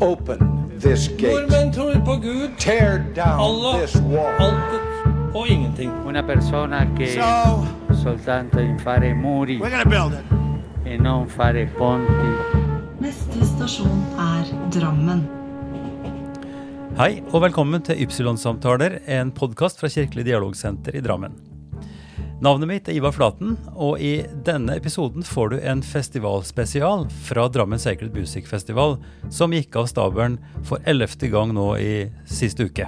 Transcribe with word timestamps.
Open 0.00 0.38
this 0.80 1.08
gate. 1.08 1.32
Nordmenn 1.32 1.72
tror 1.72 1.92
på 2.04 2.16
Gud, 2.20 2.50
Tear 2.58 2.98
down 3.16 3.40
Allah, 3.40 3.80
this 3.80 3.96
wall. 3.96 4.34
altet 4.38 5.34
og 5.34 5.48
ingenting. 5.48 5.90
Una 6.06 6.22
persona 6.22 6.86
che 6.96 7.06
So 7.14 7.66
soltanto 8.02 8.58
in 8.60 8.78
fare 8.78 9.14
muri 9.14 9.58
we're 9.58 9.70
gonna 9.70 9.84
build 9.84 10.12
it. 10.12 10.24
e 10.84 10.96
non 10.98 11.26
fare 11.28 11.66
ponti. 11.78 12.30
Neste 13.00 13.44
stasjon 13.44 14.04
er 14.18 14.44
Drammen. 14.70 15.26
Hei 16.98 17.22
og 17.32 17.42
velkommen 17.42 17.82
til 17.82 17.96
Ypsilon-samtaler, 18.06 18.98
en 19.06 19.30
podkast 19.32 19.80
fra 19.80 19.88
Kirkelig 19.88 20.24
dialogsenter 20.24 20.96
i 20.96 21.00
Drammen. 21.00 21.32
Navnet 22.46 22.68
mitt 22.70 22.86
er 22.86 22.94
Ivar 22.94 23.10
Flaten, 23.10 23.56
og 23.74 23.98
i 23.98 24.20
denne 24.46 24.76
episoden 24.78 25.24
får 25.26 25.48
du 25.50 25.54
en 25.66 25.80
festivalspesial 25.82 27.00
fra 27.26 27.48
Drammen 27.50 27.80
Sacred 27.82 28.14
Music 28.14 28.46
Festival, 28.46 29.00
som 29.34 29.50
gikk 29.50 29.74
av 29.80 29.88
stabelen 29.90 30.36
for 30.68 30.78
ellevte 30.86 31.26
gang 31.32 31.50
nå 31.56 31.64
i 31.82 32.04
siste 32.30 32.68
uke. 32.68 32.86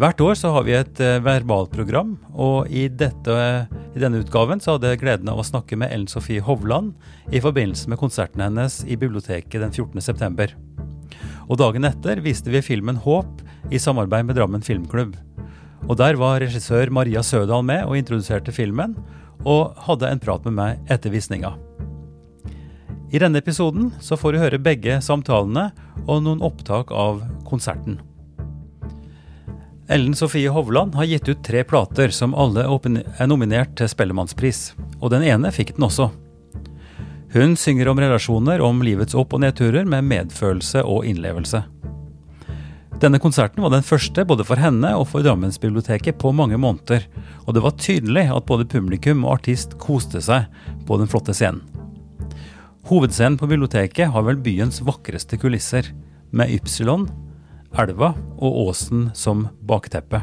Hvert 0.00 0.24
år 0.24 0.38
så 0.40 0.54
har 0.54 0.64
vi 0.64 0.72
et 0.78 1.02
eh, 1.04 1.18
verbalprogram, 1.20 2.14
og 2.32 2.72
i, 2.72 2.86
dette, 2.88 3.34
i 3.68 4.00
denne 4.00 4.22
utgaven 4.24 4.62
så 4.64 4.78
hadde 4.78 4.94
jeg 4.94 5.02
gleden 5.02 5.28
av 5.28 5.42
å 5.42 5.44
snakke 5.44 5.76
med 5.76 5.92
Ellen 5.92 6.08
Sofie 6.08 6.40
Hovland 6.40 6.94
i 7.28 7.44
forbindelse 7.44 7.92
med 7.92 8.00
konserten 8.00 8.40
hennes 8.40 8.80
i 8.88 8.96
biblioteket 8.96 9.60
den 9.60 9.74
14. 9.74 10.00
september. 10.00 10.56
Og 11.44 11.60
dagen 11.60 11.84
etter 11.84 12.24
viste 12.24 12.56
vi 12.56 12.64
filmen 12.64 13.04
Håp 13.04 13.44
i 13.68 13.82
samarbeid 13.82 14.30
med 14.30 14.40
Drammen 14.40 14.64
Filmklubb. 14.64 15.12
Og 15.88 15.98
der 15.98 16.18
var 16.20 16.40
regissør 16.42 16.92
Maria 16.94 17.22
Sødal 17.26 17.64
med 17.66 17.84
og 17.88 17.98
introduserte 17.98 18.54
filmen, 18.54 18.94
og 19.42 19.74
hadde 19.88 20.10
en 20.12 20.22
prat 20.22 20.44
med 20.46 20.54
meg 20.54 20.92
etter 20.92 21.10
visninga. 21.10 21.56
I 23.12 23.20
denne 23.20 23.42
episoden 23.42 23.90
så 24.00 24.16
får 24.16 24.32
du 24.32 24.40
høre 24.40 24.62
begge 24.62 25.00
samtalene 25.04 25.68
og 26.06 26.22
noen 26.24 26.40
opptak 26.44 26.94
av 26.94 27.20
konserten. 27.44 27.98
Ellen 29.92 30.14
Sofie 30.16 30.48
Hovland 30.48 30.94
har 30.94 31.04
gitt 31.10 31.28
ut 31.28 31.42
tre 31.44 31.64
plater 31.68 32.14
som 32.14 32.32
alle 32.38 32.64
er 32.64 33.28
nominert 33.28 33.74
til 33.76 33.90
Spellemannspris, 33.90 34.72
og 35.02 35.10
den 35.12 35.26
ene 35.28 35.50
fikk 35.52 35.74
den 35.76 35.84
også. 35.90 36.08
Hun 37.34 37.56
synger 37.56 37.90
om 37.92 38.00
relasjoner, 38.00 38.60
om 38.64 38.80
livets 38.84 39.16
opp- 39.18 39.34
og 39.36 39.42
nedturer 39.44 39.84
med 39.88 40.08
medfølelse 40.08 40.84
og 40.84 41.04
innlevelse. 41.08 41.64
Denne 43.02 43.18
konserten 43.18 43.64
var 43.64 43.72
den 43.74 43.82
første 43.82 44.22
både 44.22 44.44
for 44.46 44.60
henne 44.62 44.92
og 44.94 45.08
for 45.10 45.24
Drammensbiblioteket 45.26 46.20
på 46.22 46.30
mange 46.38 46.54
måneder, 46.60 47.08
og 47.48 47.56
det 47.56 47.62
var 47.64 47.74
tydelig 47.74 48.28
at 48.30 48.46
både 48.46 48.68
publikum 48.70 49.24
og 49.26 49.40
artist 49.40 49.74
koste 49.82 50.22
seg 50.22 50.46
på 50.86 50.98
den 51.00 51.10
flotte 51.10 51.34
scenen. 51.34 51.64
Hovedscenen 52.86 53.38
på 53.40 53.48
biblioteket 53.50 54.10
har 54.14 54.24
vel 54.26 54.38
byens 54.42 54.78
vakreste 54.86 55.38
kulisser, 55.38 55.90
med 56.32 56.48
Ypsilon, 56.54 57.08
elva 57.76 58.12
og 58.38 58.56
åsen 58.68 59.10
som 59.18 59.48
bakteppe. 59.68 60.22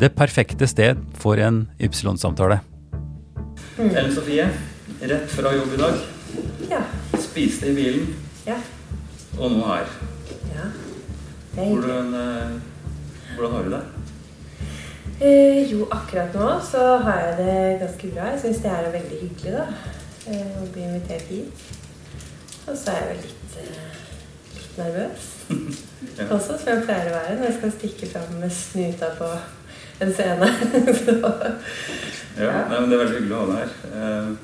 Det 0.00 0.14
perfekte 0.16 0.66
sted 0.66 0.98
for 1.20 1.38
en 1.38 1.66
Ypsilon-samtale. 1.78 2.62
Ellen 3.76 4.12
Sofie, 4.16 4.48
rett 5.04 5.32
fra 5.36 5.52
jobb 5.54 5.76
i 5.76 5.80
dag. 5.84 6.04
Ja. 6.72 6.82
Spiste 7.20 7.68
i 7.70 7.76
bilen, 7.76 8.14
Ja. 8.48 8.56
og 9.38 9.52
nå 9.52 9.66
her. 9.68 9.86
ja. 10.56 10.70
Hvordan, 11.68 12.14
eh, 12.14 12.60
hvordan 13.36 13.52
har 13.56 13.62
du 13.62 13.70
det? 13.70 13.82
Eh, 15.20 15.72
jo, 15.72 15.84
akkurat 15.92 16.32
nå 16.34 16.48
så 16.64 16.96
har 17.04 17.18
jeg 17.20 17.36
det 17.38 17.80
ganske 17.82 18.10
bra. 18.14 18.28
Jeg 18.32 18.40
syns 18.40 18.62
det 18.64 18.70
er 18.72 18.86
veldig 18.94 19.18
hyggelig 19.20 19.52
da, 19.52 19.66
eh, 20.32 20.54
å 20.62 20.68
bli 20.72 20.82
invitert 20.86 21.26
hit. 21.28 21.64
Og 22.66 22.76
så 22.76 22.90
er 22.94 23.00
jeg 23.02 23.08
vel 23.10 23.20
litt, 23.26 23.56
eh, 23.60 24.00
litt 24.56 24.78
nervøs 24.78 25.26
Ja. 26.18 26.24
også, 26.34 26.56
som 26.58 26.68
jeg 26.72 26.84
pleier 26.86 27.10
å 27.10 27.16
være 27.18 27.36
når 27.36 27.44
jeg 27.50 27.56
skal 27.58 27.72
stikke 27.74 28.06
fram 28.14 28.38
med 28.40 28.52
snuta 28.52 29.10
på 29.18 29.28
en 30.00 30.14
scene. 30.16 30.48
så, 31.04 31.18
Ja, 32.38 32.44
Ja. 32.46 32.64
Nei, 32.70 32.80
men 32.80 32.88
Det 32.90 32.96
er 32.96 33.04
veldig 33.04 33.18
hyggelig 33.18 33.36
å 33.36 33.44
ha 33.44 33.46
deg 33.52 33.60
her. 33.68 34.36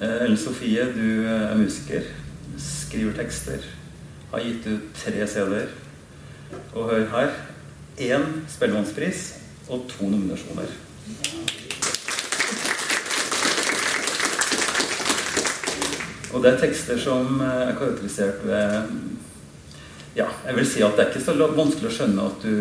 Ellen 0.00 0.36
Sofie, 0.38 0.84
du 0.94 1.26
er 1.28 1.56
musiker, 1.58 2.06
skriver 2.56 3.12
tekster, 3.18 3.64
har 4.30 4.40
gitt 4.46 4.66
ut 4.70 4.86
tre 4.96 5.26
CD-er. 5.26 5.66
Og 6.74 6.90
hør 6.90 7.06
her 7.14 7.34
én 8.00 8.26
Spellemannspris 8.48 9.34
og 9.68 9.84
to 9.90 10.08
nominasjoner. 10.08 10.70
Og 16.30 16.42
det 16.44 16.52
er 16.52 16.60
tekster 16.62 16.98
som 17.00 17.40
eh, 17.42 17.70
er 17.70 17.76
karakterisert 17.78 18.44
ved 18.46 18.92
Ja, 20.16 20.26
jeg 20.46 20.56
vil 20.56 20.66
si 20.66 20.82
at 20.82 20.96
det 20.96 21.04
er 21.04 21.10
ikke 21.12 21.22
så 21.22 21.50
vanskelig 21.54 21.90
å 21.90 21.94
skjønne 21.94 22.26
at 22.26 22.42
du, 22.42 22.54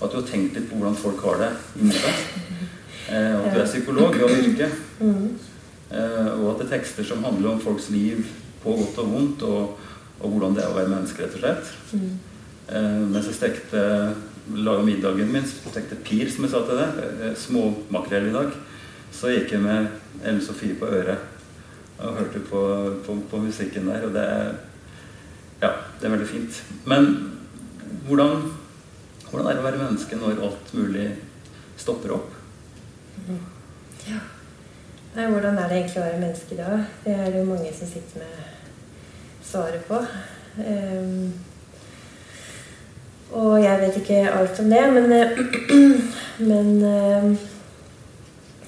at 0.00 0.10
du 0.12 0.18
har 0.18 0.26
tenkt 0.28 0.56
litt 0.56 0.66
på 0.68 0.76
hvordan 0.76 0.98
folk 1.00 1.22
har 1.24 1.40
det 1.40 1.50
inni 1.80 1.96
deg. 1.96 2.24
Eh, 3.08 3.38
at 3.40 3.54
du 3.54 3.60
er 3.60 3.68
psykolog 3.68 4.18
av 4.20 4.34
yrke. 4.36 4.68
Eh, 5.00 6.30
og 6.40 6.50
at 6.50 6.60
det 6.60 6.66
er 6.66 6.72
tekster 6.76 7.06
som 7.08 7.24
handler 7.24 7.54
om 7.54 7.62
folks 7.64 7.90
liv 7.92 8.24
på 8.64 8.76
godt 8.80 9.00
og 9.04 9.10
vondt, 9.12 9.42
og, 9.48 9.90
og 10.20 10.30
hvordan 10.30 10.56
det 10.56 10.64
er 10.64 10.72
å 10.72 10.76
være 10.76 10.92
menneske, 10.92 11.24
rett 11.24 11.36
og 11.36 11.44
slett. 11.44 11.74
Mm, 12.68 12.74
Eh, 12.74 13.00
mens 13.12 13.26
jeg 13.28 13.36
stekte 13.36 13.80
laga 14.56 14.84
middagen 14.84 15.32
min, 15.32 15.44
stekte 15.44 15.98
pir, 16.04 16.30
som 16.32 16.44
jeg 16.46 16.52
sa 16.52 16.62
til 16.64 16.78
deg, 16.80 17.00
eh, 17.20 17.34
småmakrell 17.36 18.28
i 18.30 18.32
dag, 18.32 18.52
så 19.12 19.28
gikk 19.28 19.52
jeg 19.52 19.60
med 19.60 19.88
Ellen 20.22 20.40
Sofie 20.40 20.74
på 20.74 20.86
øret 20.86 21.18
og 21.98 22.16
hørte 22.16 22.40
på, 22.40 22.60
på, 23.06 23.16
på 23.30 23.36
musikken 23.38 23.86
der. 23.86 24.06
Og 24.06 24.14
det 24.14 24.22
er 24.22 24.54
Ja, 25.62 25.70
det 26.00 26.06
er 26.06 26.10
veldig 26.16 26.28
fint. 26.28 26.62
Men 26.84 27.30
hvordan, 28.06 28.52
hvordan 29.30 29.46
er 29.46 29.54
det 29.54 29.62
å 29.62 29.66
være 29.68 29.78
menneske 29.80 30.16
når 30.16 30.42
alt 30.42 30.74
mulig 30.74 31.06
stopper 31.76 32.12
opp? 32.18 32.34
ja. 34.08 34.18
Nei, 35.14 35.28
hvordan 35.30 35.56
er 35.58 35.68
det 35.68 35.78
egentlig 35.78 36.00
å 36.02 36.04
være 36.04 36.20
menneske 36.20 36.56
da? 36.58 36.84
Det 37.04 37.14
er 37.14 37.30
det 37.30 37.38
jo 37.38 37.48
mange 37.48 37.70
som 37.72 37.88
sitter 37.88 38.24
med 38.24 39.44
svaret 39.46 39.86
på. 39.88 40.00
Ehm, 40.58 41.32
og 43.34 43.56
jeg 43.62 43.80
vet 43.80 43.96
ikke 44.00 44.20
alt 44.30 44.60
om 44.62 44.70
det, 44.70 44.84
men, 44.94 45.12
eh, 45.12 45.38
men 46.50 46.70
eh, 46.84 47.26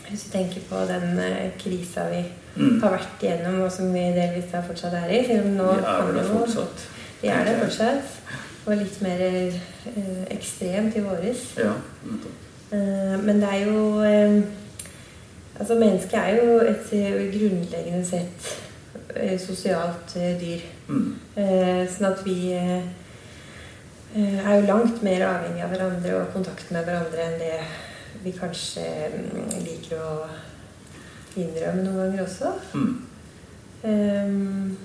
hvis 0.09 0.27
du 0.27 0.32
tenker 0.32 0.66
på 0.71 0.82
den 0.91 1.19
eh, 1.22 1.53
krisa 1.60 2.09
vi 2.10 2.25
Mm. 2.56 2.78
har 2.81 2.94
vært 2.94 3.21
igjennom, 3.21 3.59
og 3.66 3.72
som 3.72 3.91
vi 3.93 4.00
delvis 4.16 4.47
da 4.49 4.62
fortsatt 4.65 4.94
er 4.97 5.10
i 5.12 5.19
selv 5.27 5.44
om 5.44 5.56
nå 5.59 5.72
Vi 5.77 5.82
er 5.93 6.12
det 6.15 6.22
fortsatt. 6.31 6.84
Vi 7.21 7.28
er 7.28 7.43
det 7.44 7.56
fortsatt. 7.60 8.15
Og 8.66 8.78
litt 8.81 9.03
mer 9.04 9.21
eh, 9.27 9.59
ekstremt 10.32 10.97
i 10.97 11.03
våres. 11.04 11.43
Ja. 11.60 11.75
Eh, 12.72 13.16
men 13.22 13.43
det 13.43 13.50
er 13.53 13.66
jo 13.66 14.00
eh, 14.03 14.41
Altså, 15.59 15.75
mennesket 15.81 16.19
er 16.21 16.34
jo 16.37 16.56
et 16.60 16.91
grunnleggende 17.33 18.03
sett 18.04 18.48
sosialt 19.41 20.12
dyr. 20.41 20.65
Mm. 20.88 21.15
Sånn 21.88 22.09
at 22.10 22.21
vi 22.27 22.34
er 24.16 24.54
jo 24.54 24.66
langt 24.66 25.03
mer 25.04 25.27
avhengig 25.27 25.65
av 25.65 25.72
hverandre 25.75 26.15
og 26.21 26.32
kontakt 26.32 26.71
med 26.72 26.87
hverandre 26.87 27.25
enn 27.27 27.41
det 27.41 27.56
vi 28.25 28.32
kanskje 28.32 28.84
mm, 29.12 29.50
liker 29.65 30.00
å 30.00 30.12
innrømme 31.37 31.82
noen 31.84 31.99
ganger 32.00 32.22
også. 32.25 32.53
Mm. 32.72 32.94
Ehm, 33.87 34.77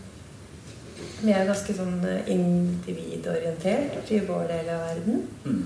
vi 1.21 1.31
er 1.33 1.47
ganske 1.47 1.75
sånn 1.77 2.01
eh, 2.07 2.27
individorientert 2.33 4.11
i 4.11 4.19
vår 4.27 4.49
del 4.51 4.73
av 4.73 4.83
verden. 4.89 5.23
Mm. 5.45 5.63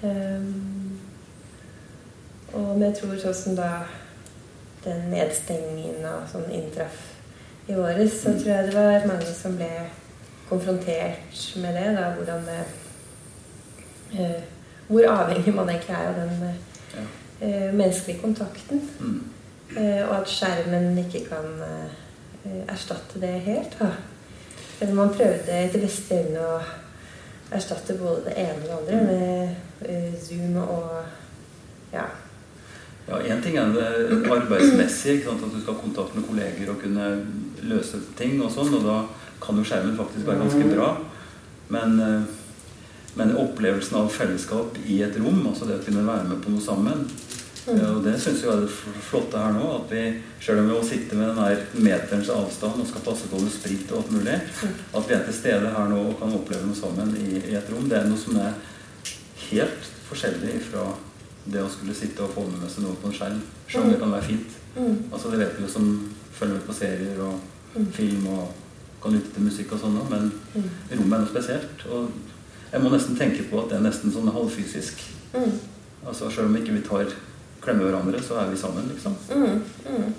Um, 0.00 1.00
og 2.56 2.68
men 2.74 2.86
jeg 2.88 2.98
tror 3.00 3.18
sånn 3.20 3.36
som 3.36 3.56
da 3.58 3.70
den 4.84 5.10
nedstengingen 5.12 6.06
og 6.08 6.28
sånn 6.30 6.48
inntraff 6.56 7.02
i 7.68 7.76
året, 7.76 8.08
så 8.12 8.32
tror 8.34 8.52
jeg 8.54 8.70
det 8.70 8.76
var 8.78 9.06
mange 9.10 9.34
som 9.36 9.58
ble 9.58 9.68
konfrontert 10.50 11.42
med 11.62 11.74
det. 11.78 11.88
da, 11.96 12.10
hvordan 12.18 12.44
det 12.48 12.60
eh, 14.18 14.42
Hvor 14.90 15.06
avhengig 15.06 15.54
man 15.54 15.68
egentlig 15.70 15.94
er 15.94 16.08
av 16.08 16.14
den 16.14 16.54
Ja. 16.94 17.02
eh, 17.46 17.74
menneskelige 17.74 18.20
kontakten. 18.20 18.80
Mm. 19.00 19.20
Eh, 19.76 20.08
og 20.08 20.16
at 20.20 20.28
skjermen 20.28 20.98
ikke 20.98 21.24
kan 21.28 21.62
eh, 21.62 22.64
erstatte 22.68 23.20
det 23.22 23.36
helt. 23.46 23.76
Da. 23.80 23.92
Eller 24.80 24.94
man 24.94 25.12
prøvde 25.14 25.52
etter 25.60 25.80
beste 25.84 26.14
evne 26.24 26.40
å 26.40 26.56
erstatte 27.54 27.94
både 27.98 28.24
det 28.26 28.34
ene 28.38 28.74
og 28.74 28.86
det 28.88 28.96
andre 28.98 29.06
med 29.06 29.54
eh, 29.86 30.14
Zoom 30.22 30.56
og 30.56 30.90
ja. 31.92 32.04
Ja, 33.08 33.18
Én 33.18 33.42
ting 33.42 33.56
er 33.58 33.72
det 33.74 34.30
arbeidsmessige, 34.30 35.30
at 35.30 35.40
du 35.54 35.60
skal 35.60 35.74
ha 35.74 35.80
kontakt 35.80 36.14
med 36.14 36.24
kolleger 36.28 36.70
og 36.70 36.82
kunne 36.82 37.06
løse 37.62 37.98
ting. 38.18 38.36
Og 38.42 38.50
sånn, 38.54 38.74
og 38.78 38.84
da 38.86 38.98
kan 39.40 39.56
jo 39.56 39.64
skjermen 39.64 39.96
faktisk 39.98 40.26
være 40.26 40.44
ganske 40.44 40.74
bra. 40.74 40.90
Men, 41.68 42.00
eh, 42.00 42.22
men 43.16 43.36
opplevelsen 43.36 43.96
av 43.96 44.12
fellesskap 44.14 44.78
i 44.86 45.02
et 45.02 45.18
rom, 45.18 45.42
altså 45.46 45.66
det 45.66 45.80
å 45.80 45.84
kunne 45.84 46.06
være 46.06 46.28
med 46.28 46.42
på 46.44 46.54
noe 46.54 46.62
sammen, 46.62 47.08
Eh, 47.68 47.96
Og 47.96 48.02
det 48.04 48.14
syns 48.20 48.42
jeg 48.42 48.50
er 48.50 48.62
det 48.64 48.70
flotte 49.04 49.40
her 49.40 49.52
nå. 49.56 49.66
At 49.76 49.92
vi, 49.92 50.04
selv 50.42 50.62
om 50.62 50.70
vi 50.70 50.76
må 50.76 50.84
sitte 50.86 51.18
med 51.18 51.36
den 51.36 51.84
meterens 51.84 52.30
avstand 52.32 52.80
og 52.82 52.88
skal 52.88 53.04
passe 53.06 53.28
på 53.30 53.40
med 53.40 53.52
sprit 53.52 53.92
og 53.92 54.00
alt 54.00 54.14
mulig, 54.16 54.38
at 54.96 55.08
vi 55.08 55.16
er 55.16 55.26
til 55.26 55.36
stede 55.36 55.74
her 55.74 55.90
nå 55.92 56.00
og 56.08 56.16
kan 56.20 56.34
oppleve 56.36 56.66
noe 56.66 56.78
sammen 56.78 57.12
i, 57.20 57.42
i 57.50 57.58
et 57.58 57.70
rom, 57.72 57.88
det 57.90 58.00
er 58.00 58.08
noe 58.08 58.20
som 58.20 58.38
er 58.40 58.56
helt 59.50 59.92
forskjellig 60.08 60.56
fra 60.70 60.88
det 61.50 61.62
å 61.62 61.70
skulle 61.72 61.96
sitte 61.96 62.24
og 62.24 62.34
få 62.34 62.46
med 62.48 62.70
seg 62.70 62.84
noe 62.84 62.98
på 63.00 63.10
en 63.10 63.16
skjerm. 63.16 63.44
Selv 63.68 63.86
om 63.86 63.92
det 63.92 64.00
kan 64.00 64.16
være 64.16 64.28
fint. 64.28 64.58
Mm. 64.76 64.96
Altså 65.10 65.30
Det 65.30 65.40
vet 65.40 65.54
vi 65.58 65.66
jo 65.66 65.70
som 65.72 65.86
følger 66.36 66.58
med 66.58 66.66
på 66.66 66.76
serier 66.76 67.22
og 67.26 67.86
film 67.94 68.26
og 68.32 68.50
kan 69.02 69.14
lytte 69.16 69.32
til 69.34 69.46
musikk 69.46 69.74
og 69.74 69.82
sånn, 69.82 69.98
òg, 70.00 70.10
men 70.12 70.30
rommet 70.92 71.16
er 71.16 71.24
noe 71.24 71.30
spesielt. 71.30 71.84
Og 71.88 72.10
jeg 72.72 72.82
må 72.82 72.92
nesten 72.92 73.18
tenke 73.18 73.46
på 73.50 73.62
at 73.62 73.70
det 73.72 73.78
er 73.78 73.86
nesten 73.86 74.12
sånn 74.14 74.30
halvfysisk. 74.30 75.02
Mm. 75.34 75.58
Altså 76.06 76.30
Selv 76.30 76.48
om 76.48 76.56
ikke 76.58 76.76
vi 76.76 76.86
tar 76.86 77.12
klemmer 77.60 77.88
hverandre, 77.90 78.22
så 78.22 78.40
er 78.40 78.50
vi 78.50 78.58
sammen, 78.60 78.88
liksom. 78.92 79.16
Mm. 79.30 79.62
Mm. 79.86 80.12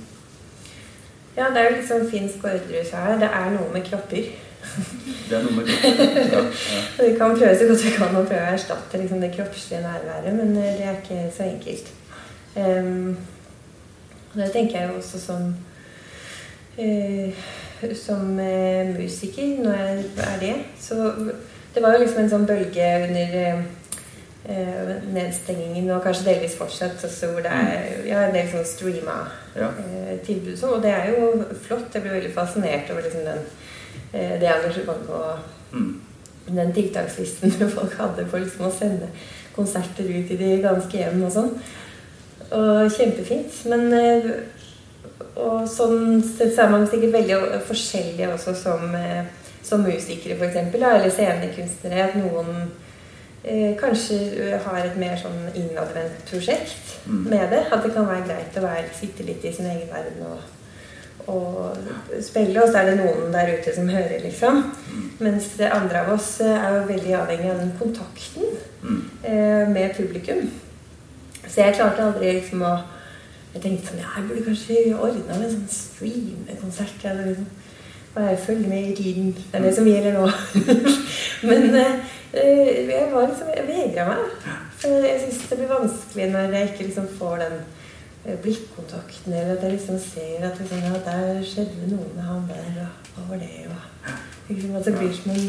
Ja, 1.38 1.50
det 1.50 1.62
er 1.62 1.70
jo 1.70 1.76
litt 1.78 1.88
sånn 1.88 2.10
finsk 2.12 2.44
ordrus 2.46 2.92
her. 2.94 3.18
Det 3.22 3.30
er 3.30 3.54
noe 3.56 3.70
med 3.74 3.86
kropper. 3.88 4.32
Det 5.30 5.38
er 5.38 5.46
noe 5.46 5.56
med 5.56 5.70
kropper, 5.70 6.20
Ja, 6.20 6.42
ja. 6.44 6.82
Vi 7.06 7.16
kan 7.18 7.34
prøve 7.38 7.56
så 7.58 7.68
godt 7.70 7.86
vi 7.86 7.96
kan 7.96 8.18
å 8.20 8.26
prøve 8.28 8.44
å 8.44 8.54
erstatte 8.54 9.00
liksom, 9.00 9.24
det 9.24 9.32
kroppslige 9.34 9.82
nærværet, 9.86 10.36
men 10.38 10.52
eh, 10.60 10.76
det 10.78 10.86
er 10.86 11.00
ikke 11.00 11.24
så 11.34 11.48
enkelt. 11.48 11.92
Um, 12.52 13.16
og 14.34 14.38
det 14.42 14.52
tenker 14.52 14.78
jeg 14.78 14.90
jo 14.90 14.98
også 15.00 15.22
som 15.24 15.48
eh, 16.78 17.40
som 17.98 18.40
eh, 18.40 18.88
musiker, 18.98 19.58
når 19.64 19.74
jeg 19.74 20.06
er 20.28 20.40
det. 20.40 20.56
Så 20.82 20.96
det 21.76 21.84
var 21.84 21.94
jo 21.96 22.04
liksom 22.04 22.24
en 22.24 22.30
sånn 22.34 22.46
bølge 22.50 22.90
under 23.08 23.38
eh, 24.50 24.92
nedstengingen, 25.14 25.90
og 25.96 26.04
kanskje 26.04 26.26
delvis 26.32 26.56
fortsatt, 26.60 27.04
også 27.08 27.32
hvor 27.32 27.42
det 27.46 27.52
er 27.54 28.06
ja, 28.10 28.24
en 28.28 28.36
del 28.36 28.48
sånn 28.52 28.66
streama 28.68 29.18
Ja. 29.56 29.68
eh, 29.82 30.18
tilbud. 30.26 30.54
og 30.54 30.60
sånn, 30.60 30.74
Og 30.78 30.82
det 30.82 30.92
er 30.92 31.10
jo 31.12 31.44
flott. 31.68 31.94
Jeg 31.94 32.02
ble 32.04 32.12
veldig 32.18 32.34
fascinert 32.34 32.90
over 32.92 33.02
liksom 33.02 33.26
den, 33.26 33.44
eh, 34.14 34.40
det 34.40 34.50
engasjementet 34.50 35.10
og 35.10 35.40
Mm. 35.74 36.02
den 36.56 36.74
tiltakslisten 36.74 37.52
folk 37.78 37.94
hadde 37.96 38.26
for 38.28 38.40
liksom 38.40 38.66
å 38.68 38.72
sende 38.78 39.08
konserter 39.56 40.04
ut 40.04 40.32
i 40.32 40.38
de 40.38 40.62
ganske 40.62 40.98
hjem 40.98 41.24
og 41.24 41.32
sånn. 41.32 41.52
Og 42.52 42.92
kjempefint. 42.92 43.54
Men 43.70 43.94
eh, 43.94 44.26
Og 45.36 45.68
sånn 45.70 46.22
så 46.24 46.48
er 46.66 46.70
man 46.74 46.88
sikkert 46.90 47.14
veldig 47.14 47.40
forskjellige 47.68 48.30
også 48.34 48.54
som, 48.56 48.96
eh, 48.96 49.26
som 49.64 49.84
musikere, 49.86 50.38
f.eks. 50.40 50.56
Eller 50.76 51.10
scenekunstnere. 51.10 52.04
At 52.10 52.16
noen 52.16 52.72
eh, 53.44 53.76
kanskje 53.80 54.58
har 54.66 54.80
et 54.86 54.98
mer 55.02 55.16
sånn 55.18 55.50
innadvendt 55.56 56.26
prosjekt 56.30 56.88
Mm. 57.08 57.24
med 57.30 57.50
det. 57.50 57.64
At 57.74 57.84
det 57.84 57.94
kan 57.96 58.06
være 58.08 58.28
greit 58.28 58.58
å 58.58 58.62
være, 58.62 58.84
sitte 58.94 59.24
litt 59.26 59.44
i 59.46 59.52
sin 59.54 59.66
egen 59.66 59.88
verden 59.90 60.22
og, 60.30 60.40
og 61.34 61.78
spille. 62.22 62.62
Og 62.62 62.70
så 62.70 62.78
er 62.78 62.92
det 62.92 63.00
noen 63.00 63.32
der 63.34 63.50
ute 63.58 63.74
som 63.76 63.90
hører, 63.90 64.20
liksom. 64.22 64.60
Mens 65.20 65.48
andre 65.60 66.04
av 66.04 66.14
oss 66.14 66.36
eh, 66.42 66.54
er 66.54 66.76
jo 66.80 66.88
veldig 66.94 67.16
avhengig 67.24 67.50
av 67.52 67.60
den 67.64 67.74
kontakten 67.80 68.52
Mm. 68.82 69.02
eh, 69.24 69.68
med 69.70 69.96
publikum. 69.98 70.50
Så 71.48 71.62
jeg 71.62 71.76
klarte 71.76 72.02
aldri 72.06 72.32
liksom 72.40 72.62
å 72.66 72.80
Jeg 73.54 73.64
tenkte 73.64 73.90
sånn 73.92 74.00
Ja, 74.04 74.14
jeg 74.18 74.30
burde 74.30 74.46
kanskje 74.48 74.78
ordna 74.96 75.38
en 75.38 75.52
sånn 75.56 75.68
streamekonsert. 75.76 77.06
eller 77.10 77.32
Liksom, 77.32 77.50
bare 78.16 78.38
følge 78.38 78.68
med 78.68 78.90
i 78.92 78.96
tiden. 78.96 79.36
Det 79.36 79.60
er 79.60 79.64
det 79.64 79.76
som 79.76 79.88
gjelder 79.88 80.18
nå. 80.18 80.26
Men 81.50 81.76
eh, 81.76 81.94
eh, 82.34 82.90
jeg 82.90 83.10
var 83.14 83.28
liksom 83.28 83.52
Jeg 83.56 83.68
vegra 83.68 84.08
meg. 84.10 84.50
For 84.82 85.06
jeg 85.06 85.22
syns 85.22 85.46
det 85.50 85.60
blir 85.60 85.72
vanskelig 85.72 86.32
når 86.32 86.56
jeg 86.58 86.72
ikke 86.72 86.88
liksom 86.88 87.08
får 87.20 87.38
den 87.44 87.60
eh, 88.26 88.40
blikkontakten, 88.44 89.34
eller 89.34 89.56
at 89.56 89.64
jeg 89.64 89.76
liksom 89.76 90.00
ser 90.00 90.48
at 90.48 90.60
liksom, 90.60 90.84
ja, 90.88 91.04
der 91.06 91.44
skjedde 91.46 91.92
noe 91.92 92.10
med 92.16 92.26
han 92.26 92.48
der, 92.50 92.82
og 92.82 93.20
hva 93.20 93.28
var 93.30 93.44
det, 93.44 93.54
og 93.70 94.50
liksom, 94.50 94.76
At 94.76 94.86
det 94.86 94.98
blir 94.98 95.14
som 95.16 95.32
en, 95.36 95.48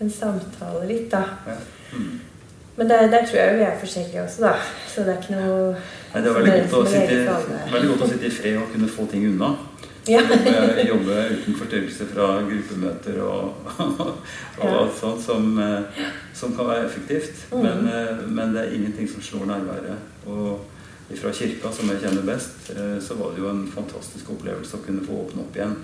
en 0.00 0.10
samtale 0.20 0.86
litt, 0.86 1.12
da. 1.12 1.24
Mm. 1.92 2.20
Men 2.76 2.90
der, 2.90 3.10
der 3.10 3.26
tror 3.26 3.38
jeg 3.40 3.58
vi 3.58 3.62
er 3.64 3.78
forskjellige 3.80 4.22
også, 4.22 4.42
da. 4.44 4.52
Så 4.94 5.04
det 5.04 5.14
er 5.14 5.22
ikke 5.22 5.40
noe 5.40 5.76
Nei, 6.16 6.22
det 6.24 6.30
er 6.30 6.36
veldig 6.38 6.52
godt, 6.56 6.74
å 6.78 6.86
sitte, 6.88 7.16
alle. 7.28 7.56
veldig 7.72 7.88
godt 7.90 8.04
å 8.06 8.08
sitte 8.08 8.28
i 8.30 8.30
fred 8.32 8.54
og 8.56 8.70
kunne 8.72 8.88
få 8.88 9.04
ting 9.12 9.26
unna. 9.28 9.50
Ja. 10.08 10.20
Jobbe, 10.22 10.84
jobbe 10.86 11.16
uten 11.34 11.56
forstyrrelse 11.58 12.06
fra 12.12 12.28
gruppemøter 12.46 13.18
og, 13.26 13.72
og 14.62 14.64
alt 14.70 14.94
sånt 14.96 15.20
som, 15.24 15.50
eh, 15.60 16.06
som 16.32 16.54
kan 16.56 16.70
være 16.70 16.86
effektivt. 16.86 17.42
Mm. 17.52 17.60
Men, 17.66 17.88
eh, 17.90 18.22
men 18.38 18.54
det 18.54 18.62
er 18.62 18.76
ingenting 18.78 19.10
som 19.12 19.20
slår 19.28 19.44
nærværet. 19.50 20.08
Og 20.30 20.62
fra 21.20 21.34
kirka, 21.36 21.74
som 21.74 21.90
jeg 21.92 22.00
kjenner 22.06 22.24
best, 22.32 22.70
eh, 22.72 22.96
så 23.02 23.18
var 23.20 23.34
det 23.34 23.44
jo 23.44 23.50
en 23.52 23.66
fantastisk 23.76 24.30
opplevelse 24.38 24.78
å 24.80 24.84
kunne 24.86 25.04
få 25.04 25.20
åpne 25.26 25.44
opp 25.44 25.58
igjen. 25.60 25.76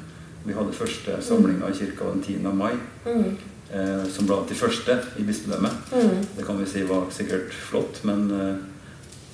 Vi 0.47 0.57
hadde 0.57 0.75
første 0.75 1.19
samlinga 1.23 1.69
i 1.71 1.77
kirka 1.83 2.09
den 2.15 2.23
10. 2.25 2.55
mai, 2.57 2.73
Mm. 3.05 3.37
eh, 3.75 4.05
som 4.11 4.27
blant 4.27 4.49
de 4.49 4.55
første 4.55 4.97
i 5.19 5.23
bispedømmet. 5.29 5.93
Mm. 5.93 6.27
Det 6.39 6.47
kan 6.47 6.59
vi 6.59 6.67
si 6.67 6.83
var 6.89 7.11
sikkert 7.11 7.53
flott, 7.69 8.01
men, 8.05 8.31
eh, 8.31 8.72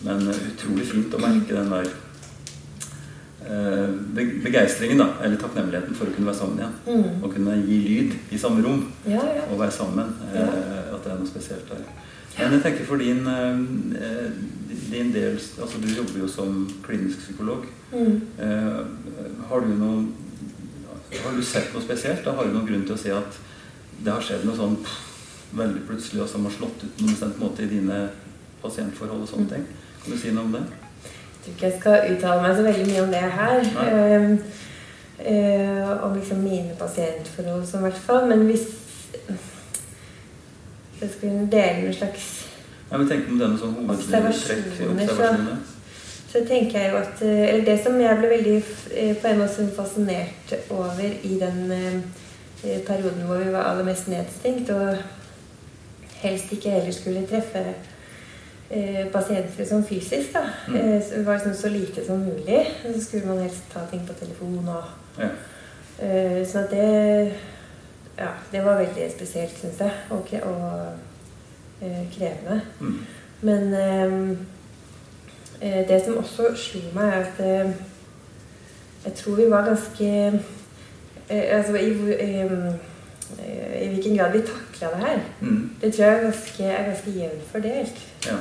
men 0.05 0.29
utrolig 0.31 0.87
fint 0.87 1.15
å 1.15 1.19
merke 1.23 1.55
den 1.57 1.71
der 1.73 1.89
eh, 3.49 3.89
begeistringen, 4.45 4.99
da, 5.01 5.09
eller 5.25 5.41
takknemligheten 5.41 5.97
for 5.99 6.11
å 6.11 6.15
kunne 6.15 6.31
være 6.31 6.39
sammen 6.41 6.61
igjen. 6.61 6.77
Mm. 6.87 7.25
Å 7.25 7.31
kunne 7.33 7.57
gi 7.65 7.79
lyd 7.87 8.15
i 8.35 8.39
samme 8.41 8.63
rom 8.65 8.85
Ja, 9.07 9.23
ja. 9.39 9.47
og 9.51 9.59
være 9.63 9.75
sammen. 9.75 10.15
eh, 10.33 10.39
Ja. 10.39 10.47
At 10.99 11.05
det 11.05 11.13
er 11.13 11.19
noe 11.19 11.27
spesielt 11.31 11.69
der. 11.71 11.83
Men 12.39 12.53
jeg 12.55 12.63
tenker 12.63 12.85
for 12.87 12.97
din, 12.99 13.27
eh, 13.27 14.31
din 14.91 15.13
del 15.13 15.35
Altså, 15.61 15.79
du 15.83 15.89
jobber 15.89 16.21
jo 16.21 16.29
som 16.29 16.69
klinisk 16.87 17.19
psykolog. 17.19 17.67
Mm. 17.93 18.21
Eh, 18.39 18.85
har 19.49 19.61
du 19.61 19.67
noe 19.75 20.07
Har 21.25 21.33
du 21.37 21.43
sett 21.43 21.73
noe 21.73 21.83
spesielt? 21.83 22.23
Da 22.25 22.33
har 22.33 22.45
du 22.45 22.53
noen 22.53 22.67
grunn 22.67 22.85
til 22.85 22.95
å 22.95 22.99
si 22.99 23.09
at 23.11 23.39
det 24.05 24.13
har 24.13 24.21
skjedd 24.21 24.45
noe 24.45 24.55
sånn 24.55 24.77
veldig 25.57 25.87
plutselig 25.89 26.21
og 26.23 26.29
som 26.29 26.45
har 26.45 26.53
slått 26.53 26.85
ut 26.85 26.97
på 26.99 27.05
en 27.05 27.09
bestemt 27.15 27.39
måte 27.41 27.63
i 27.63 27.67
dine 27.67 28.11
pasientforhold 28.63 29.23
og 29.23 29.29
sånne 29.29 29.49
ting? 29.49 29.65
Kan 30.09 30.17
du 30.17 30.21
si 30.23 30.31
noe 30.33 30.45
om 30.49 30.53
det? 30.57 30.63
Jeg 30.65 31.43
tror 31.45 31.53
ikke 31.55 31.67
jeg 31.67 31.75
skal 31.81 32.15
uttale 32.15 32.43
meg 32.43 32.57
så 32.57 32.63
veldig 32.65 32.87
mye 32.89 33.03
om 33.03 33.11
det 33.13 33.21
her. 33.39 33.59
Um, 33.85 34.39
uh, 35.21 36.05
om 36.07 36.15
liksom 36.17 36.39
mine 36.45 36.77
pasientforhold 36.79 37.67
som 37.69 37.83
i 37.83 37.89
hvert 37.89 38.01
fall. 38.07 38.29
Men 38.31 38.47
hvis 38.49 38.65
jeg 41.01 41.11
skulle 41.13 41.49
dele 41.53 41.83
noen 41.83 41.95
slags 41.95 42.29
Jeg 42.91 42.99
vil 43.03 43.09
tenke 43.11 43.33
om 43.35 43.39
denne 43.43 43.59
sånn 43.61 43.75
hovedtrekk 43.77 44.31
Observasjoner, 44.31 45.07
så- 45.07 45.67
Så 46.33 46.43
tenker 46.49 46.79
jeg 46.81 46.91
jo 46.93 46.97
at 46.97 47.23
eh, 47.23 47.49
Eller 47.49 47.65
det 47.65 47.77
som 47.85 48.01
jeg 48.01 48.19
ble 48.19 48.29
veldig 48.29 48.57
eh, 48.95 49.15
på 49.17 49.29
en 49.29 49.39
måte 49.39 49.69
fascinert 49.77 50.55
over 50.71 51.05
i 51.23 51.39
den 51.41 51.73
eh, 51.73 52.81
perioden 52.87 53.23
hvor 53.27 53.37
vi 53.45 53.53
var 53.53 53.63
aller 53.71 53.85
mest 53.85 54.09
nedstengt, 54.09 54.71
og 54.71 54.97
helst 56.23 56.53
ikke 56.53 56.71
heller 56.71 56.93
skulle 56.93 57.27
treffe 57.27 57.63
eh, 58.71 59.07
pasienter 59.13 59.65
som 59.69 59.85
fysisk, 59.87 60.33
da. 60.35 60.43
Mm. 60.69 60.77
Eh, 60.77 61.03
så 61.03 61.15
det 61.17 61.27
var 61.27 61.35
liksom 61.35 61.55
så 61.55 61.69
lite 61.69 62.07
som 62.07 62.19
mulig. 62.19 62.61
Og 62.85 62.95
så 62.95 63.05
skulle 63.05 63.27
man 63.27 63.39
helst 63.43 63.63
ta 63.73 63.81
ting 63.91 64.07
på 64.07 64.13
telefon 64.13 64.69
og 64.69 64.85
Ja. 65.19 65.29
eh, 66.07 66.47
Så 66.47 66.59
det 66.71 67.33
Ja, 68.19 68.29
det 68.53 68.65
var 68.65 68.77
veldig 68.79 69.11
spesielt, 69.17 69.59
syns 69.61 69.79
jeg, 69.81 69.91
og, 70.11 70.27
og 70.43 70.87
eh, 71.83 72.07
krevende. 72.19 72.61
Mm. 72.81 72.99
Men 73.41 73.71
det 75.61 76.03
som 76.05 76.17
også 76.17 76.49
slo 76.57 76.81
meg, 76.95 77.05
er 77.05 77.25
at 77.25 77.75
jeg 79.05 79.15
tror 79.15 79.35
vi 79.35 79.51
var 79.51 79.65
ganske 79.67 80.27
eh, 81.31 81.59
Altså 81.59 81.75
i, 81.75 81.89
i 83.83 83.89
hvilken 83.89 84.17
grad 84.19 84.33
vi 84.33 84.39
takla 84.47 84.89
det 84.97 85.07
her. 85.07 85.21
Mm. 85.41 85.71
Det 85.81 85.95
tror 85.95 86.05
jeg 86.05 86.15
er 86.19 86.23
ganske, 86.23 86.65
er 86.65 86.85
ganske 86.91 87.11
jevnt 87.11 87.43
fordelt. 87.53 87.99
Ja. 88.27 88.37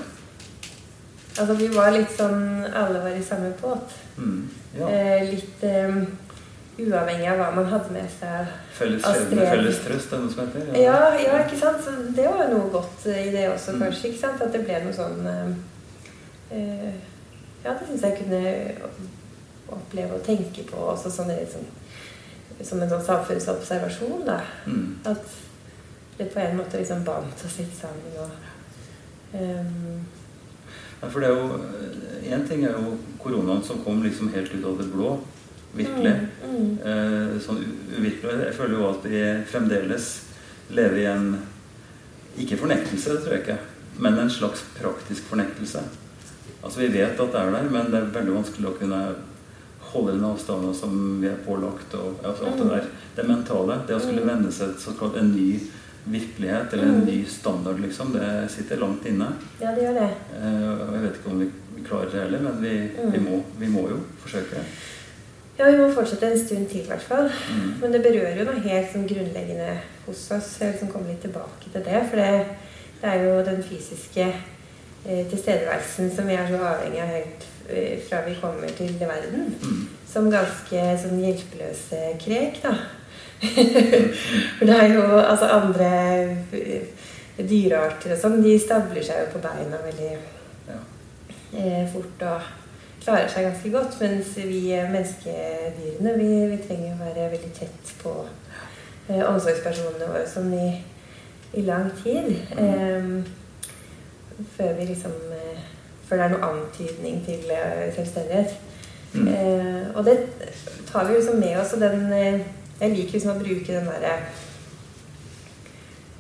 Altså 1.39 1.53
vi 1.60 1.67
var 1.74 1.91
litt 1.94 2.13
sånn 2.17 2.65
Alle 2.74 3.01
var 3.03 3.13
i 3.15 3.24
samme 3.24 3.51
båt. 3.62 3.94
Mm. 4.17 4.39
ja. 4.77 4.88
Eh, 4.89 5.24
litt 5.32 5.63
eh, 5.67 6.00
uavhengig 6.77 7.27
av 7.32 7.39
hva 7.41 7.50
man 7.56 7.70
hadde 7.72 7.94
med 7.94 8.10
seg. 8.13 8.51
Felles 8.77 9.01
skjebne, 9.01 9.46
felles 9.50 9.79
trøst, 9.82 10.12
er 10.13 10.17
det 10.17 10.24
noe 10.25 10.34
som 10.34 10.44
heter? 10.46 10.77
Ja, 10.82 11.00
ja, 11.17 11.39
ikke 11.46 11.58
sant? 11.58 11.82
Så 11.86 11.96
det 12.17 12.27
var 12.29 12.44
jo 12.46 12.58
noe 12.60 12.70
godt 12.74 13.08
i 13.10 13.32
det 13.34 13.48
også, 13.50 13.74
Mm. 13.74 13.82
kanskje. 13.82 14.12
ikke 14.12 14.20
sant? 14.22 14.41
At 14.41 14.53
det 14.53 14.63
ble 14.65 14.84
noe 14.84 14.94
sånn 14.94 15.25
eh, 15.34 16.58
eh, 16.58 16.94
Ja, 17.65 17.74
det 17.74 17.88
syns 17.88 18.01
jeg 18.06 18.17
kunne 18.22 18.44
oppleve 19.74 20.13
og 20.15 20.24
tenke 20.24 20.63
på 20.70 20.77
også 20.94 21.10
sånn 21.12 21.34
sånn 21.51 21.65
som 22.63 22.82
en 22.82 22.89
sånn 22.89 23.03
samfunnsobservasjon, 23.06 24.25
da. 24.25 24.39
Mm. 24.65 24.96
At 25.06 25.25
det 26.17 26.29
på 26.34 26.39
en 26.39 26.58
måte 26.58 26.79
liksom 26.79 27.03
bandt 27.06 27.44
oss 27.46 27.58
litt 27.60 27.74
sammen 27.77 28.15
og 28.22 28.29
ehm, 29.38 30.00
Ja, 31.01 31.10
for 31.10 31.22
det 31.22 31.30
er 31.30 31.36
jo 31.38 31.60
Én 32.27 32.44
ting 32.44 32.66
er 32.68 32.74
jo 32.75 32.98
koronaen 33.22 33.62
som 33.63 33.80
kom 33.86 34.01
liksom 34.04 34.34
helt 34.34 34.51
ut 34.51 34.66
av 34.68 34.82
det 34.82 34.89
blå. 34.92 35.13
Virkelig. 35.77 36.16
Mm, 36.44 36.56
mm, 36.58 36.74
Eh, 36.88 37.38
sånn 37.39 37.62
uvirkelig. 37.98 38.48
Jeg 38.50 38.56
føler 38.58 38.75
jo 38.75 38.89
at 38.89 39.06
vi 39.08 39.22
fremdeles 39.48 40.10
lever 40.70 40.98
i 41.04 41.06
en 41.12 41.30
Ikke 42.38 42.58
fornektelse, 42.60 43.16
det 43.16 43.24
tror 43.24 43.34
jeg 43.34 43.42
ikke, 43.42 43.56
men 43.98 44.20
en 44.22 44.30
slags 44.30 44.62
praktisk 44.77 45.24
fornektelse. 45.25 45.80
Altså 46.62 46.80
Vi 46.80 46.92
vet 46.94 47.20
at 47.20 47.32
det 47.34 47.39
er 47.39 47.51
der, 47.51 47.70
men 47.72 47.89
det 47.89 47.98
er 47.98 48.12
veldig 48.13 48.36
vanskelig 48.36 48.70
å 48.70 48.75
kunne 48.77 49.00
holde 49.88 50.13
den 50.13 50.27
avstanden 50.27 50.75
som 50.75 51.22
vi 51.22 51.32
er 51.32 51.39
pålagt. 51.46 51.96
Og, 51.98 52.20
altså 52.24 52.46
alt 52.46 52.62
det 52.62 52.70
der, 52.70 52.88
det 53.16 53.25
mentale. 53.25 53.80
Det 53.88 53.96
å 53.96 54.04
skulle 54.04 54.27
venne 54.27 54.51
seg 54.54 54.75
til 54.77 55.18
en 55.18 55.34
ny 55.34 55.48
virkelighet 56.11 56.73
eller 56.73 56.91
en 56.91 57.05
ny 57.05 57.17
standard, 57.25 57.79
liksom, 57.79 58.13
det 58.13 58.27
sitter 58.53 58.79
langt 58.81 59.05
inne. 59.05 59.31
Ja, 59.61 59.73
det 59.75 59.87
gjør 59.87 59.97
det. 59.99 60.11
Eh, 60.39 60.69
og 60.73 60.93
jeg 60.95 61.03
vet 61.05 61.19
ikke 61.19 61.33
om 61.33 61.41
vi, 61.43 61.49
klarer 61.87 62.09
det 62.11 62.21
heller, 62.21 62.41
men 62.43 62.61
vi, 62.61 62.71
vi, 63.13 63.19
må, 63.23 63.41
vi 63.59 63.67
må 63.71 63.83
jo 63.87 63.99
forsøke. 64.23 64.63
Ja, 65.57 65.69
vi 65.71 65.77
må 65.79 65.87
fortsette 65.93 66.27
en 66.29 66.39
stund 66.41 66.67
til, 66.69 66.83
i 66.83 66.89
hvert 66.89 67.05
fall. 67.05 67.29
Mm. 67.29 67.69
Men 67.81 67.93
det 67.93 68.01
berører 68.03 68.41
jo 68.41 68.47
noe 68.49 68.63
helt 68.65 68.91
sånn 68.93 69.07
grunnleggende 69.09 69.69
hos 70.05 70.25
oss. 70.35 70.51
Jeg 70.59 70.73
liksom 70.73 70.91
komme 70.91 71.09
litt 71.09 71.23
tilbake 71.25 71.71
til 71.73 71.85
det. 71.85 72.01
For 72.09 72.21
det, 72.21 72.57
det 73.01 73.13
er 73.13 73.23
jo 73.25 73.39
den 73.47 73.63
fysiske 73.65 74.27
eh, 74.27 75.23
tilstedeværelsen 75.31 76.11
som 76.13 76.29
vi 76.29 76.37
er 76.37 76.49
så 76.49 76.59
avhengig 76.61 77.01
av 77.01 77.13
helt 77.15 77.47
eh, 77.69 77.95
fra 78.05 78.21
vi 78.27 78.35
kommer 78.41 78.75
til 78.77 78.93
verden. 79.01 79.49
Mm. 79.63 79.81
Som 80.11 80.29
ganske 80.33 80.85
sånn 81.01 81.25
hjelpeløse 81.25 82.03
krek, 82.21 82.61
da. 82.65 82.75
For 83.41 84.65
det 84.65 84.75
er 84.75 84.94
jo 84.96 85.03
altså 85.20 85.46
andre 85.53 85.89
eh, 86.58 86.88
dyrearter 87.38 88.15
og 88.15 88.22
sånn, 88.22 88.39
de 88.41 88.56
stabler 88.60 89.03
seg 89.06 89.20
jo 89.25 89.34
på 89.36 89.44
beina 89.44 89.82
veldig 89.84 90.13
Ja. 90.67 90.79
eh, 91.53 91.84
fort 91.94 92.24
og 92.27 92.48
klarer 93.03 93.29
seg 93.32 93.46
ganske 93.48 93.70
godt. 93.72 94.00
Mens 94.01 94.34
vi 94.36 94.63
eh, 94.74 94.89
menneskedyrene, 94.91 96.15
vi, 96.17 96.32
vi 96.51 96.58
trenger 96.65 96.96
å 96.96 97.06
være 97.06 97.29
veldig 97.36 97.53
tett 97.60 97.94
på 98.01 98.13
eh, 99.10 99.22
omsorgspersonene 99.22 100.10
våre 100.10 100.25
sånn 100.27 100.51
i, 100.58 100.70
i 101.62 101.65
lang 101.67 101.91
tid. 102.01 102.34
Eh, 102.58 103.12
før 104.58 104.74
vi 104.77 104.91
liksom 104.91 105.15
eh, 105.34 105.65
Før 106.08 106.22
det 106.22 106.25
er 106.25 106.32
noe 106.32 106.50
antydning 106.53 107.17
til 107.25 107.50
eh, 107.51 107.89
selvstendighet. 107.91 108.53
Mm. 109.12 109.25
Og 109.96 110.06
det 110.08 110.13
tar 110.88 111.03
vi 111.10 111.17
liksom 111.17 111.39
med 111.41 111.58
oss. 111.60 111.74
Og 111.75 111.82
den 111.84 112.06
Jeg 112.79 112.93
liker 112.93 113.13
liksom 113.17 113.36
å 113.36 113.39
bruke 113.41 113.74
den 113.74 113.88
derre 113.89 114.15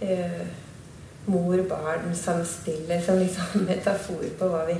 eh, 0.01 0.45
mor-barn-samspillet 1.27 3.05
som 3.05 3.19
liksom 3.19 3.65
metafor 3.67 4.23
på 4.39 4.49
hva 4.51 4.63
vi 4.69 4.77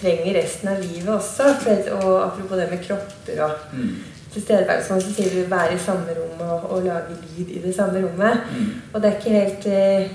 trenger 0.00 0.38
resten 0.38 0.70
av 0.72 0.80
livet 0.82 1.10
også. 1.14 1.50
For, 1.62 1.90
og 1.98 2.14
apropos 2.22 2.56
det 2.60 2.70
med 2.70 2.84
kropper 2.86 3.42
og 3.44 3.50
Mm. 3.72 3.96
tilstedeværelse, 4.32 5.00
så 5.00 5.12
sier 5.14 5.30
vi 5.34 5.50
være 5.50 5.74
i 5.74 5.78
samme 5.78 6.14
rom 6.16 6.40
og, 6.48 6.70
og 6.70 6.82
lage 6.84 7.16
lyd 7.36 7.48
i 7.48 7.62
det 7.64 7.74
samme 7.74 8.02
rommet. 8.04 8.40
Mm. 8.58 8.66
Og 8.92 9.02
det 9.02 9.10
er 9.10 9.16
ikke 9.16 9.30
helt 9.30 9.66
eh, 9.66 10.10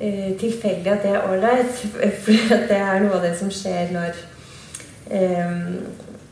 eh, 0.00 0.38
tilfeldig 0.38 0.92
at 0.92 1.02
det 1.02 1.10
er 1.10 1.28
ålreit. 1.30 1.86
For 2.24 2.32
det 2.68 2.76
er 2.80 3.00
noe 3.00 3.16
av 3.16 3.22
det 3.22 3.36
som 3.38 3.50
skjer 3.50 3.92
når 3.94 4.18
eh, 5.10 5.56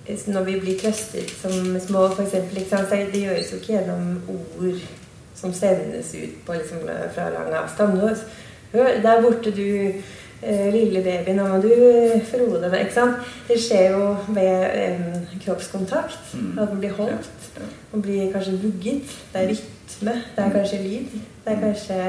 Når 0.05 0.45
vi 0.45 0.59
blir 0.61 0.79
trøstet 0.81 1.31
som 1.31 1.79
små, 1.81 2.07
f.eks. 2.13 2.35
Det 3.13 3.23
gjøres 3.23 3.53
jo 3.53 3.57
ikke 3.57 3.73
gjennom 3.73 4.19
ord 4.29 4.83
som 5.35 5.53
sendes 5.53 6.13
ut 6.15 6.35
på, 6.47 6.53
liksom, 6.53 6.85
fra 7.15 7.31
lang 7.33 7.55
avstand. 7.63 8.01
Hør, 8.75 9.01
der 9.03 9.23
borte, 9.23 9.51
du 9.51 9.93
eh, 10.43 10.73
lille 10.73 11.03
baby, 11.03 11.37
nå 11.37 11.47
må 11.49 11.61
du 11.63 11.71
Frode 12.29 12.69
deg. 12.69 12.81
Ikke 12.85 12.97
sant? 12.97 13.29
Det 13.49 13.59
skjer 13.61 13.95
jo 13.95 14.15
ved 14.35 14.65
eh, 14.83 15.05
kroppskontakt. 15.45 16.35
Mm. 16.35 16.59
At 16.59 16.73
man 16.73 16.83
blir 16.83 16.97
holdt. 16.99 17.31
Man 17.93 18.03
blir 18.03 18.33
kanskje 18.33 18.59
vugget. 18.63 19.15
Det 19.33 19.43
er 19.43 19.53
rytme. 19.53 20.17
Det 20.37 20.45
er 20.45 20.57
kanskje 20.59 20.83
lyd. 20.83 21.21
Det 21.45 21.53
er 21.53 21.61
kanskje 21.61 22.01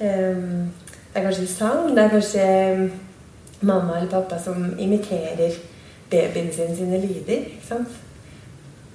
um, 0.00 0.70
Det 1.14 1.20
er 1.22 1.22
kanskje 1.22 1.46
sang. 1.46 1.90
Det 1.96 2.04
er 2.04 2.14
kanskje 2.14 2.46
mamma 3.60 3.96
eller 3.96 4.10
pappa 4.10 4.38
som 4.42 4.74
imiterer 4.78 5.56
babyen 6.10 6.52
sin 6.52 6.76
sine 6.76 7.00
lyder. 7.00 7.44
Ikke 7.52 7.66
sant? 7.68 7.88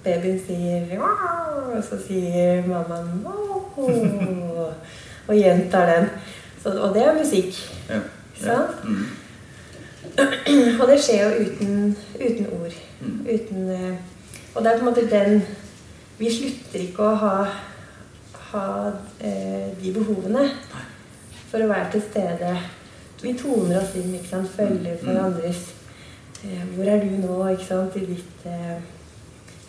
Babyen 0.04 0.40
sier 0.48 1.00
Wah! 1.00 1.78
og 1.78 1.84
så 1.84 1.98
sier 2.08 2.66
mammaen 2.68 3.26
«Wow», 3.26 3.74
og 5.28 5.36
gjentar 5.36 5.90
den. 5.90 6.10
Så, 6.64 6.70
og 6.70 6.96
det 6.96 7.06
er 7.06 7.18
musikk. 7.18 7.60
Ja. 7.90 8.00
Ikke 8.34 8.46
sant? 8.46 8.84
Mm. 8.84 9.06
Og 10.82 10.88
det 10.88 10.98
skjer 11.02 11.24
jo 11.24 11.46
uten, 11.46 11.96
uten 12.20 12.48
ord. 12.54 12.74
Mm. 13.02 13.20
Uten, 13.34 13.70
eh, 13.72 13.96
og 14.54 14.64
det 14.64 14.72
er 14.72 14.78
på 14.78 14.84
en 14.84 14.90
måte 14.90 15.10
den 15.10 15.40
Vi 16.20 16.30
slutter 16.30 16.80
ikke 16.84 17.08
å 17.08 17.16
ha, 17.18 17.32
ha 18.52 18.66
eh, 19.20 19.72
de 19.80 19.94
behovene 19.96 20.44
for 21.50 21.64
å 21.64 21.70
være 21.72 21.88
til 21.96 22.04
stede. 22.12 22.52
Vi 23.24 23.34
toner 23.40 23.80
oss 23.80 23.96
inn, 23.98 24.14
ikke 24.14 24.30
sant? 24.30 24.52
følger 24.54 25.00
Mm. 25.00 25.08
hverandres 25.08 25.64
eh, 25.72 25.83
Hvor 26.76 26.90
er 26.92 27.00
du 27.04 27.14
nå 27.24 27.38
ikke 27.54 27.66
sant? 27.66 27.96
i 27.96 28.06
ditt 28.06 28.48
eh, 28.50 28.82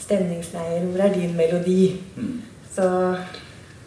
stemningsleir? 0.00 0.84
Hvor 0.90 1.04
er 1.04 1.14
din 1.14 1.36
melodi? 1.36 2.00
Mm. 2.16 2.40
Så 2.74 2.88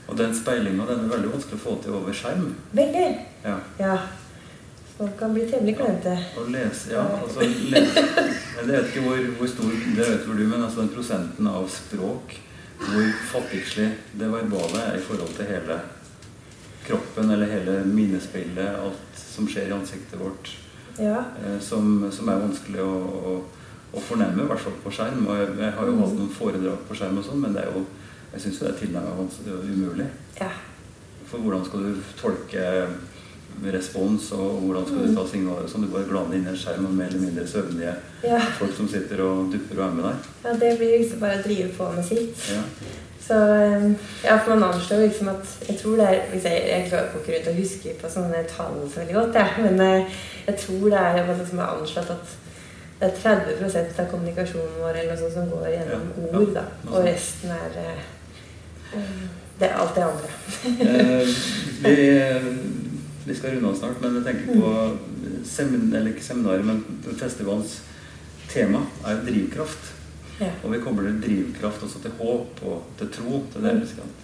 Og 0.08 0.16
den 0.18 0.36
speilinga 0.36 0.84
er 0.88 1.02
veldig 1.12 1.34
vanskelig 1.34 1.60
å 1.60 1.64
få 1.66 1.74
til 1.84 1.98
over 2.00 2.16
skjerm. 2.16 2.54
veldig. 2.72 3.08
Ja. 3.44 3.58
Ja. 3.80 3.98
Folk 4.98 5.18
kan 5.20 5.34
bli 5.36 5.44
temmelig 5.46 5.76
klønete. 5.78 6.14
Ja, 6.36 6.44
lese 6.54 6.94
Ja, 6.96 7.04
altså 7.22 7.44
lese. 7.46 8.04
Jeg 8.58 8.68
vet 8.72 8.88
ikke 8.88 9.04
hvor, 9.06 9.20
hvor 9.38 9.48
stor 9.52 9.76
det 9.98 10.08
vet 10.08 10.24
hvor 10.26 10.40
du, 10.40 10.46
men 10.48 10.64
altså 10.64 10.82
den 10.82 10.90
prosenten 10.96 11.48
av 11.52 11.68
språk 11.70 12.34
hvor 12.78 13.12
fattigslig 13.34 13.92
det 14.18 14.32
verbale 14.32 14.82
er 14.88 14.98
i 14.98 15.04
forhold 15.06 15.36
til 15.38 15.46
hele 15.50 15.80
kroppen 16.88 17.32
eller 17.34 17.50
hele 17.52 17.76
minnespillet, 17.86 18.80
alt 18.80 19.18
som 19.20 19.48
skjer 19.50 19.70
i 19.70 19.76
ansiktet 19.76 20.20
vårt, 20.22 20.52
Ja. 21.02 21.24
eh, 21.44 21.60
som, 21.64 22.08
som 22.12 22.30
er 22.32 22.44
vanskelig 22.44 22.84
å, 22.84 22.94
å, 23.32 23.36
å 23.94 24.06
fornemme, 24.10 24.44
i 24.44 24.50
hvert 24.52 24.64
fall 24.64 24.80
på 24.84 24.94
skjerm. 24.94 25.26
Og 25.28 25.42
jeg, 25.42 25.52
jeg 25.62 25.76
har 25.78 25.92
jo 25.92 26.00
hatt 26.02 26.18
noen 26.18 26.34
foredrag 26.38 26.88
på 26.88 26.98
skjerm 26.98 27.22
og 27.22 27.28
sånn, 27.28 27.44
men 27.44 27.58
det 27.58 27.66
er 27.66 27.76
jo, 27.76 27.86
jeg 28.34 28.46
syns 28.46 28.64
det 28.64 28.72
er 28.72 28.82
tilnærmet 28.82 29.38
umulig. 29.68 30.10
ja. 30.42 30.52
For 31.28 31.44
hvordan 31.44 31.66
skal 31.68 31.82
du 31.84 31.96
tolke 32.16 32.62
respons, 33.74 34.30
og 34.32 34.62
hvordan 34.64 34.86
skal 34.88 35.02
du 35.02 35.16
ta 35.16 35.24
signaler 35.28 35.66
og 35.66 35.72
sånn? 35.72 35.88
Du 35.88 35.92
bare 35.92 36.08
glaner 36.08 36.38
inn 36.38 36.46
i 36.46 36.52
en 36.52 36.60
skjerm 36.60 36.86
og 36.88 36.94
mer 36.96 37.10
eller 37.10 37.24
mindre 37.26 37.48
søvnige 37.50 37.96
ja. 38.24 38.40
folk 38.60 38.76
som 38.78 38.88
sitter 38.92 39.24
og 39.26 39.50
dupper 39.54 39.82
og 39.82 39.86
er 39.88 39.98
med 39.98 40.08
deg? 40.08 40.30
Ja, 40.46 40.54
det 40.62 40.72
blir 40.80 40.94
liksom 41.02 41.24
bare 41.24 41.40
å 41.40 41.44
drive 41.44 41.70
på 41.76 41.90
med 41.96 42.08
sitt. 42.08 42.44
Ja. 42.54 42.62
Så 43.28 43.38
eh, 43.54 43.86
ja, 44.24 44.38
for 44.38 44.56
man 44.56 44.70
anslår 44.70 45.02
liksom 45.04 45.28
at 45.28 45.56
Jeg 45.68 45.78
tror 45.82 45.96
det 46.00 46.06
er 46.08 46.20
hvis 46.32 46.46
Jeg, 46.48 46.62
jeg 46.70 46.90
klarer 46.90 47.16
ikke 47.20 47.38
rundt 47.38 47.60
huske 47.60 47.96
på 48.02 48.12
sånne 48.12 48.44
tall 48.50 48.78
så 48.88 49.02
veldig 49.02 49.16
godt, 49.18 49.36
jeg. 49.36 49.66
Men 49.66 49.82
eh, 49.86 50.20
jeg 50.48 50.60
tror 50.64 50.86
det 50.94 51.02
er 51.06 51.34
liksom 51.34 51.64
anslått 51.66 52.14
at 52.16 52.38
det 53.00 53.12
er 53.12 53.18
30 53.62 54.00
av 54.02 54.08
kommunikasjonen 54.10 54.80
vår 54.82 54.96
eller 54.96 55.12
noe 55.12 55.18
sånt 55.20 55.36
som 55.36 55.50
går 55.52 55.68
gjennom 55.70 56.06
Ja, 56.18 56.30
ja, 56.32 56.40
ord. 56.40 56.54
da, 56.56 56.64
Og 56.90 57.04
resten 57.06 57.52
er 57.54 57.76
eh, 57.84 58.00
det 59.60 59.68
er 59.68 59.76
alt 59.82 59.96
det 59.96 60.06
andre. 60.08 60.30
Eh, 60.86 61.28
vi, 61.84 62.08
vi 63.26 63.36
skal 63.36 63.54
runde 63.56 63.70
av 63.70 63.78
snart, 63.78 64.02
men 64.02 64.18
jeg 64.18 64.26
tenker 64.26 64.62
på 64.62 64.72
semin, 65.46 65.88
eller 65.94 66.12
ikke 66.14 66.26
seminaret, 66.26 66.66
men 66.66 66.84
festivalens 67.20 67.80
tema 68.50 68.82
er 69.06 69.22
drivkraft. 69.28 69.94
Ja. 70.40 70.52
Og 70.64 70.74
vi 70.74 70.82
kobler 70.84 71.18
drivkraft 71.22 71.84
også 71.88 72.02
til 72.04 72.14
håp 72.20 72.62
og 72.70 72.90
til 73.00 73.10
tro. 73.14 73.44
til 73.54 73.64
deres 73.66 73.96
kant. 73.98 74.24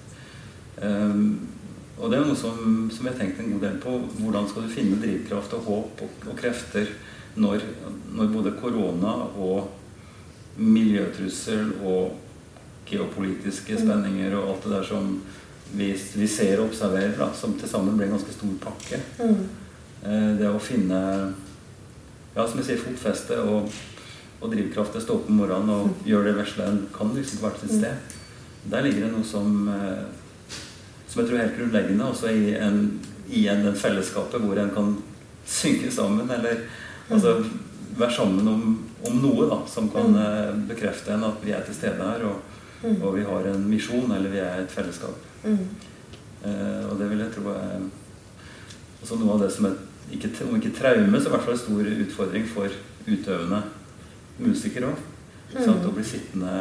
Um, 0.83 1.49
og 1.97 2.09
det 2.09 2.17
er 2.17 2.25
noe 2.25 2.37
som, 2.37 2.89
som 2.93 3.05
jeg 3.05 3.13
har 3.13 3.19
tenkt 3.19 3.39
en 3.41 3.53
god 3.53 3.63
del 3.67 3.77
på. 3.81 3.93
Hvordan 4.19 4.49
skal 4.49 4.65
du 4.65 4.73
finne 4.73 4.99
drivkraft 5.01 5.53
og 5.57 5.69
håp 5.69 6.03
og, 6.05 6.27
og 6.29 6.37
krefter 6.37 6.89
når, 7.35 7.65
når 8.13 8.33
både 8.33 8.53
korona 8.61 9.13
og 9.41 9.71
miljøtrussel 10.57 11.71
og 11.81 12.19
geopolitiske 12.85 13.79
spenninger 13.79 14.35
og 14.37 14.51
alt 14.51 14.67
det 14.67 14.73
der 14.75 14.85
som 14.85 15.15
vi, 15.73 15.87
vi 16.15 16.27
ser 16.29 16.59
og 16.59 16.67
observerer, 16.67 17.15
da, 17.17 17.31
som 17.33 17.55
til 17.57 17.69
sammen 17.69 17.97
blir 17.97 18.09
en 18.09 18.17
ganske 18.17 18.35
stor 18.35 18.53
pakke. 18.61 18.99
Mm. 19.21 19.47
Uh, 20.03 20.29
det 20.37 20.51
å 20.51 20.61
finne 20.61 20.99
ja, 22.33 22.45
som 22.45 22.59
jeg 22.59 22.67
sier, 22.67 22.81
fotfeste 22.81 23.37
og, 23.45 23.73
og 24.43 24.51
drivkraft 24.51 24.91
til 24.93 24.99
å 24.99 25.05
stå 25.05 25.15
opp 25.15 25.31
om 25.31 25.39
morgenen 25.39 25.71
og 25.71 26.07
gjøre 26.07 26.31
det 26.31 26.37
vesle 26.41 26.67
en 26.67 26.81
kan 26.93 27.13
liksom 27.15 27.41
hvert 27.43 27.59
sitt 27.61 27.77
sted. 27.77 28.15
Der 28.71 28.83
ligger 28.83 29.05
det 29.05 29.11
noe 29.13 29.27
som, 29.27 29.67
eh, 29.71 30.57
som 31.07 31.21
jeg 31.21 31.29
tror 31.29 31.37
er 31.37 31.45
helt 31.45 31.59
grunnleggende, 31.59 32.09
også 32.11 32.31
i 32.31 32.55
en, 32.59 32.79
i 33.31 33.45
en 33.51 33.63
den 33.63 33.77
fellesskapet 33.79 34.43
hvor 34.43 34.59
en 34.59 34.73
kan 34.75 34.95
synke 35.47 35.91
sammen, 35.91 36.29
eller 36.31 36.65
altså 37.09 37.37
være 37.97 38.15
sammen 38.15 38.47
om, 38.47 38.65
om 39.07 39.21
noe 39.23 39.47
da, 39.51 39.61
som 39.69 39.87
kan 39.93 40.15
eh, 40.19 40.51
bekrefte 40.67 41.15
en 41.15 41.27
at 41.29 41.43
vi 41.43 41.55
er 41.55 41.63
til 41.67 41.77
stede 41.77 42.09
her, 42.09 42.25
og, 42.27 42.89
og 42.93 43.09
vi 43.15 43.23
har 43.27 43.47
en 43.51 43.63
misjon, 43.69 44.11
eller 44.11 44.31
vi 44.33 44.41
er 44.43 44.63
et 44.63 44.71
fellesskap. 44.71 45.15
Mm. 45.43 45.63
Eh, 46.43 46.83
og 46.89 46.97
det 46.99 47.07
vil 47.11 47.23
jeg 47.23 47.35
tro 47.35 47.53
er 47.53 47.85
også 49.03 49.19
noe 49.19 49.37
av 49.37 49.45
det 49.45 49.51
som 49.55 49.69
er 49.69 49.79
ikke, 50.11 50.33
om 50.47 50.59
ikke 50.59 50.75
traume, 50.75 51.19
så 51.19 51.29
i 51.29 51.33
hvert 51.35 51.45
fall 51.47 51.55
en 51.55 51.63
stor 51.63 51.93
utfordring 52.07 52.45
for 52.47 52.75
utøvende 53.07 53.61
musikere 54.39 54.89
òg. 54.93 55.09
Å 55.53 55.91
bli 55.93 56.03
sittende 56.03 56.53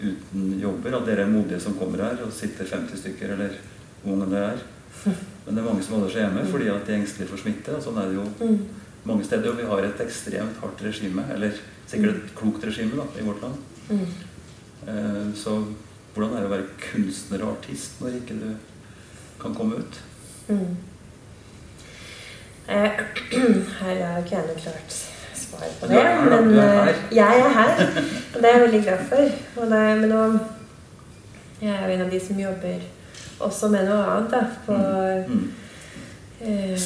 uten 0.00 0.60
jobber. 0.60 0.94
At 0.96 1.06
dere 1.06 1.26
er 1.26 1.32
modige 1.32 1.60
som 1.60 1.74
kommer 1.76 2.00
her 2.06 2.22
og 2.24 2.32
sitter 2.32 2.64
50 2.64 2.96
stykker, 3.02 3.34
eller 3.34 3.58
hvor 4.02 4.16
mange 4.16 4.30
det 4.32 4.40
er. 4.46 4.62
Men 5.04 5.54
det 5.54 5.60
er 5.60 5.66
mange 5.68 5.82
som 5.84 5.94
holder 5.98 6.14
seg 6.14 6.24
hjemme 6.24 6.44
fordi 6.48 6.70
at 6.72 6.86
de 6.86 6.92
er 6.94 7.00
engstelige 7.02 7.28
for 7.28 7.42
smitte. 7.42 7.74
Og 7.76 7.84
sånn 7.84 7.98
er 8.00 8.08
det 8.08 8.16
jo 8.16 8.24
Mm. 8.40 8.58
mange 9.04 9.24
steder. 9.24 9.50
Og 9.50 9.56
vi 9.58 9.68
har 9.68 9.84
et 9.84 10.00
ekstremt 10.00 10.56
hardt 10.62 10.82
regime, 10.82 11.24
eller 11.34 11.52
sikkert 11.86 12.16
et 12.24 12.34
klokt 12.34 12.64
regime 12.64 12.96
da, 12.96 13.04
i 13.20 13.24
vårt 13.24 13.42
land. 13.42 13.54
Mm. 13.90 14.06
Eh, 14.88 15.34
så 15.36 15.58
hvordan 16.14 16.36
er 16.36 16.40
det 16.40 16.48
å 16.48 16.56
være 16.56 16.68
kunstner 16.92 17.42
og 17.44 17.58
artist 17.58 18.00
når 18.00 18.16
ikke 18.22 18.40
du 18.40 18.56
kan 19.40 19.54
komme 19.54 19.76
ut? 19.76 20.00
Mm. 20.48 20.76
Eh, 22.68 22.90
her 23.80 23.96
er 23.96 24.16
jo 24.16 24.24
ikke 24.24 24.36
jeg 24.36 24.46
noe 24.46 24.60
klart 24.64 25.00
svar 25.50 25.66
på 25.80 25.84
det. 25.90 26.02
Men 26.30 26.44
eh, 26.58 26.88
jeg 27.18 27.34
er 27.44 27.50
her, 27.58 27.72
og 28.34 28.38
det 28.40 28.46
er 28.48 28.54
jeg 28.56 28.64
veldig 28.64 28.82
glad 28.86 29.00
for. 29.10 29.22
Og 29.60 29.64
det, 29.74 29.82
men 30.00 30.08
nå 30.14 30.22
Jeg 31.60 31.72
er 31.76 31.82
jo 31.84 31.92
en 31.92 32.02
av 32.06 32.10
de 32.10 32.20
som 32.24 32.38
jobber 32.40 32.78
også 33.44 33.64
med 33.68 33.82
noe 33.88 34.04
annet, 34.14 34.30
da. 34.32 34.42
På 34.66 34.72
Mm. 35.30 35.46
uh, 36.40 36.78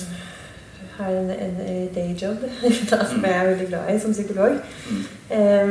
Har 0.96 1.10
en, 1.10 1.30
en 1.30 1.88
dayjob, 1.94 2.36
da, 2.90 3.04
som 3.06 3.24
jeg 3.24 3.34
er 3.34 3.46
veldig 3.48 3.68
glad 3.68 3.94
i 3.94 3.98
som 4.02 4.12
psykolog. 4.14 4.52
Mm. 4.90 5.04
Eh, 5.30 5.70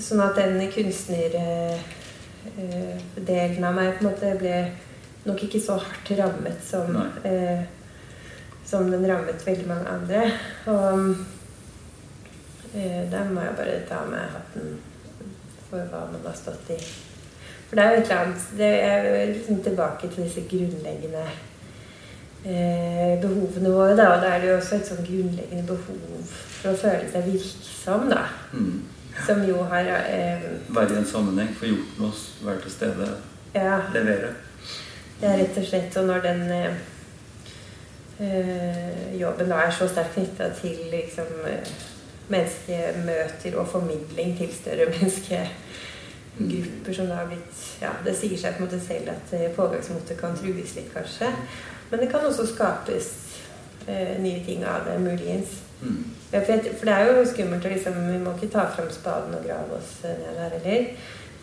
sånn 0.00 0.20
at 0.20 0.36
den 0.36 0.70
kunstnerdelen 0.72 3.64
av 3.64 3.74
meg 3.76 3.92
på 3.96 4.00
en 4.04 4.10
måte 4.10 4.38
ble 4.40 4.56
nok 5.24 5.42
ikke 5.46 5.60
så 5.60 5.72
hardt 5.80 6.10
rammet 6.18 6.60
som, 6.64 6.96
som 8.68 8.90
den 8.92 9.06
rammet 9.08 9.46
veldig 9.46 9.66
mange 9.68 9.88
andre. 9.88 10.30
Og 10.68 11.16
der 12.72 13.30
må 13.32 13.40
jeg 13.40 13.54
bare 13.56 13.76
ta 13.88 14.02
med 14.10 14.32
hatten 14.34 14.74
for 15.68 15.84
hva 15.90 16.02
man 16.12 16.24
har 16.26 16.36
stått 16.36 16.70
i. 16.74 16.78
For 17.68 17.76
det 17.76 17.84
er 17.84 17.90
jo 17.92 18.00
et 18.00 18.06
eller 18.08 18.20
annet 18.22 18.44
Det 18.56 18.68
er 18.82 19.32
liksom 19.32 19.62
tilbake 19.62 20.08
til 20.08 20.24
disse 20.24 20.44
grunnleggende 20.48 21.24
eh, 22.44 23.20
behovene 23.20 23.72
våre, 23.74 23.96
da. 23.96 24.06
Og 24.14 24.22
da 24.22 24.34
er 24.34 24.40
det 24.40 24.50
jo 24.50 24.56
også 24.56 24.78
et 24.78 24.88
sånn 24.88 25.04
grunnleggende 25.04 25.66
behov 25.68 26.36
for 26.58 26.70
å 26.72 26.78
føle 26.80 27.10
seg 27.12 27.26
virksom, 27.28 28.06
da. 28.12 28.22
Mm. 28.52 28.78
Som 29.26 29.42
jo 29.48 29.64
har 29.68 29.88
eh, 30.06 30.44
Være 30.68 30.94
i 30.94 31.00
en 31.02 31.08
sammenheng, 31.12 31.50
få 31.58 31.72
gjort 31.72 31.98
noe, 32.00 32.12
være 32.46 32.62
til 32.66 32.76
stede, 32.76 33.08
Ja, 33.54 33.80
levere. 33.94 34.34
det 35.20 35.28
er 35.28 35.38
rett 35.40 35.56
og 35.58 35.64
slett 35.66 35.94
sånn 35.96 36.06
når 36.06 36.20
den 36.22 36.42
eh, 36.54 36.74
eh, 38.22 39.16
jobben 39.18 39.48
da 39.50 39.64
er 39.64 39.72
så 39.74 39.88
sterkt 39.90 40.14
knytta 40.14 40.50
til 40.60 40.76
liksom 40.92 41.32
eh, 41.48 41.72
menneskemøter 42.28 43.56
og 43.58 43.68
formidling 43.68 44.36
til 44.38 44.52
større 44.54 44.88
menneskegrupper 44.94 46.92
som 46.92 47.06
det 47.06 47.16
har 47.16 47.30
blitt 47.30 47.64
Ja, 47.82 47.92
det 48.04 48.16
sier 48.18 48.38
seg 48.38 48.56
på 48.56 48.62
en 48.62 48.66
måte 48.66 48.80
selv 48.82 49.12
at 49.12 49.32
eh, 49.38 49.50
pågangsmotet 49.54 50.18
kan 50.18 50.36
trues 50.36 50.74
litt, 50.74 50.90
kanskje. 50.94 51.28
Men 51.90 52.00
det 52.02 52.08
kan 52.10 52.26
også 52.26 52.46
skapes 52.50 53.06
eh, 53.86 54.16
nye 54.22 54.44
ting 54.44 54.64
av 54.66 54.86
det, 54.88 54.96
muligens. 55.00 55.60
Mm. 55.80 56.04
Ja, 56.32 56.40
for, 56.40 56.52
jeg, 56.52 56.74
for 56.78 56.84
det 56.90 56.94
er 56.94 57.06
jo 57.06 57.28
skummelt 57.30 57.64
å 57.64 57.70
liksom 57.70 58.00
Vi 58.10 58.18
må 58.18 58.32
ikke 58.34 58.50
ta 58.50 58.64
fram 58.74 58.90
spaden 58.90 59.36
og 59.38 59.46
grave 59.46 59.78
oss 59.78 59.92
ned 60.02 60.34
der 60.40 60.56
heller. 60.56 60.90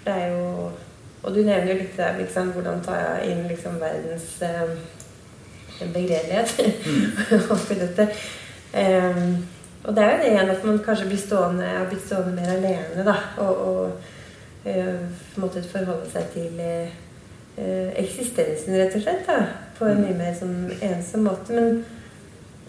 For 0.02 0.10
det 0.10 0.16
er 0.22 0.28
jo 0.34 0.44
Og 1.24 1.34
du 1.34 1.40
nevner 1.40 1.72
jo 1.72 1.80
litt 1.80 1.96
der 1.98 2.20
liksom, 2.20 2.52
hvordan 2.54 2.84
tar 2.86 3.00
jeg 3.00 3.32
inn 3.32 3.48
liksom 3.50 3.80
verdens 3.82 4.28
eh, 4.46 4.76
begredelighet 5.80 6.52
oppi 7.56 7.80
dette. 7.80 8.10
Eh, 8.76 9.24
og 9.86 9.96
det 9.96 10.04
er 10.04 10.12
jo 10.12 10.22
det 10.22 10.30
igjen 10.34 10.54
at 10.54 10.68
man 10.68 10.84
kanskje 10.86 11.10
blir 11.10 11.22
stående, 11.22 11.72
har 11.78 11.90
blitt 11.90 12.06
stående 12.06 12.36
mer 12.36 12.54
alene, 12.56 13.06
da. 13.06 13.16
Og, 13.44 13.58
og 13.68 13.92
øh, 14.70 15.04
måttet 15.42 15.68
forholde 15.72 16.10
seg 16.12 16.32
til 16.34 16.62
eh, 16.64 16.96
eh, 17.58 17.92
eksistensen, 18.02 18.78
rett 18.80 18.98
og 18.98 19.06
slett. 19.06 19.28
da, 19.28 19.44
På 19.78 19.90
en 19.92 20.02
mye 20.02 20.18
mer 20.18 20.34
sånn 20.40 20.72
ensom 20.82 21.28
måte. 21.30 21.54
Men 21.54 21.84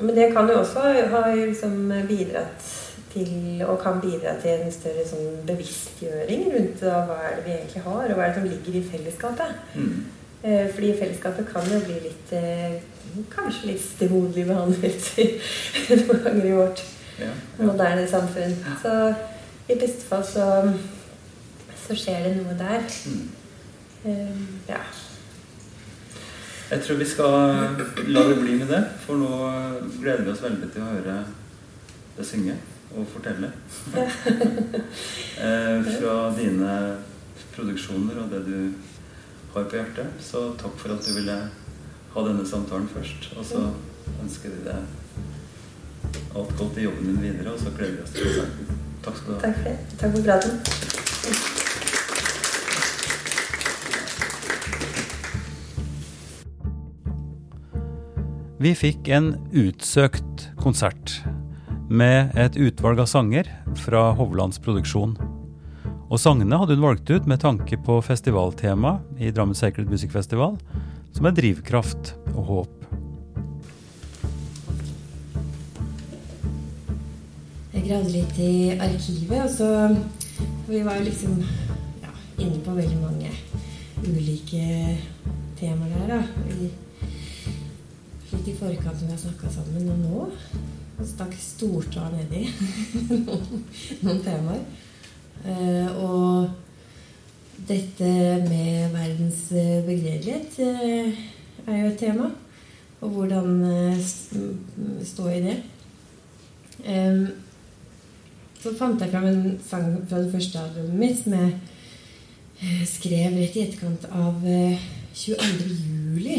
men 0.01 0.17
det 0.17 0.33
kan 0.33 0.49
jo 0.49 0.59
også 0.59 0.81
ha 1.11 1.35
liksom 1.35 1.93
bidratt 2.09 2.65
til, 3.13 3.63
og 3.69 3.79
kan 3.81 4.01
bidra 4.01 4.35
til 4.43 4.61
en 4.61 4.73
større 4.73 5.05
sånn 5.09 5.39
bevisstgjøring 5.49 6.51
rundt 6.53 6.83
da, 6.83 6.99
hva 7.09 7.17
er 7.25 7.39
det 7.39 7.47
vi 7.47 7.55
egentlig 7.55 7.85
har, 7.87 8.03
og 8.05 8.19
hva 8.19 8.27
er 8.27 8.35
det 8.35 8.41
som 8.43 8.51
ligger 8.51 8.77
i 8.77 8.83
fellesskapet. 8.91 9.55
Mm. 9.75 9.95
Eh, 10.43 10.67
fordi 10.75 10.93
fellesskapet 10.99 11.49
kan 11.49 11.73
jo 11.73 11.81
bli 11.87 11.97
litt 12.11 12.37
eh, 12.37 12.77
Kanskje 13.33 13.71
litt 13.71 13.81
stemoderlig 13.81 14.43
behandlet 14.45 15.07
noen 15.89 16.19
ganger 16.27 16.49
i 16.51 16.57
vårt. 16.59 16.83
Moderne 17.59 18.07
samfunn. 18.09 18.55
Så 18.83 18.93
i 19.69 19.79
beste 19.81 20.07
fall 20.07 20.25
så, 20.27 20.47
så 21.87 21.97
skjer 21.97 22.29
det 22.29 22.37
noe 22.39 22.55
der. 22.59 22.87
Mm. 23.11 23.27
Eh, 24.07 24.41
ja. 24.69 24.83
Jeg 26.71 26.83
tror 26.83 26.99
vi 26.99 27.07
skal 27.07 27.35
la 28.11 28.23
det 28.27 28.39
bli 28.41 28.57
med 28.59 28.71
det, 28.71 28.83
for 29.05 29.19
nå 29.21 29.35
gleder 30.01 30.25
vi 30.27 30.33
oss 30.33 30.43
veldig 30.43 30.71
til 30.75 30.83
å 30.83 30.95
høre 30.97 31.19
deg 32.17 32.27
synge 32.27 32.57
og 32.97 33.07
fortelle. 33.13 33.53
eh, 35.47 35.91
fra 35.97 36.17
dine 36.37 36.75
produksjoner 37.55 38.19
og 38.23 38.35
det 38.35 38.43
du 38.49 38.59
har 39.55 39.67
på 39.67 39.79
hjertet. 39.79 40.19
Så 40.23 40.49
takk 40.61 40.75
for 40.81 40.95
at 40.95 41.07
du 41.07 41.15
ville 41.17 41.37
ha 42.15 42.25
denne 42.27 42.47
samtalen 42.49 42.89
først. 42.91 43.31
Og 43.37 43.47
så 43.47 43.63
ønsker 44.23 44.55
vi 44.55 44.65
deg 44.67 45.06
alt 46.37 46.53
godt 46.59 46.79
i 46.79 46.87
jobben 46.87 47.07
din 47.07 47.23
videre, 47.23 47.53
og 47.53 47.59
så 47.61 47.71
gleder 47.77 47.97
vi 47.97 48.03
oss 48.03 48.11
til 48.17 48.23
konserten. 48.27 48.65
Takk 49.07 49.17
skal 49.21 49.29
du 49.29 49.35
ha. 49.37 49.41
Takk 49.47 49.57
for 49.57 49.65
det. 49.69 49.77
Takk 50.01 50.11
for 50.17 50.23
praten. 50.31 50.53
Vi 58.57 58.73
fikk 58.73 59.09
en 59.13 59.35
utsøkt 59.53 60.47
konsert 60.57 61.19
med 61.93 62.33
et 62.41 62.57
utvalg 62.57 63.03
av 63.05 63.11
sanger 63.11 63.51
fra 63.79 64.09
Hovlands 64.17 64.59
produksjon. 64.65 65.13
Og 66.07 66.19
sangene 66.23 66.57
hadde 66.59 66.79
hun 66.79 66.87
valgt 66.87 67.11
ut 67.13 67.29
med 67.29 67.43
tanke 67.45 67.77
på 67.85 67.99
festivaltema 68.07 68.97
i 69.21 69.29
Drammen 69.35 69.59
Sacred 69.59 69.93
Music 69.93 70.15
Festival, 70.15 70.57
som 71.13 71.29
er 71.29 71.37
drivkraft 71.37 72.15
og 72.33 72.43
håp. 72.49 72.86
Gravde 77.89 78.13
litt 78.13 78.39
i 78.43 78.53
arkivet, 78.77 79.43
og 79.45 79.51
så 79.51 79.69
Vi 80.69 80.83
var 80.85 80.99
jo 80.99 81.05
liksom 81.07 81.37
ja, 82.03 82.11
inne 82.43 82.59
på 82.65 82.75
veldig 82.77 82.99
mange 83.01 83.31
ulike 84.05 84.97
temaer 85.59 85.95
der, 85.95 86.11
da. 86.11 86.21
Litt 88.33 88.49
i 88.51 88.55
forkant 88.59 89.01
når 89.01 89.07
vi 89.07 89.13
har 89.15 89.23
snakka 89.23 89.53
sammen, 89.55 89.89
og 89.95 89.99
nå 90.03 90.27
og 90.97 91.05
stakk 91.05 91.35
stortåa 91.37 92.07
nedi 92.15 92.47
noen, 93.27 93.65
noen 94.03 94.21
temaer. 94.25 94.63
Eh, 95.45 95.89
og 96.01 96.49
dette 97.69 98.09
med 98.49 98.95
verdens 98.95 99.43
eh, 99.53 99.83
begredelighet 99.87 100.57
eh, 100.65 101.19
er 101.67 101.83
jo 101.83 101.91
et 101.91 101.99
tema. 102.01 102.31
Og 103.05 103.13
hvordan 103.13 103.51
eh, 103.69 103.99
st- 104.01 105.05
stå 105.13 105.29
i 105.35 105.43
det. 105.45 105.57
Em, 106.85 107.27
så 108.67 108.75
fant 108.75 109.03
jeg 109.03 109.13
fram 109.13 109.27
en 109.29 109.43
sang 109.63 109.91
fra 110.09 110.19
det 110.23 110.33
første 110.33 110.59
albumet 110.59 110.99
mitt 110.99 111.19
som 111.21 111.35
jeg 111.37 111.53
eh, 112.63 112.85
skrev 112.91 113.37
rett 113.39 113.59
i 113.59 113.63
etterkant 113.63 114.07
av 114.11 114.47
eh, 114.51 114.81
22. 115.15 115.67
juli. 115.87 116.39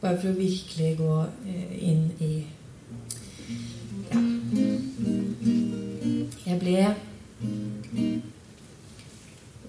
Bare 0.00 0.20
for 0.20 0.30
å 0.30 0.36
virkelig 0.36 0.92
gå 1.00 1.16
eh, 1.50 1.72
inn 1.90 2.04
i 2.22 2.32
ja. 4.06 4.20
Jeg 6.46 6.60
ble 6.60 6.76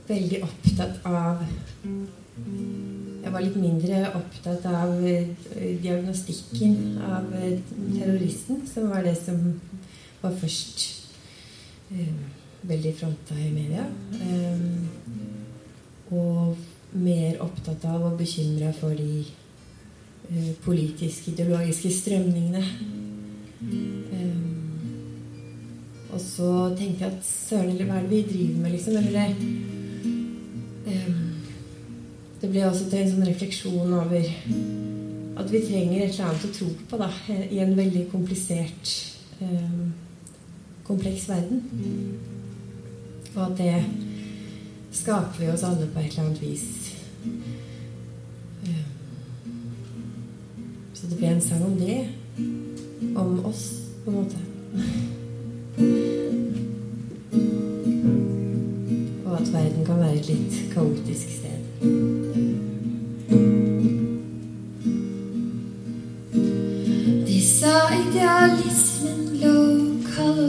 veldig 0.07 0.43
opptatt 0.45 1.01
av 1.09 1.41
Jeg 2.37 3.33
var 3.33 3.43
litt 3.43 3.57
mindre 3.57 4.03
opptatt 4.19 4.69
av 4.69 4.93
eh, 5.01 5.33
diagnostikken 5.81 7.01
av 7.01 7.33
eh, 7.41 7.57
terroristen, 7.97 8.61
som 8.69 8.93
var 8.93 9.03
det 9.09 9.17
som 9.19 9.41
var 10.21 10.37
først 10.37 10.85
eh, 10.85 10.96
veldig 12.67 12.93
fronta 12.95 13.35
i 13.39 13.51
media. 13.51 13.85
Eh, 14.21 14.61
og 16.15 16.55
mer 16.97 17.41
opptatt 17.43 17.85
av 17.87 18.05
og 18.07 18.17
bekymra 18.19 18.71
for 18.75 18.95
de 18.95 19.25
eh, 20.29 20.53
politiske, 20.63 21.31
ideologiske 21.31 21.91
strømningene. 21.91 22.63
Eh, 24.13 24.43
og 26.13 26.21
så 26.23 26.51
tenkte 26.77 27.05
jeg 27.05 27.13
at 27.13 27.25
søren, 27.27 27.73
eller 27.73 27.89
hva 27.89 27.99
er 27.99 28.07
det 28.07 28.15
vi 28.15 28.21
driver 28.31 28.61
med, 28.63 28.71
liksom? 28.71 28.97
Eller 28.97 29.11
det 29.11 29.25
eh, 30.93 31.13
Det 32.41 32.49
ble 32.53 32.67
også 32.67 32.85
til 32.89 32.99
en 33.01 33.11
sånn 33.11 33.25
refleksjon 33.25 33.93
over 33.97 34.25
at 35.37 35.47
vi 35.51 35.61
trenger 35.65 36.03
et 36.03 36.11
eller 36.11 36.27
annet 36.27 36.45
å 36.45 36.51
tro 36.53 36.67
på 36.89 36.99
da, 37.01 37.07
i 37.49 37.57
en 37.63 37.73
veldig 37.77 38.03
komplisert 38.11 38.91
eh, 39.41 39.79
kompleks 40.87 41.29
verden. 41.29 41.63
Og 43.35 43.45
at 43.51 43.57
det 43.57 43.85
skaper 44.91 45.39
vi 45.39 45.49
oss 45.51 45.63
alle 45.63 45.89
på 45.93 45.99
et 45.99 46.05
eller 46.05 46.23
annet 46.23 46.41
vis. 46.41 46.95
Eh, 48.65 48.85
Så 50.93 51.07
det 51.07 51.17
ble 51.17 51.27
en 51.27 51.41
sang 51.41 51.65
om 51.65 51.75
det. 51.77 52.07
Om 53.15 53.45
oss 53.45 53.73
på 54.05 54.11
en 54.11 54.15
måte. 54.17 54.37
Og 59.25 59.41
at 59.41 59.53
verden 59.53 59.85
kan 59.85 59.99
være 59.99 60.15
et 60.15 60.27
litt 60.27 60.57
kaotisk 60.73 61.27
sted. 61.37 61.59
De 67.27 67.41
sa 67.41 67.77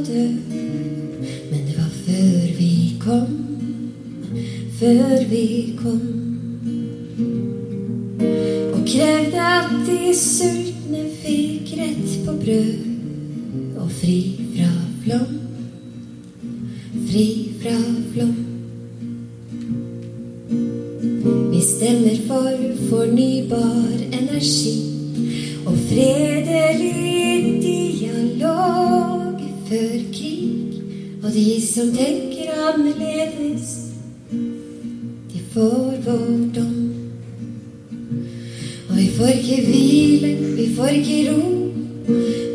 død, 0.09 0.35
men 1.51 1.61
det 1.66 1.77
var 1.77 1.90
før 2.05 2.59
vi 2.59 2.97
kom, 3.01 3.33
før 4.79 5.25
vi 5.31 5.75
kom. 5.83 6.01
Og 8.73 8.81
krevde 8.87 9.40
at 9.40 9.75
de 9.87 10.14
sultne 10.16 11.03
fikk 11.23 11.75
rett 11.81 12.14
på 12.25 12.37
brød, 12.44 12.73
og 13.83 13.90
fri 14.01 14.18
fra 14.55 14.71
flom, 15.05 15.37
fri 17.11 17.29
fra 17.61 17.77
flom. 18.14 18.35
Vi 21.53 21.61
stemmer 21.61 22.16
for 22.27 22.57
fornybar 22.88 24.03
energi 24.12 24.77
og 25.66 25.77
fredelig 25.90 27.62
dialog 27.62 29.18
før 29.69 29.99
krig. 30.13 30.83
Og 31.23 31.33
de 31.35 31.67
som 31.75 31.87
tenker 31.93 32.53
annerledes, 32.69 33.75
de 35.33 35.41
får 35.53 35.95
vår 36.07 36.39
dom. 36.57 36.95
Og 38.89 38.97
vi 38.97 39.09
får 39.17 39.27
ikke 39.27 39.63
hvile, 39.67 40.31
vi 40.57 40.67
får 40.77 40.87
ikke 40.87 41.33
ro, 41.33 41.43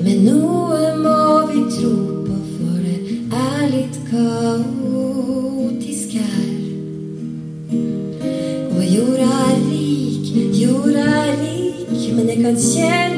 men 0.03 0.25
noe 0.25 0.81
må 1.03 1.21
vi 1.51 1.61
tro 1.75 1.93
på, 2.25 2.35
for 2.55 2.75
det 2.81 2.97
er 3.29 3.63
litt 3.75 3.97
kaotisk 4.09 6.07
her. 6.17 6.51
Og 8.73 8.83
jorda 8.95 9.33
er 9.47 9.57
rik, 9.69 10.25
jorda 10.63 11.09
er 11.27 11.35
rik, 11.43 12.07
men 12.15 12.25
det 12.31 12.37
kan 12.41 12.57
kjennes 12.57 13.12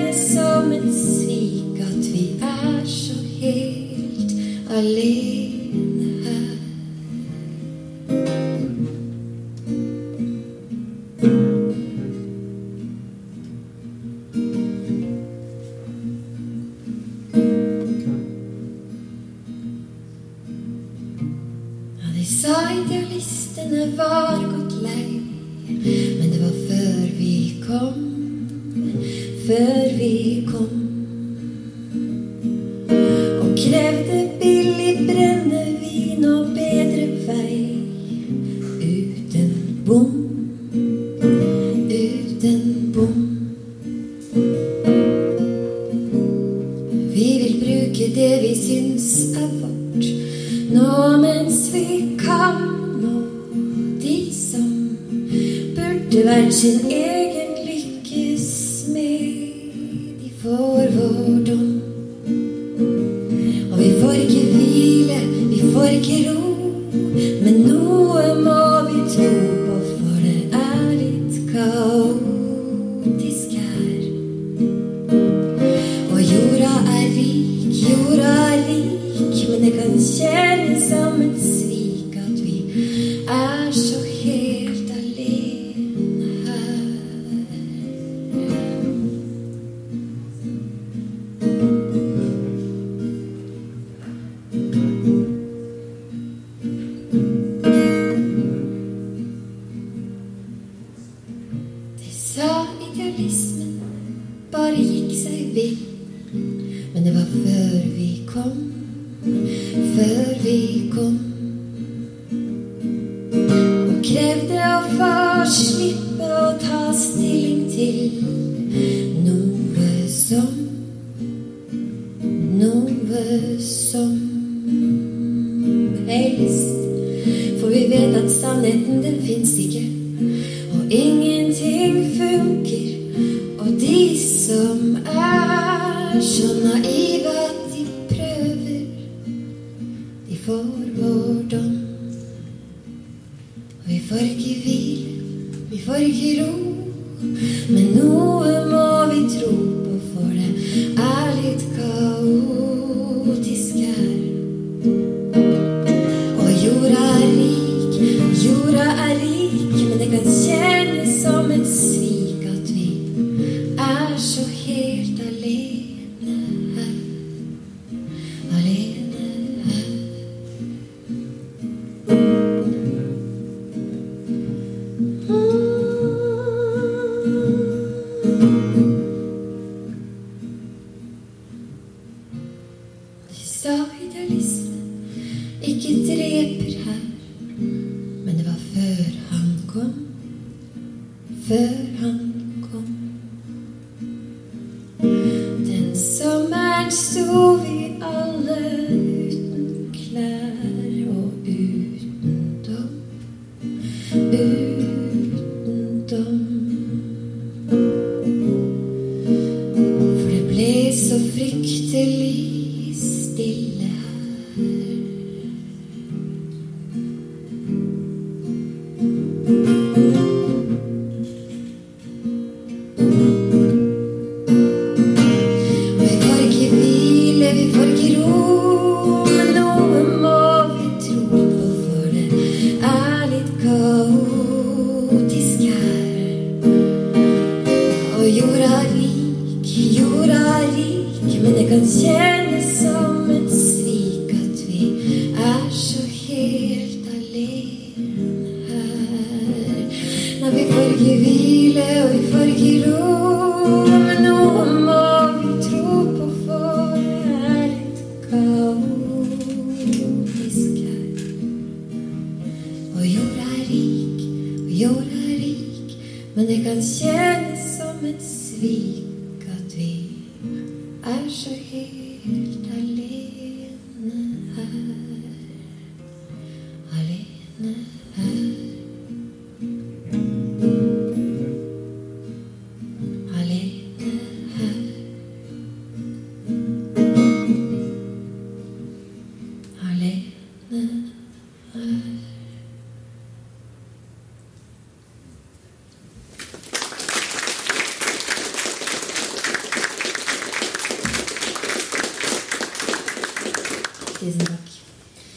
helt 4.75 4.85
alene 4.85 5.34
vi 65.75 66.54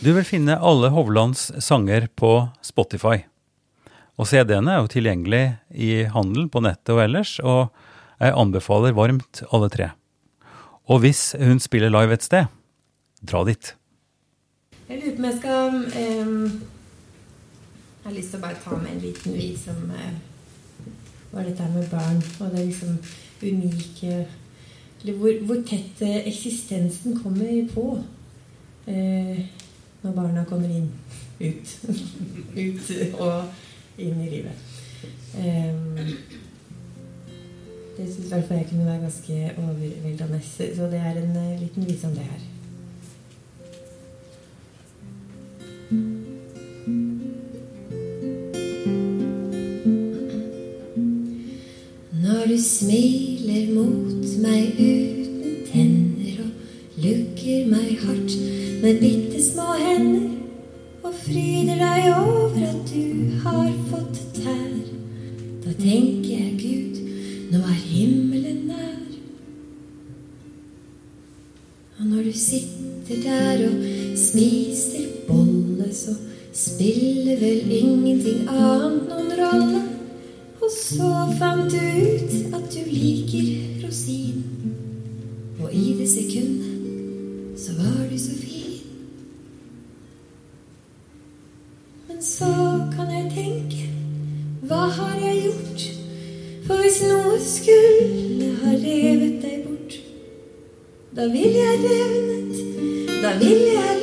Du 0.08 0.14
vil 0.16 0.24
finne 0.24 0.54
alle 0.64 0.88
Hovlands 0.88 1.50
sanger 1.60 2.06
på 2.16 2.30
Spotify. 2.64 3.26
Og 4.16 4.24
CD-ene 4.30 4.72
er 4.72 4.78
jo 4.80 4.88
tilgjengelig 4.88 5.40
i 5.68 5.90
handel 6.08 6.46
på 6.48 6.62
nettet 6.64 6.94
og 6.94 7.02
ellers, 7.02 7.34
og 7.44 7.74
jeg 8.16 8.32
anbefaler 8.40 8.96
varmt 8.96 9.42
alle 9.52 9.68
tre. 9.74 9.90
Og 10.88 11.02
hvis 11.02 11.34
hun 11.36 11.60
spiller 11.60 11.92
live 11.92 12.16
et 12.16 12.24
sted, 12.24 12.48
dra 13.20 13.44
dit. 13.50 13.74
Jeg 14.88 15.02
lurer 15.02 15.12
på 15.12 15.20
om 15.20 15.28
jeg 15.28 15.36
skal 15.42 15.76
um, 15.76 16.42
Jeg 17.92 18.08
har 18.08 18.16
lyst 18.16 18.32
til 18.32 18.40
å 18.40 18.46
bare 18.46 18.64
ta 18.64 18.80
med 18.80 18.94
en 18.94 19.04
liten 19.04 19.38
vis 19.42 19.68
som 19.68 19.92
uh, 19.92 20.90
var 21.36 21.52
dette 21.52 21.68
med 21.76 21.92
barn. 21.92 22.24
Og 22.40 22.56
det 22.56 22.64
liksom 22.70 22.96
unike 23.44 24.24
Eller 24.24 25.20
hvor, 25.20 25.36
hvor 25.44 25.64
tett 25.68 26.00
eh, 26.00 26.22
eksistensen 26.32 27.20
kommer 27.20 27.52
på 27.76 27.90
eh, 28.88 29.44
når 30.02 30.12
barna 30.12 30.44
kommer 30.44 30.68
inn. 30.68 30.90
Ut. 31.40 31.78
ut 32.56 32.92
og 33.20 33.44
inn 33.98 34.20
i 34.22 34.30
livet. 34.30 34.68
Ehm, 35.38 35.96
det 37.96 38.06
syns 38.06 38.26
i 38.26 38.28
hvert 38.28 38.44
fall 38.44 38.56
jeg 38.56 38.66
kunne 38.70 38.86
være 38.86 39.00
ganske 39.00 39.50
overveldende. 39.58 40.40
Så 40.76 40.82
det 40.92 41.02
er 41.02 41.10
en 41.10 41.36
eh, 41.36 41.60
liten 41.60 41.86
vise 41.86 42.06
om 42.06 42.12
det 42.14 42.22
her. 42.22 42.46
Når 52.22 52.46
du 52.46 52.58
smiler 52.62 53.74
mot 53.74 54.42
meg 54.42 54.78
og 54.78 55.17
lukker 57.08 57.66
meg 57.70 58.02
hardt 58.04 58.34
med 58.82 59.00
bitte 59.00 59.40
små 59.42 59.74
hender 59.80 60.34
og 61.06 61.14
fryder 61.24 61.78
deg 61.80 62.06
over 62.12 62.64
at 62.68 62.90
du 62.90 63.04
har 63.44 63.68
fått 63.88 64.18
tær, 64.36 64.74
da 65.64 65.74
tenker 65.78 66.32
jeg 66.34 66.54
Gud, 66.60 66.98
nå 67.52 67.62
er 67.62 67.78
himmelen 67.80 68.64
nær. 68.68 68.96
Og 71.98 72.06
når 72.06 72.28
du 72.28 72.32
sitter 72.36 73.22
der 73.24 73.64
og 73.68 73.84
spiser 74.18 75.06
bolle, 75.28 75.88
så 75.94 76.16
spiller 76.52 77.38
vel 77.40 77.72
ingenting 77.72 78.48
annet 78.50 79.08
noen 79.08 79.32
rolle. 79.38 79.84
Og 80.58 80.72
så 80.74 81.12
fant 81.38 81.70
du 81.72 81.78
ut 81.78 82.54
at 82.58 82.66
du 82.74 82.82
liker 82.90 83.84
rosin. 83.84 84.42
Og 85.62 85.72
i 85.74 85.94
det 85.98 86.10
sekundet 86.10 86.77
så 87.68 87.74
var 87.74 88.08
du 88.10 88.18
så 88.18 88.30
fin. 88.30 88.80
Men 92.08 92.22
så 92.22 92.52
kan 92.96 93.10
jeg 93.12 93.32
tenke, 93.34 93.88
hva 94.62 94.86
har 94.98 95.18
jeg 95.20 95.42
gjort? 95.42 95.84
For 96.66 96.80
hvis 96.80 97.02
noe 97.10 97.34
skulle 97.44 98.48
ha 98.62 98.72
revet 98.72 99.36
deg 99.42 99.66
bort, 99.66 99.98
da 101.16 101.28
ville 101.34 101.66
jeg 101.66 101.84
revnet, 101.84 102.64
da 103.20 103.34
ville 103.42 103.76
jeg 103.76 103.97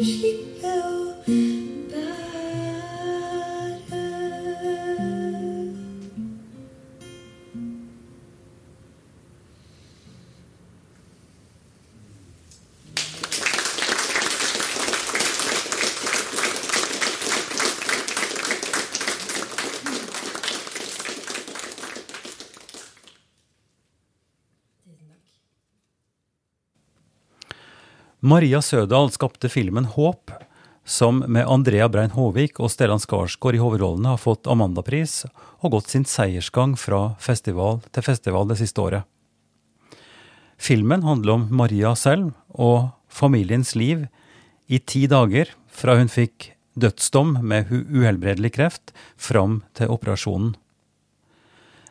det 0.00 0.59
Maria 28.30 28.60
Sødal 28.62 29.08
skapte 29.10 29.48
filmen 29.50 29.88
Håp, 29.90 30.30
som 30.84 31.18
med 31.26 31.48
Andrea 31.50 31.88
Brein 31.90 32.12
Håvik 32.14 32.60
og 32.62 32.70
Stellan 32.70 33.00
Skarsgård 33.02 33.56
i 33.56 33.62
hovedrollene 33.62 34.12
har 34.12 34.20
fått 34.22 34.46
Amandapris 34.46 35.24
og 35.64 35.72
gått 35.74 35.90
sin 35.90 36.04
seiersgang 36.06 36.76
fra 36.78 37.16
festival 37.18 37.80
til 37.90 38.06
festival 38.06 38.46
det 38.46 38.60
siste 38.60 38.84
året. 38.84 39.08
Filmen 40.60 41.02
handler 41.02 41.40
om 41.40 41.48
Maria 41.62 41.96
selv 41.98 42.30
og 42.54 42.92
familiens 43.10 43.74
liv 43.74 44.06
i 44.70 44.78
ti 44.78 45.08
dager 45.10 45.50
fra 45.66 45.98
hun 45.98 46.12
fikk 46.12 46.52
dødsdom 46.78 47.40
med 47.42 47.72
uhelbredelig 47.72 48.54
kreft 48.60 48.94
fram 49.18 49.64
til 49.74 49.90
operasjonen. 49.90 50.54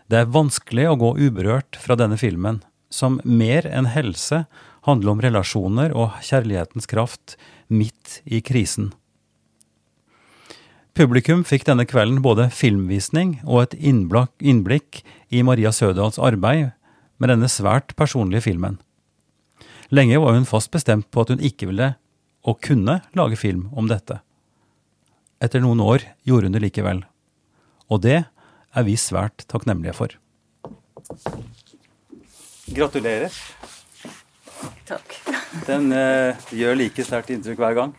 Det 0.08 0.23
er 0.23 0.34
vanskelig 0.39 0.88
å 0.88 0.99
gå 1.04 1.13
uberørt 1.19 1.75
fra 1.75 1.99
denne 1.99 2.15
filmen, 2.21 2.63
som 2.89 3.19
mer 3.25 3.67
enn 3.67 3.91
helse 3.91 4.45
handler 4.89 5.13
om 5.13 5.21
relasjoner 5.23 5.93
og 5.95 6.17
kjærlighetens 6.25 6.89
kraft 6.89 7.38
midt 7.69 8.19
i 8.25 8.41
krisen. 8.45 8.91
Publikum 10.97 11.45
fikk 11.47 11.63
denne 11.69 11.86
kvelden 11.88 12.19
både 12.25 12.49
filmvisning 12.52 13.38
og 13.45 13.62
et 13.63 13.78
innblikk 13.80 14.99
i 15.32 15.45
Maria 15.47 15.71
Sødals 15.71 16.19
arbeid 16.19 16.73
med 17.19 17.32
denne 17.32 17.47
svært 17.52 17.93
personlige 17.99 18.43
filmen. 18.49 18.80
Lenge 19.95 20.19
var 20.21 20.36
hun 20.36 20.49
fast 20.49 20.71
bestemt 20.73 21.08
på 21.10 21.23
at 21.23 21.32
hun 21.32 21.39
ikke 21.39 21.69
ville 21.69 21.93
og 22.43 22.60
kunne 22.65 22.99
lage 23.15 23.39
film 23.39 23.69
om 23.78 23.88
dette. 23.89 24.19
Etter 25.39 25.63
noen 25.63 25.80
år 25.80 26.04
gjorde 26.28 26.49
hun 26.49 26.58
det 26.58 26.65
likevel. 26.65 27.06
Og 27.88 28.04
det 28.04 28.19
er 28.19 28.86
vi 28.86 28.97
svært 28.99 29.47
takknemlige 29.47 29.95
for. 29.95 30.13
Gratulerer. 32.75 33.34
Takk. 34.89 35.15
Den 35.67 35.91
eh, 35.95 36.38
gjør 36.56 36.78
like 36.80 37.06
sterkt 37.06 37.32
inntrykk 37.34 37.60
hver 37.62 37.78
gang. 37.78 37.93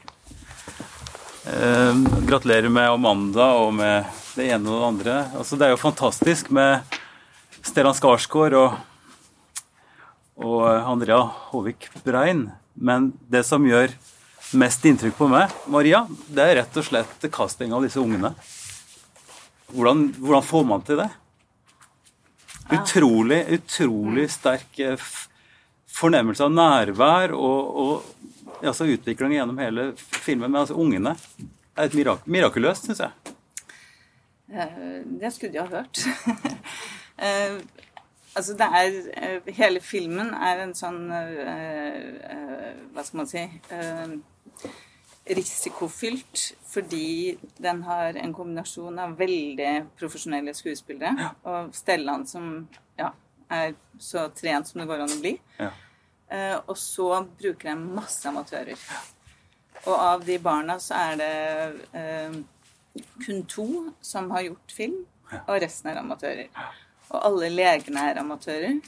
Eh, 1.50 2.00
gratulerer 2.28 2.72
med 2.72 2.90
Amanda 2.90 3.52
og 3.62 3.72
med 3.78 4.08
det 4.36 4.50
ene 4.52 4.70
og 4.70 4.80
det 4.80 4.88
andre. 4.90 5.16
Altså, 5.38 5.58
det 5.58 5.66
er 5.66 5.74
jo 5.74 5.80
fantastisk 5.80 6.50
med 6.54 6.96
Stellan 7.64 7.96
Skarsgård 7.96 8.56
og, 8.58 8.76
og 10.40 10.64
Andrea 10.68 11.22
Håvik 11.50 11.88
Brein. 12.04 12.48
Men 12.74 13.10
det 13.30 13.44
som 13.48 13.66
gjør 13.66 13.92
mest 14.60 14.84
inntrykk 14.86 15.16
på 15.18 15.28
meg, 15.30 15.52
Maria, 15.70 16.04
det 16.28 16.44
er 16.44 16.56
rett 16.62 16.78
og 16.80 16.86
slett 16.86 17.26
casting 17.32 17.74
av 17.76 17.84
disse 17.86 18.00
ungene. 18.02 18.32
Hvordan, 19.70 20.08
hvordan 20.18 20.46
får 20.46 20.64
man 20.66 20.86
til 20.86 21.02
det? 21.04 21.10
Utrolig, 22.70 23.40
utrolig 23.56 24.28
sterk 24.30 24.78
eh, 24.82 25.10
fornemmelse 25.96 26.44
av 26.46 26.52
nærvær 26.54 27.34
og, 27.36 27.76
og 27.82 28.66
altså 28.66 28.86
utvikling 28.90 29.34
gjennom 29.36 29.58
hele 29.60 29.90
filmen. 29.96 30.50
med 30.50 30.60
altså 30.60 30.74
ungene 30.78 31.16
er 31.76 31.84
et 31.88 31.94
mirak 31.96 32.26
mirakuløst, 32.26 32.88
syns 32.88 33.00
jeg. 33.04 33.10
Eh, 34.52 35.04
Det 35.20 35.32
skulle 35.32 35.52
de 35.52 35.58
ha 35.58 35.66
hørt. 35.66 35.96
Eh, 37.20 37.56
altså 38.32 38.54
det 38.56 38.64
er 38.64 38.94
eh, 39.12 39.48
Hele 39.52 39.80
filmen 39.84 40.30
er 40.32 40.62
en 40.62 40.70
sånn 40.72 41.02
Hva 41.12 43.02
skal 43.04 43.18
man 43.20 43.28
si 43.28 43.42
Risikofylt 45.28 46.46
fordi 46.70 47.36
den 47.60 47.82
har 47.84 48.16
en 48.16 48.32
kombinasjon 48.32 48.96
av 49.04 49.18
veldig 49.20 49.74
profesjonelle 50.00 50.54
skuespillere 50.56 51.28
og 51.44 51.76
Stellan 51.76 52.24
som 52.30 52.48
ja, 52.96 53.12
er 53.50 53.74
så 53.98 54.28
trent 54.34 54.68
som 54.68 54.80
det 54.80 54.88
går 54.88 55.04
an 55.04 55.14
å 55.14 55.20
bli. 55.20 55.34
Ja. 55.58 55.70
Uh, 56.30 56.58
og 56.70 56.76
så 56.78 57.08
bruker 57.38 57.72
jeg 57.72 57.82
masse 57.82 58.28
amatører. 58.30 58.78
Og 59.80 59.94
av 59.96 60.22
de 60.22 60.36
barna 60.42 60.76
så 60.82 60.98
er 60.98 61.16
det 61.18 61.30
uh, 61.96 62.36
kun 63.24 63.40
to 63.50 63.66
som 64.04 64.30
har 64.34 64.46
gjort 64.46 64.74
film, 64.74 65.00
og 65.40 65.56
resten 65.62 65.90
er 65.90 65.98
amatører. 66.02 66.68
Og 67.10 67.16
alle 67.18 67.50
legene 67.50 68.04
er 68.12 68.20
amatører. 68.22 68.78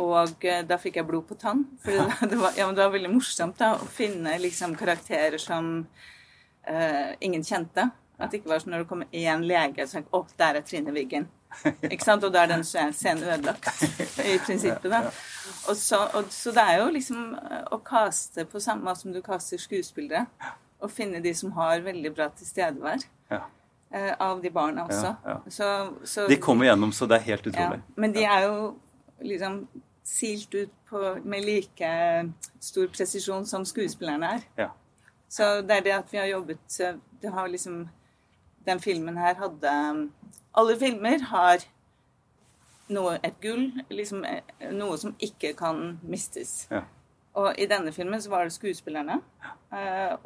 Og 0.00 0.48
uh, 0.48 0.62
da 0.68 0.80
fikk 0.80 0.96
jeg 1.00 1.08
blod 1.08 1.28
på 1.28 1.36
tann. 1.40 1.66
For 1.84 1.92
det, 1.92 2.08
det, 2.32 2.40
var, 2.40 2.56
ja, 2.56 2.68
men 2.68 2.78
det 2.78 2.86
var 2.86 2.96
veldig 2.96 3.12
morsomt 3.12 3.60
da, 3.60 3.74
å 3.76 3.92
finne 3.98 4.38
liksom, 4.40 4.78
karakterer 4.80 5.40
som 5.40 5.86
ingen 7.22 7.44
kjente. 7.46 7.84
At 8.18 8.32
det 8.32 8.40
ikke 8.40 8.50
var 8.50 8.58
sånn 8.58 8.72
når 8.74 8.80
det 8.82 8.88
kom 8.90 9.04
én 9.06 9.44
lege 9.46 9.84
og 9.84 9.90
tenkte 9.92 10.10
'Å, 10.18 10.24
der 10.40 10.56
er 10.58 10.64
Trine 10.66 10.90
Wiggen'. 10.96 11.28
Ikke 11.90 12.04
sant? 12.04 12.24
Og 12.24 12.32
da 12.34 12.42
er 12.44 12.50
den 12.52 12.64
scenen 12.64 13.22
ødelagt, 13.24 13.68
i 14.24 14.36
prinsippet. 14.46 14.90
da. 14.92 15.00
Og 15.70 15.76
så, 15.78 16.02
og, 16.14 16.24
så 16.30 16.52
det 16.54 16.62
er 16.62 16.78
jo 16.82 16.90
liksom 16.94 17.34
eh, 17.38 17.64
å 17.72 17.78
kaste 17.86 18.44
på 18.50 18.60
samme 18.60 18.84
måte 18.88 19.00
som 19.06 19.12
du 19.14 19.20
kaster 19.24 19.60
skuespillere. 19.62 20.26
Og 20.82 20.90
finne 20.92 21.22
de 21.24 21.32
som 21.34 21.52
har 21.56 21.80
veldig 21.86 22.12
bra 22.14 22.28
tilstedevær. 22.36 23.04
Ja. 23.32 23.40
eh, 23.90 24.12
Av 24.20 24.42
de 24.42 24.50
barna 24.50 24.84
også. 24.86 25.14
Ja, 25.24 25.36
Så, 25.48 25.70
så, 26.04 26.26
De 26.28 26.36
kommer 26.42 26.66
gjennom, 26.68 26.92
så 26.92 27.06
det 27.06 27.20
er 27.20 27.28
helt 27.32 27.46
ja, 27.46 27.52
utrolig. 27.54 27.82
men 27.96 28.12
de 28.14 28.24
er 28.24 28.46
jo 28.48 28.74
liksom 29.24 29.62
silt 30.06 30.54
ut 30.54 30.74
på, 30.90 31.00
med 31.24 31.42
like 31.42 31.88
stor 32.62 32.86
presisjon 32.94 33.46
som 33.46 33.64
skuespillerne 33.66 34.34
er. 34.36 34.44
Ja. 34.58 34.68
Så 35.28 35.48
det 35.66 35.80
er 35.80 35.86
det 35.88 35.94
at 35.96 36.12
vi 36.12 36.18
har 36.20 36.26
jobbet 36.30 36.76
Det 37.20 37.30
har 37.34 37.48
liksom 37.50 37.88
Den 38.66 38.78
filmen 38.80 39.16
her 39.18 39.34
hadde 39.34 39.72
Alle 40.56 40.76
filmer 40.80 41.22
har 41.30 41.64
noe, 42.92 43.16
et 43.24 43.38
gull, 43.42 43.70
liksom 43.90 44.24
eh, 44.28 44.70
noe 44.72 44.96
som 45.00 45.14
ikke 45.22 45.52
kan 45.58 45.96
mistes. 46.06 46.66
Ja. 46.70 46.84
Og 47.36 47.58
i 47.60 47.66
denne 47.68 47.92
filmen 47.92 48.22
så 48.22 48.32
var 48.32 48.46
det 48.46 48.54
skuespillerne. 48.56 49.20
Uh, 49.72 50.16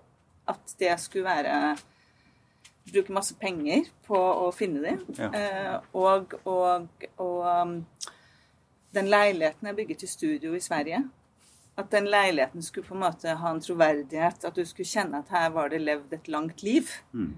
At 0.51 0.75
det 0.79 0.93
skulle 1.01 1.27
være 1.27 1.77
Bruke 2.91 3.13
masse 3.13 3.35
penger 3.39 3.85
på 4.07 4.19
å 4.19 4.49
finne 4.57 4.81
dem. 4.83 5.03
Ja. 5.19 5.29
Uh, 5.31 5.91
og, 6.01 6.33
og, 6.49 7.05
og 7.23 7.43
um, 7.47 7.75
den 8.95 9.11
leiligheten 9.11 9.69
er 9.69 9.77
bygget 9.77 10.07
i 10.07 10.11
studio 10.11 10.55
i 10.57 10.63
Sverige. 10.65 11.03
At 11.79 11.91
den 11.93 12.09
leiligheten 12.11 12.63
skulle 12.63 12.89
på 12.89 12.97
en 12.97 13.05
måte 13.05 13.37
ha 13.43 13.53
en 13.53 13.63
troverdighet. 13.63 14.45
At 14.45 14.57
du 14.57 14.65
skulle 14.67 14.89
kjenne 14.89 15.21
at 15.21 15.31
her 15.35 15.53
var 15.55 15.71
det 15.71 15.83
levd 15.83 16.17
et 16.17 16.29
langt 16.33 16.65
liv. 16.67 16.91
Mm. 17.13 17.37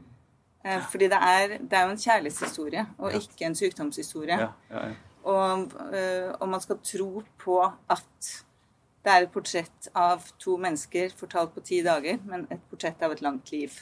Eh, 0.64 0.82
fordi 0.90 1.08
det 1.10 1.18
er, 1.18 1.56
det 1.58 1.78
er 1.78 1.88
jo 1.88 1.94
en 1.96 2.02
kjærlighetshistorie, 2.04 2.86
og 2.98 3.16
ikke 3.18 3.48
en 3.48 3.58
sykdomshistorie. 3.58 4.38
Ja, 4.38 4.50
ja, 4.70 4.86
ja. 4.86 4.94
Og, 5.22 5.70
øh, 5.94 6.34
og 6.40 6.48
man 6.48 6.60
skal 6.60 6.80
tro 6.82 7.22
på 7.38 7.58
at 7.90 8.32
det 9.02 9.10
er 9.12 9.24
et 9.24 9.32
portrett 9.34 9.88
av 9.98 10.22
to 10.38 10.56
mennesker 10.62 11.14
fortalt 11.18 11.54
på 11.54 11.62
ti 11.66 11.80
dager, 11.82 12.18
men 12.26 12.46
et 12.50 12.62
portrett 12.70 13.02
av 13.02 13.14
et 13.14 13.22
langt 13.22 13.50
liv. 13.54 13.74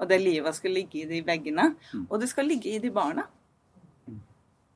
Og 0.00 0.08
det 0.08 0.20
livet 0.20 0.56
skal 0.56 0.74
ligge 0.76 1.02
i 1.02 1.08
de 1.08 1.20
veggene, 1.24 1.74
og 2.08 2.20
det 2.20 2.28
skal 2.28 2.48
ligge 2.48 2.72
i 2.72 2.80
de 2.82 2.90
barna. 2.92 3.26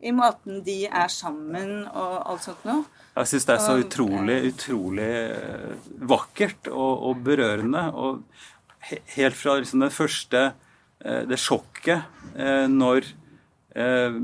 I 0.01 0.13
måten 0.13 0.61
de 0.65 0.85
er 0.87 1.09
sammen 1.09 1.87
og 1.89 2.17
alt 2.31 2.45
sånt 2.45 2.65
noe. 2.69 2.85
Jeg 3.17 3.31
syns 3.31 3.47
det 3.49 3.55
er 3.55 3.63
så 3.65 3.77
utrolig, 3.81 4.37
utrolig 4.51 5.09
eh, 5.09 5.89
vakkert 6.13 6.69
og, 6.69 7.07
og 7.09 7.23
berørende. 7.25 7.87
Og 7.97 8.91
helt 9.17 9.39
fra 9.41 9.57
liksom 9.57 9.81
den 9.87 9.95
første 9.95 10.43
eh, 10.51 10.66
Det 11.07 11.39
sjokket 11.39 12.03
eh, 12.35 12.67
når 12.71 13.05
eh, 13.77 14.17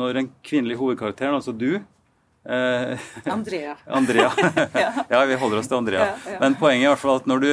Når 0.00 0.20
en 0.20 0.30
kvinnelig 0.46 0.78
hovedkarakter, 0.80 1.32
altså 1.34 1.52
du 1.52 1.74
eh, 1.76 3.10
Andrea. 3.26 3.76
Andrea. 3.98 4.30
Ja. 5.10 5.24
vi 5.28 5.38
holder 5.40 5.60
oss 5.60 5.68
til 5.68 5.80
Andrea. 5.80 6.14
Men 6.40 6.56
poenget 6.60 6.86
er 6.86 6.88
i 6.88 6.92
hvert 6.94 7.04
fall 7.04 7.20
at 7.20 7.28
når 7.28 7.44
du, 7.44 7.50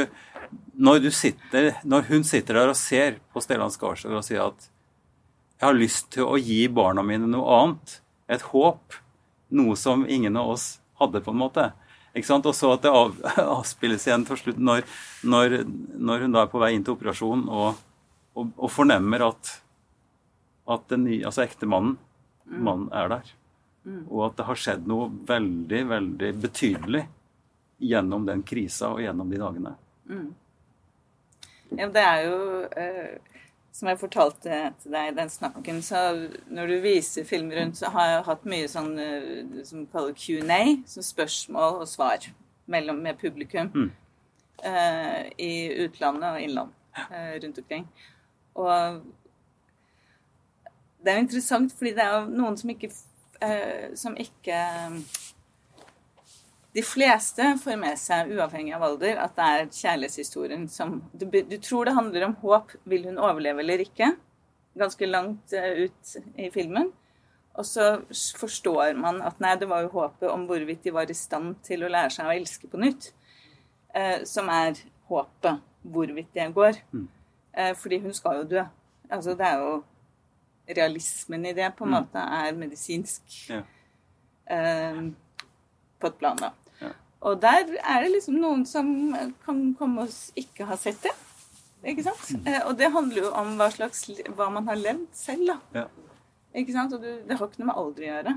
når 0.80 1.04
du 1.04 1.12
sitter 1.12 1.74
Når 1.84 2.08
hun 2.12 2.24
sitter 2.28 2.62
der 2.62 2.72
og 2.72 2.80
ser 2.80 3.20
på 3.34 3.44
Stellan 3.44 3.74
Skarsgård 3.74 4.22
og 4.22 4.28
sier 4.28 4.48
at 4.48 4.70
jeg 5.58 5.66
har 5.66 5.78
lyst 5.78 6.12
til 6.14 6.28
å 6.30 6.38
gi 6.38 6.68
barna 6.70 7.02
mine 7.02 7.26
noe 7.26 7.50
annet. 7.50 7.96
Et 8.30 8.44
håp. 8.52 8.94
Noe 9.58 9.74
som 9.80 10.04
ingen 10.06 10.36
av 10.38 10.52
oss 10.54 10.66
hadde, 11.02 11.24
på 11.26 11.34
en 11.34 11.40
måte. 11.40 11.64
Ikke 12.14 12.30
sant? 12.30 12.46
Og 12.46 12.54
så 12.54 12.70
at 12.76 12.84
det 12.86 12.92
av, 12.94 13.16
avspilles 13.58 14.06
igjen 14.06 14.26
til 14.28 14.38
slutt 14.38 14.62
når, 14.62 14.86
når, 15.26 15.58
når 15.98 16.26
hun 16.26 16.36
da 16.36 16.44
er 16.44 16.52
på 16.52 16.62
vei 16.62 16.76
inn 16.76 16.86
til 16.86 16.94
operasjon 16.94 17.48
og, 17.50 17.82
og, 18.38 18.54
og 18.56 18.72
fornemmer 18.72 19.26
at, 19.32 19.52
at 20.70 20.88
den 20.92 21.08
nye, 21.08 21.24
altså 21.26 21.44
ektemannen 21.48 21.98
mannen 22.48 22.92
er 22.96 23.10
der. 23.12 23.32
Og 24.10 24.26
at 24.28 24.40
det 24.40 24.48
har 24.50 24.60
skjedd 24.60 24.88
noe 24.90 25.08
veldig, 25.28 25.82
veldig 25.88 26.34
betydelig 26.44 27.06
gjennom 27.78 28.26
den 28.28 28.44
krisa 28.48 28.92
og 28.96 29.02
gjennom 29.04 29.32
de 29.32 29.40
dagene. 29.40 29.74
Ja, 31.78 31.88
det 31.92 32.04
er 32.04 32.22
jo 32.24 32.38
eh, 32.80 33.18
Som 33.76 33.90
jeg 33.92 34.00
fortalte 34.00 34.60
til 34.82 34.94
deg 34.96 35.12
i 35.12 35.16
den 35.18 35.30
snakken, 35.30 35.82
så 35.86 36.00
når 36.50 36.72
du 36.72 36.76
viser 36.82 37.28
film 37.28 37.52
rundt, 37.54 37.78
så 37.78 37.92
har 37.94 38.08
jeg 38.10 38.26
hatt 38.26 38.48
mye 38.50 38.70
sånn 38.72 38.94
eh, 38.98 39.64
som 39.68 39.84
kaller 39.92 40.16
Q&A, 40.18 40.62
som 40.90 41.06
spørsmål 41.06 41.84
og 41.84 41.92
svar 41.92 42.26
mellom, 42.66 43.04
med 43.06 43.20
publikum. 43.22 43.70
Mm. 43.76 43.92
eh, 44.66 45.20
I 45.38 45.52
utlandet 45.86 46.32
og 46.32 46.48
innland 46.48 46.74
eh, 47.06 47.36
rundt 47.44 47.62
omkring. 47.62 47.86
Og 48.58 49.02
det 51.04 51.14
er 51.14 51.20
jo 51.20 51.26
interessant, 51.28 51.74
fordi 51.78 51.94
det 51.96 52.04
er 52.04 52.18
jo 52.18 52.26
noen 52.34 52.58
som 52.60 52.74
ikke 52.74 52.90
eh, 53.46 53.94
Som 53.96 54.18
ikke 54.20 54.60
de 56.78 56.84
fleste 56.86 57.46
får 57.58 57.78
med 57.82 57.98
seg, 57.98 58.30
uavhengig 58.36 58.76
av 58.78 58.84
alder, 58.86 59.18
at 59.24 59.34
det 59.34 59.46
er 59.48 59.70
kjærlighetshistorien 59.74 60.68
som 60.70 61.00
du, 61.10 61.26
du 61.26 61.56
tror 61.64 61.88
det 61.88 61.96
handler 61.98 62.28
om 62.28 62.36
håp. 62.44 62.76
Vil 62.86 63.08
hun 63.10 63.18
overleve 63.18 63.64
eller 63.64 63.82
ikke? 63.82 64.12
Ganske 64.78 65.10
langt 65.10 65.56
eh, 65.58 65.88
ut 65.88 66.12
i 66.38 66.52
filmen. 66.54 66.92
Og 67.58 67.66
så 67.66 67.88
forstår 68.38 68.94
man 69.00 69.24
at 69.26 69.40
nei, 69.42 69.56
det 69.58 69.70
var 69.72 69.88
jo 69.88 69.96
håpet 69.96 70.30
om 70.30 70.46
hvorvidt 70.50 70.86
de 70.86 70.94
var 70.94 71.10
i 71.10 71.18
stand 71.18 71.56
til 71.66 71.82
å 71.82 71.90
lære 71.90 72.14
seg 72.14 72.30
å 72.30 72.36
elske 72.36 72.70
på 72.70 72.82
nytt, 72.84 73.10
eh, 73.98 74.22
som 74.30 74.52
er 74.54 74.78
håpet. 75.10 75.64
Hvorvidt 75.88 76.34
det 76.36 76.52
går. 76.54 76.78
Eh, 76.94 77.08
fordi 77.80 78.00
hun 78.04 78.14
skal 78.14 78.42
jo 78.42 78.48
dø. 78.52 78.64
Altså, 79.10 79.34
det 79.40 79.46
er 79.48 79.62
jo 79.64 79.84
Realismen 80.68 81.46
i 81.48 81.54
det 81.56 81.70
på 81.78 81.86
en 81.86 81.94
måte 81.96 82.20
er 82.20 82.56
medisinsk 82.60 83.22
Ja. 83.50 83.62
eh, 84.52 84.98
på 86.00 86.08
et 86.08 86.18
plan, 86.20 86.36
da. 86.42 86.50
Ja. 86.82 86.90
Og 87.22 87.42
der 87.42 87.72
er 87.80 88.02
det 88.04 88.12
liksom 88.12 88.36
noen 88.42 88.66
som 88.68 89.16
kan 89.46 89.62
komme 89.80 90.04
og 90.04 90.10
ikke 90.36 90.66
ha 90.68 90.76
sett 90.76 91.00
det. 91.08 91.14
Ikke 91.88 92.04
sant? 92.04 92.34
Eh, 92.46 92.60
og 92.68 92.76
det 92.78 92.92
handler 92.92 93.22
jo 93.24 93.32
om 93.32 93.56
hva, 93.56 93.70
slags, 93.72 94.04
hva 94.36 94.50
man 94.52 94.68
har 94.68 94.76
levd 94.76 95.08
selv, 95.16 95.48
da. 95.48 95.58
Ja. 95.74 95.86
Ikke 96.54 96.76
sant? 96.76 96.94
Og 96.94 97.02
du, 97.02 97.10
det 97.28 97.38
har 97.40 97.48
ikke 97.48 97.64
noe 97.64 97.72
med 97.72 97.80
alder 97.86 98.04
å 98.04 98.12
gjøre. 98.12 98.36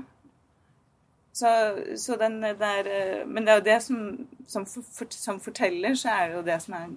Så, 1.33 1.51
så 1.97 2.15
den 2.19 2.41
der 2.43 2.87
eh, 2.91 3.25
Men 3.27 3.45
det 3.45 3.51
er 3.53 3.59
jo 3.59 3.67
det 3.69 3.77
som 3.83 3.99
som, 4.47 4.65
for, 4.65 5.07
som 5.09 5.39
forteller, 5.39 5.93
så 5.95 6.09
er 6.15 6.29
det 6.29 6.35
jo 6.39 6.47
det 6.47 6.57
som 6.63 6.73
er 6.75 6.87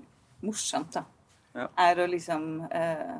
morsomt, 0.42 0.94
da. 0.94 1.04
Ja. 1.54 1.68
Er 1.78 2.00
å 2.02 2.06
liksom 2.10 2.46
eh, 2.70 3.18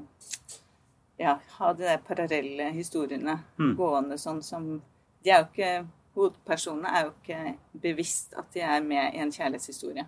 ja, 1.22 1.36
ha 1.58 1.72
de 1.72 1.84
der 1.86 2.00
parallelle 2.02 2.70
historiene 2.74 3.38
Mm. 3.58 3.76
gående 3.78 4.16
sånn 4.18 4.42
som 4.42 4.82
De 5.24 5.30
er 5.30 5.38
jo 5.44 5.46
ikke 5.52 5.86
Hovedpersonene 6.14 6.90
er 6.94 7.04
jo 7.06 7.12
ikke 7.14 7.54
bevisst 7.82 8.34
at 8.38 8.46
de 8.54 8.60
er 8.62 8.80
med 8.86 9.14
i 9.16 9.18
en 9.18 9.32
kjærlighetshistorie. 9.34 10.04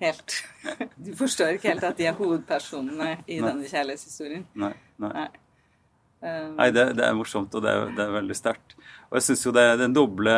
Helt. 0.00 0.36
Du 1.04 1.10
forstår 1.16 1.56
ikke 1.58 1.68
helt 1.74 1.84
at 1.84 1.98
de 1.98 2.06
er 2.08 2.16
hovedpersonene 2.16 3.10
i 3.26 3.40
Nei. 3.40 3.48
denne 3.50 3.68
kjærlighetshistorien. 3.68 4.46
Nei, 4.56 4.72
nei. 5.02 5.10
Nei. 5.12 5.26
Um, 6.24 6.54
Nei, 6.56 6.70
det, 6.72 6.86
det 6.96 7.04
er 7.04 7.12
morsomt, 7.18 7.52
og 7.54 7.62
det 7.66 7.74
er, 7.76 7.90
det 7.92 8.06
er 8.06 8.14
veldig 8.16 8.36
sterkt. 8.38 8.72
Og 9.10 9.18
jeg 9.18 9.26
syns 9.28 9.44
jo 9.44 9.52
det 9.52 9.64
er 9.68 9.76
den 9.82 9.92
doble 9.96 10.32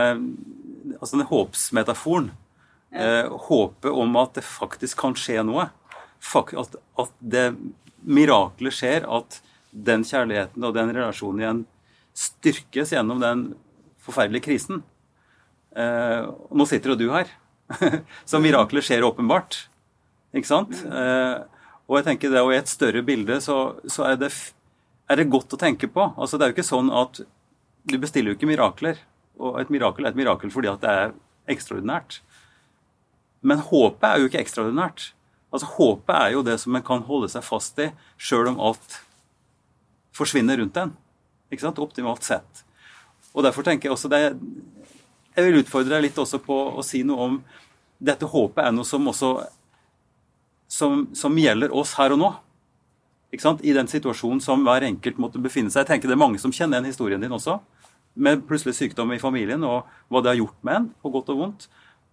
Altså 1.00 1.16
den 1.20 1.26
håpsmetaforen. 1.30 2.28
Eh, 2.96 3.26
håpet 3.46 3.90
om 3.90 4.14
at 4.16 4.34
det 4.38 4.44
faktisk 4.46 4.98
kan 5.02 5.14
skje 5.18 5.42
noe. 5.44 5.66
At, 6.34 6.76
at 6.98 7.12
det 7.20 7.46
miraklet 8.06 8.74
skjer. 8.74 9.06
At 9.06 9.40
den 9.70 10.04
kjærligheten 10.06 10.64
og 10.64 10.74
den 10.76 10.92
relasjonen 10.96 11.42
igjen 11.42 11.64
styrkes 12.16 12.94
gjennom 12.94 13.20
den 13.20 13.48
forferdelige 14.00 14.46
krisen. 14.48 14.82
Eh, 15.76 16.24
nå 16.26 16.66
sitter 16.68 16.94
jo 16.94 17.00
du 17.00 17.08
her. 17.12 17.30
Så 18.28 18.40
miraklet 18.40 18.86
skjer 18.86 19.04
åpenbart. 19.04 19.66
Ikke 20.36 20.48
sant? 20.48 20.72
Eh, 20.86 21.36
og 21.86 22.00
jeg 22.00 22.08
tenker 22.08 22.32
det, 22.32 22.42
og 22.42 22.54
i 22.54 22.58
et 22.58 22.70
større 22.70 23.02
bilde 23.06 23.36
så, 23.44 23.76
så 23.86 24.08
er 24.08 24.16
det 24.18 24.32
er 25.06 25.20
det 25.20 25.28
godt 25.30 25.54
å 25.54 25.60
tenke 25.60 25.86
på. 25.92 26.08
Altså, 26.16 26.34
det 26.34 26.46
er 26.46 26.50
jo 26.50 26.56
ikke 26.56 26.66
sånn 26.66 26.88
at 26.90 27.20
du 27.86 27.98
bestiller 28.02 28.32
jo 28.32 28.38
ikke 28.38 28.48
mirakler. 28.50 28.98
Og 29.38 29.60
et 29.60 29.70
mirakel 29.70 30.06
er 30.06 30.14
et 30.14 30.18
mirakel 30.18 30.50
fordi 30.50 30.70
at 30.72 30.82
det 30.82 30.94
er 31.02 31.12
ekstraordinært. 31.54 32.20
Men 33.46 33.62
håpet 33.62 34.08
er 34.08 34.18
jo 34.18 34.30
ikke 34.30 34.42
ekstraordinært. 34.42 35.12
Altså, 35.52 35.68
håpet 35.76 36.14
er 36.16 36.30
jo 36.34 36.44
det 36.46 36.56
som 36.60 36.76
en 36.76 36.84
kan 36.84 37.04
holde 37.06 37.28
seg 37.32 37.44
fast 37.46 37.78
i 37.82 37.90
sjøl 38.18 38.50
om 38.52 38.60
alt 38.68 39.00
forsvinner 40.16 40.58
rundt 40.60 40.78
en. 40.80 40.94
Ikke 41.52 41.66
sant? 41.66 41.78
Optimalt 41.82 42.26
sett. 42.26 42.64
Og 43.36 43.44
derfor 43.44 43.66
tenker 43.66 43.88
jeg 43.88 43.94
også 43.94 44.08
det 44.08 44.22
Jeg 45.36 45.44
vil 45.44 45.60
utfordre 45.60 45.92
deg 45.92 46.06
litt 46.06 46.18
også 46.18 46.40
på 46.40 46.56
å 46.80 46.82
si 46.84 47.02
noe 47.04 47.28
om 47.28 47.34
Dette 48.00 48.28
håpet 48.28 48.64
er 48.64 48.72
noe 48.72 48.88
som 48.88 49.06
også 49.08 49.30
som, 50.66 51.04
som 51.14 51.36
gjelder 51.38 51.70
oss 51.76 51.92
her 51.94 52.14
og 52.16 52.18
nå 52.18 52.30
ikke 53.32 53.44
sant? 53.44 53.62
i 53.62 53.74
den 53.76 53.88
situasjonen 53.90 54.40
som 54.42 54.64
hver 54.66 54.86
enkelt 54.86 55.18
måtte 55.20 55.42
befinne 55.42 55.70
seg. 55.70 55.84
Jeg 55.84 55.90
tenker 55.92 56.10
Det 56.10 56.16
er 56.16 56.24
mange 56.24 56.40
som 56.42 56.54
kjenner 56.54 56.78
igjen 56.78 56.90
historien 56.90 57.22
din 57.22 57.34
også, 57.34 57.58
med 58.16 58.44
plutselig 58.48 58.76
sykdom 58.78 59.12
i 59.12 59.20
familien, 59.20 59.64
og 59.66 59.88
hva 60.08 60.22
det 60.22 60.32
har 60.32 60.40
gjort 60.40 60.60
med 60.66 60.78
en, 60.78 60.86
på 61.02 61.12
godt 61.12 61.32
og 61.34 61.40
vondt. 61.42 61.66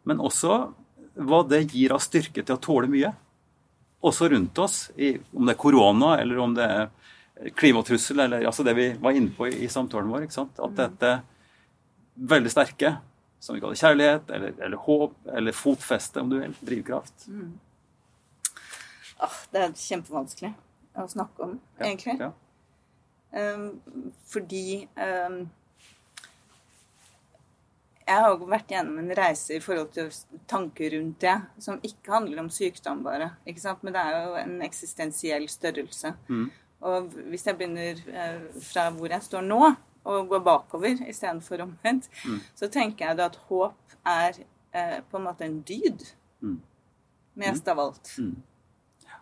Men 0.10 0.20
også 0.20 0.74
hva 1.14 1.44
det 1.48 1.62
gir 1.74 1.94
av 1.94 2.02
styrke 2.04 2.44
til 2.44 2.56
å 2.56 2.62
tåle 2.62 2.90
mye. 2.92 3.14
Også 4.04 4.28
rundt 4.32 4.58
oss, 4.60 4.90
i, 4.96 5.14
om 5.32 5.48
det 5.48 5.56
er 5.56 5.62
korona, 5.62 6.18
eller 6.20 6.40
om 6.44 6.56
det 6.58 6.66
er 6.68 7.52
klimatrussel, 7.56 8.20
eller 8.26 8.46
altså 8.46 8.66
det 8.66 8.76
vi 8.78 8.90
var 9.02 9.16
inne 9.16 9.32
på 9.36 9.48
i, 9.48 9.56
i 9.66 9.70
samtalen 9.72 10.12
vår. 10.12 10.28
At 10.28 10.76
dette 10.78 11.14
veldig 12.14 12.52
sterke, 12.52 12.96
som 13.44 13.56
vi 13.56 13.64
kaller 13.64 13.80
kjærlighet, 13.80 14.30
eller, 14.36 14.54
eller 14.66 14.84
håp, 14.86 15.16
eller 15.38 15.56
fotfeste, 15.56 16.22
om 16.22 16.30
du 16.32 16.40
vil, 16.40 16.54
drivkraft. 16.62 17.28
ah, 19.24 19.40
det 19.52 19.66
er 19.66 19.76
kjempevanskelig 19.80 20.54
å 21.00 21.08
snakke 21.10 21.48
om, 21.48 21.58
Ja, 21.80 21.88
egentlig. 21.90 22.18
Ja. 22.22 22.32
Um, 23.34 23.80
fordi 24.30 24.84
um, 24.94 25.40
jeg 28.14 28.24
har 28.24 28.34
jo 28.38 28.46
vært 28.50 28.68
gjennom 28.74 28.98
en 29.02 29.14
reise 29.18 29.56
i 29.58 29.62
forhold 29.64 29.90
til 29.96 30.10
tanker 30.48 30.94
rundt 30.98 31.20
det, 31.24 31.36
som 31.60 31.80
ikke 31.84 32.12
handler 32.14 32.40
om 32.44 32.50
sykdom 32.54 33.04
bare. 33.04 33.32
ikke 33.48 33.62
sant? 33.64 33.84
Men 33.84 33.94
det 33.94 34.02
er 34.02 34.28
jo 34.28 34.36
en 34.42 34.62
eksistensiell 34.66 35.48
størrelse. 35.50 36.14
Mm. 36.30 36.46
Og 36.84 37.10
hvis 37.32 37.46
jeg 37.48 37.58
begynner 37.58 38.00
eh, 38.12 38.40
fra 38.62 38.90
hvor 38.92 39.08
jeg 39.10 39.22
står 39.24 39.42
nå, 39.48 39.76
og 40.06 40.26
går 40.30 40.42
bakover 40.44 40.98
istedenfor 41.08 41.62
omvendt, 41.64 42.10
Mm. 42.28 42.40
så 42.56 42.68
tenker 42.68 43.06
jeg 43.08 43.18
da 43.18 43.26
at 43.32 43.38
håp 43.48 43.94
er 44.06 44.34
eh, 44.74 45.00
på 45.12 45.18
en 45.18 45.24
måte 45.24 45.46
en 45.46 45.62
dyd. 45.62 46.04
Mm. 46.42 46.58
Mest 47.36 47.68
av 47.72 47.80
alt. 47.80 48.12
Mm. 48.20 48.36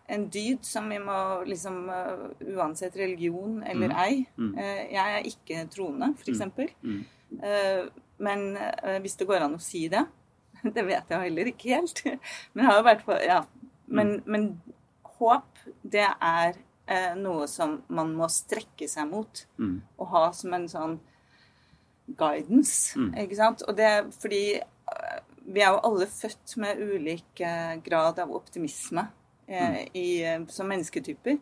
En 0.08 0.24
dyd 0.28 0.64
som 0.66 0.88
vi 0.90 0.98
må 0.98 1.44
liksom 1.46 1.88
eh, 1.88 2.24
Uansett 2.56 2.96
religion 2.98 3.62
eller 3.62 3.88
Mm. 3.88 3.96
ei. 3.96 4.26
Mm. 4.36 4.58
Eh, 4.58 4.92
jeg 4.92 5.14
er 5.20 5.22
ikke 5.30 5.68
troende, 5.70 6.14
eksempel. 6.26 6.68
Mm. 6.82 7.04
Eh, 7.42 7.86
men 8.22 8.56
eh, 8.56 8.98
hvis 9.02 9.18
det 9.20 9.28
går 9.28 9.44
an 9.46 9.58
å 9.58 9.62
si 9.62 9.86
det 9.92 10.04
Det 10.76 10.84
vet 10.86 11.08
jeg 11.10 11.24
heller 11.26 11.48
ikke 11.50 11.72
helt. 11.74 12.02
Men, 12.54 12.66
har 12.68 12.78
jo 12.78 12.84
vært 12.86 13.06
på, 13.08 13.16
ja. 13.24 13.40
men, 13.86 14.12
Mm. 14.20 14.22
men 14.30 14.44
håp, 15.18 15.58
det 15.82 16.06
er 16.06 16.54
eh, 16.86 17.14
noe 17.18 17.48
som 17.50 17.80
man 17.90 18.12
må 18.14 18.28
strekke 18.30 18.86
seg 18.88 19.08
mot. 19.10 19.42
Mm. 19.58 19.80
Og 19.98 20.06
ha 20.14 20.22
som 20.36 20.54
en 20.54 20.68
sånn 20.70 20.94
guidance. 22.18 22.94
Mm. 22.98 23.10
Ikke 23.24 23.38
sant? 23.38 23.64
Og 23.66 23.76
det 23.78 23.90
fordi 24.20 24.42
eh, 24.60 25.18
vi 25.42 25.62
er 25.64 25.74
jo 25.74 25.82
alle 25.88 26.06
født 26.10 26.56
med 26.62 26.80
ulik 26.80 27.42
eh, 27.42 27.74
grad 27.84 28.20
av 28.22 28.32
optimisme 28.34 29.06
eh, 29.46 29.82
i, 29.98 30.22
eh, 30.22 30.44
som 30.52 30.70
mennesketyper. 30.70 31.38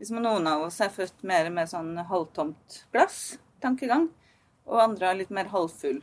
Liksom 0.00 0.20
noen 0.22 0.46
av 0.50 0.66
oss 0.66 0.80
er 0.84 0.92
født 0.92 1.22
mer 1.26 1.48
med 1.54 1.70
sånn 1.70 1.94
halvtomt 2.10 2.82
glass, 2.92 3.36
tankegang, 3.64 4.10
og 4.66 4.82
andre 4.82 5.08
er 5.12 5.20
litt 5.22 5.32
mer 5.32 5.48
halvfull. 5.54 6.02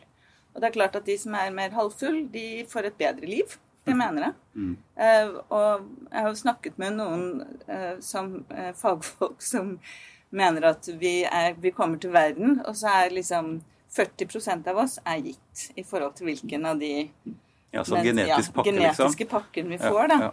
Og 0.53 0.61
det 0.61 0.69
er 0.69 0.75
klart 0.79 0.95
at 0.95 1.05
de 1.05 1.17
som 1.17 1.33
er 1.33 1.49
mer 1.51 1.69
halvfull, 1.73 2.27
de 2.33 2.65
får 2.69 2.85
et 2.91 2.97
bedre 2.97 3.25
liv. 3.29 3.55
Det 3.85 3.95
mener 3.97 4.21
jeg. 4.29 4.33
Mm. 4.55 4.77
Uh, 4.95 5.41
og 5.51 5.87
jeg 6.11 6.21
har 6.21 6.29
jo 6.29 6.39
snakket 6.39 6.77
med 6.79 6.93
noen 6.95 7.23
uh, 7.67 7.95
som 7.99 8.45
uh, 8.53 8.69
fagfolk 8.79 9.41
som 9.43 9.73
mener 10.31 10.63
at 10.69 10.87
vi, 11.01 11.23
er, 11.27 11.53
vi 11.59 11.71
kommer 11.75 11.99
til 11.99 12.13
verden, 12.15 12.61
og 12.65 12.77
så 12.79 12.87
er 13.03 13.11
liksom 13.17 13.57
40% 13.93 14.69
av 14.71 14.79
oss 14.85 14.95
er 15.05 15.19
gitt 15.25 15.65
i 15.77 15.83
forhold 15.85 16.15
til 16.17 16.29
hvilken 16.31 16.65
av 16.65 16.79
de 16.81 16.93
Ja, 17.73 17.83
sånn 17.83 18.03
men- 18.05 18.23
ja, 18.27 18.37
pakke, 18.53 18.71
genetiske 18.71 19.25
liksom. 19.25 19.29
pakken 19.29 19.69
vi 19.69 19.77
Ja, 19.81 19.89
får. 19.91 20.07
da. 20.07 20.17
ja. 20.21 20.31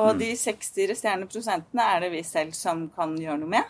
Og 0.00 0.14
Mm. 0.14 0.18
de 0.18 0.36
60 0.36 0.86
resterende 0.88 1.26
prosentene 1.28 1.82
er 1.94 2.00
det 2.00 2.10
vi 2.12 2.22
selv 2.22 2.52
som 2.54 2.88
kan 2.88 3.16
gjøre 3.18 3.38
noe 3.40 3.48
med. 3.48 3.64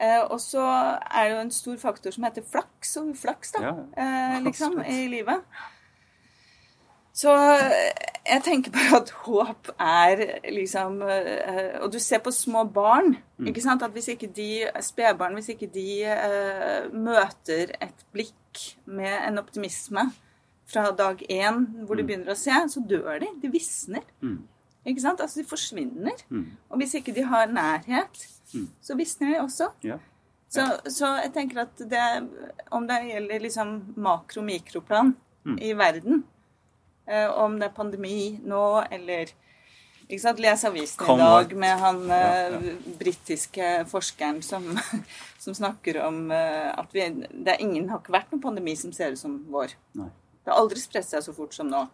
Eh, 0.00 0.20
og 0.32 0.38
så 0.40 0.62
er 1.12 1.26
det 1.28 1.34
jo 1.34 1.40
en 1.44 1.50
stor 1.52 1.76
faktor 1.76 2.14
som 2.14 2.24
heter 2.24 2.42
flaks 2.48 2.94
og 2.96 3.10
uflaks, 3.12 3.50
da. 3.52 3.60
Ja, 3.66 3.74
eh, 4.00 4.38
liksom, 4.46 4.78
i 4.88 5.02
livet. 5.12 5.42
Så 7.12 7.34
eh, 7.34 7.90
jeg 8.30 8.42
tenker 8.46 8.72
bare 8.72 9.00
at 9.02 9.10
håp 9.26 9.68
er 9.82 10.20
liksom 10.54 11.00
Og 11.02 11.88
du 11.92 11.98
ser 11.98 12.20
på 12.24 12.30
små 12.32 12.62
barn. 12.72 13.16
Mm. 13.38 13.48
ikke 13.50 13.64
sant, 13.64 13.82
at 13.82 13.90
Hvis 13.92 14.08
ikke 14.14 14.28
de 14.36 14.48
spedbarn 14.84 15.34
hvis 15.34 15.48
ikke 15.52 15.66
de 15.74 16.04
møter 16.94 17.72
et 17.82 18.04
blikk 18.14 18.62
med 18.86 19.12
en 19.26 19.38
optimisme 19.42 20.06
fra 20.70 20.90
dag 20.94 21.18
én, 21.30 21.64
hvor 21.86 21.96
de 21.98 22.02
Mm. 22.04 22.06
begynner 22.06 22.30
å 22.32 22.38
se, 22.38 22.54
så 22.70 22.80
dør 22.88 23.18
de. 23.20 23.26
De 23.42 23.48
visner. 23.50 24.04
Mm. 24.22 24.36
Ikke 24.86 25.00
sant? 25.02 25.20
Altså, 25.20 25.40
de 25.42 25.48
forsvinner. 25.50 26.22
Og 26.70 26.78
hvis 26.78 26.94
ikke 26.94 27.14
de 27.14 27.24
har 27.26 27.46
nærhet. 27.50 28.22
Så 28.82 28.96
visner 28.98 29.34
de 29.34 29.40
også. 29.44 29.70
Ja. 29.86 29.98
Så, 30.50 30.64
så 30.90 31.12
jeg 31.22 31.32
tenker 31.34 31.62
at 31.62 31.82
det, 31.90 32.06
om 32.74 32.86
det 32.88 33.02
gjelder 33.06 33.44
liksom 33.46 33.74
makro-mikroplan 33.96 35.14
Mm. 35.44 35.58
i 35.62 35.72
verden, 35.72 36.22
eh, 37.06 37.26
om 37.26 37.54
det 37.58 37.70
er 37.70 37.76
pandemi 37.76 38.40
nå, 38.44 38.82
eller 38.92 39.30
ikke 40.04 40.20
sant? 40.20 40.42
Les 40.42 40.64
avisen 40.68 40.98
Kom, 41.00 41.16
i 41.16 41.22
dag 41.22 41.54
med 41.56 41.78
han 41.80 42.02
Ja, 42.10 42.50
eh, 42.58 42.74
britiske 42.98 43.86
forskeren 43.88 44.42
som, 44.44 44.66
som 45.38 45.54
snakker 45.54 46.02
om 46.04 46.30
eh, 46.30 46.68
at 46.76 46.92
vi, 46.92 47.06
det 47.32 47.54
er 47.54 47.62
ingen, 47.64 47.88
har 47.88 48.02
ikke 48.02 48.12
vært 48.18 48.34
noen 48.34 48.42
pandemi 48.42 48.76
som 48.76 48.92
ser 48.92 49.16
ut 49.16 49.22
som 49.22 49.38
vår. 49.48 49.72
Nei. 49.96 50.10
Det 50.44 50.52
har 50.52 50.60
aldri 50.60 50.80
spredt 50.82 51.08
seg 51.08 51.24
så 51.24 51.32
fort 51.32 51.56
som 51.56 51.70
nå. 51.72 51.86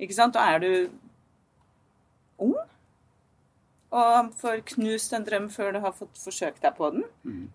Ikke 0.00 0.16
sant? 0.16 0.34
Og 0.34 0.42
er 0.42 0.58
du 0.58 0.72
og 3.90 4.34
får 4.38 4.60
knust 4.74 5.12
en 5.16 5.24
drøm 5.26 5.48
før 5.50 5.72
du 5.74 5.80
har 5.84 5.94
fått 5.96 6.20
forsøkt 6.22 6.62
deg 6.62 6.76
på 6.76 6.92
den 6.94 7.06
Mm. 7.24 7.48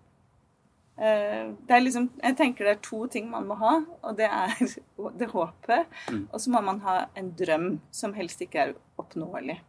det 1.67 1.75
er 1.75 1.81
liksom, 1.81 2.09
Jeg 2.23 2.37
tenker 2.37 2.63
det 2.63 2.71
er 2.71 2.81
to 2.81 3.05
ting 3.11 3.29
man 3.29 3.47
må 3.47 3.55
ha, 3.59 3.81
og 4.01 4.15
det 4.15 4.29
er 4.31 4.53
det 5.19 5.27
håpet. 5.33 5.87
Og 6.31 6.39
så 6.39 6.51
må 6.51 6.61
man 6.63 6.79
ha 6.85 7.05
en 7.15 7.33
drøm 7.35 7.81
som 7.91 8.13
helst 8.13 8.41
ikke 8.41 8.61
er 8.61 8.75
oppnåelig. 8.97 9.59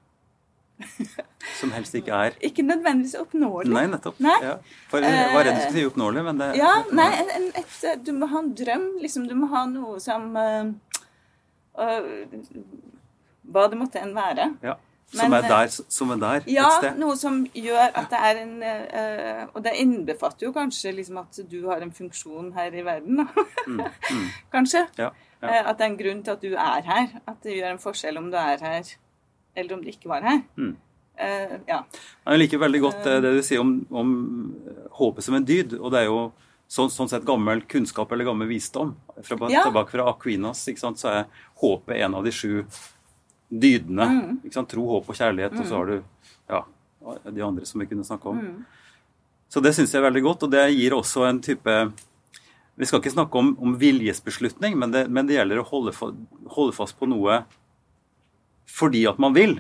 Som 1.60 1.70
helst 1.72 1.94
ikke 1.96 2.12
er 2.12 2.34
Ikke 2.44 2.62
nødvendigvis 2.62 3.14
oppnåelig. 3.16 3.72
Nei, 3.72 3.86
nettopp. 3.88 4.18
Nei. 4.20 4.36
Ja. 4.44 4.56
For 4.90 5.00
jeg 5.00 5.30
var 5.32 5.46
redd 5.46 5.56
du 5.56 5.60
skulle 5.62 5.78
si 5.78 5.84
oppnåelig, 5.88 6.24
men 6.26 6.42
det 6.42 6.48
Ja, 6.58 6.72
nei, 6.92 7.06
en, 7.22 7.30
en, 7.38 7.46
et, 7.62 7.76
du 8.04 8.12
må 8.12 8.28
ha 8.28 8.42
en 8.42 8.50
drøm. 8.58 8.84
Liksom, 9.00 9.24
du 9.30 9.32
må 9.38 9.48
ha 9.54 9.62
noe 9.70 9.96
som 10.04 10.26
uh, 10.36 10.68
uh, 11.80 12.10
Hva 13.46 13.64
det 13.72 13.80
måtte 13.80 14.02
enn 14.02 14.12
være. 14.16 14.50
Ja. 14.66 14.76
Som 15.14 15.32
er 15.32 15.42
der, 15.46 15.68
som 15.70 16.10
er 16.10 16.16
der 16.18 16.42
Ja, 16.50 16.66
et 16.66 16.78
sted. 16.82 16.96
noe 16.98 17.14
som 17.16 17.44
gjør 17.54 17.92
at 17.94 18.08
det 18.10 18.18
er 18.26 18.40
en 18.42 18.54
eh, 18.66 19.44
Og 19.54 19.62
det 19.62 19.76
innbefatter 19.78 20.48
jo 20.48 20.52
kanskje 20.52 20.92
liksom 20.96 21.20
at 21.22 21.38
du 21.48 21.60
har 21.68 21.80
en 21.84 21.92
funksjon 21.94 22.48
her 22.56 22.74
i 22.74 22.82
verden, 22.82 23.22
da. 23.22 23.26
kanskje. 24.54 24.82
Mm, 24.88 24.98
Ja, 24.98 25.10
ja. 25.42 25.48
Eh, 25.48 25.68
at 25.70 25.78
det 25.78 25.84
er 25.86 25.90
en 25.92 25.96
grunn 26.00 26.22
til 26.26 26.32
at 26.34 26.42
du 26.42 26.54
er 26.56 26.82
her. 26.90 27.06
At 27.28 27.38
det 27.46 27.54
gjør 27.58 27.70
en 27.76 27.78
forskjell 27.82 28.18
om 28.18 28.30
du 28.32 28.36
er 28.40 28.58
her, 28.66 28.90
eller 29.56 29.76
om 29.78 29.82
du 29.84 29.88
ikke 29.92 30.08
var 30.10 30.22
her. 30.26 30.42
Mm. 30.56 30.74
Uh, 31.16 31.54
ja. 31.68 31.78
Jeg 32.26 32.38
liker 32.42 32.58
veldig 32.60 32.80
godt 32.82 33.06
eh, 33.08 33.20
det 33.24 33.30
du 33.38 33.42
sier 33.46 33.62
om, 33.62 33.70
om 33.96 34.10
eh, 34.68 34.82
håpet 34.98 35.24
som 35.24 35.38
en 35.38 35.46
dyd. 35.48 35.78
Og 35.78 35.88
det 35.94 36.02
er 36.02 36.10
jo 36.10 36.18
sånn, 36.68 36.90
sånn 36.92 37.08
sett 37.08 37.24
gammel 37.24 37.62
kunnskap 37.70 38.10
eller 38.12 38.26
gammel 38.28 38.50
visdom. 38.50 38.96
Fra, 39.24 39.38
Ja. 39.48 39.62
Tilbake 39.64 39.94
fra 39.94 40.10
Aquinas 40.10 40.66
ikke 40.68 40.82
sant? 40.82 40.98
så 41.00 41.08
er 41.14 41.24
håpet 41.62 42.02
en 42.04 42.18
av 42.18 42.26
de 42.26 42.34
sju 42.34 42.66
dydene. 43.50 44.06
Mm. 44.42 44.66
Tro, 44.66 44.86
håp 44.94 45.10
og 45.12 45.18
kjærlighet. 45.18 45.54
Og 45.60 45.66
så 45.68 45.78
har 45.78 45.92
du 45.92 45.96
ja, 46.50 46.62
de 47.30 47.44
andre 47.46 47.66
som 47.68 47.80
vi 47.82 47.86
kunne 47.90 48.06
snakke 48.06 48.32
om. 48.32 48.40
Mm. 48.42 48.64
Så 49.48 49.62
det 49.62 49.74
syns 49.76 49.92
jeg 49.94 50.00
er 50.02 50.08
veldig 50.08 50.24
godt, 50.24 50.42
og 50.46 50.50
det 50.50 50.64
gir 50.74 50.96
også 50.96 51.28
en 51.28 51.38
type 51.44 51.74
Vi 52.76 52.84
skal 52.84 53.00
ikke 53.00 53.14
snakke 53.14 53.38
om, 53.40 53.54
om 53.62 53.76
viljesbeslutning, 53.80 54.74
men 54.76 54.90
det, 54.92 55.06
men 55.08 55.24
det 55.28 55.38
gjelder 55.38 55.62
å 55.62 55.68
holde, 55.70 55.94
fa- 55.96 56.12
holde 56.52 56.74
fast 56.76 56.98
på 56.98 57.08
noe 57.08 57.44
fordi 58.66 59.04
at 59.08 59.16
man 59.22 59.32
vil, 59.32 59.54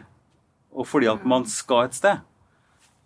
og 0.74 0.84
fordi 0.90 1.06
at 1.08 1.22
man 1.24 1.46
skal 1.48 1.86
et 1.86 1.94
sted. 1.96 2.18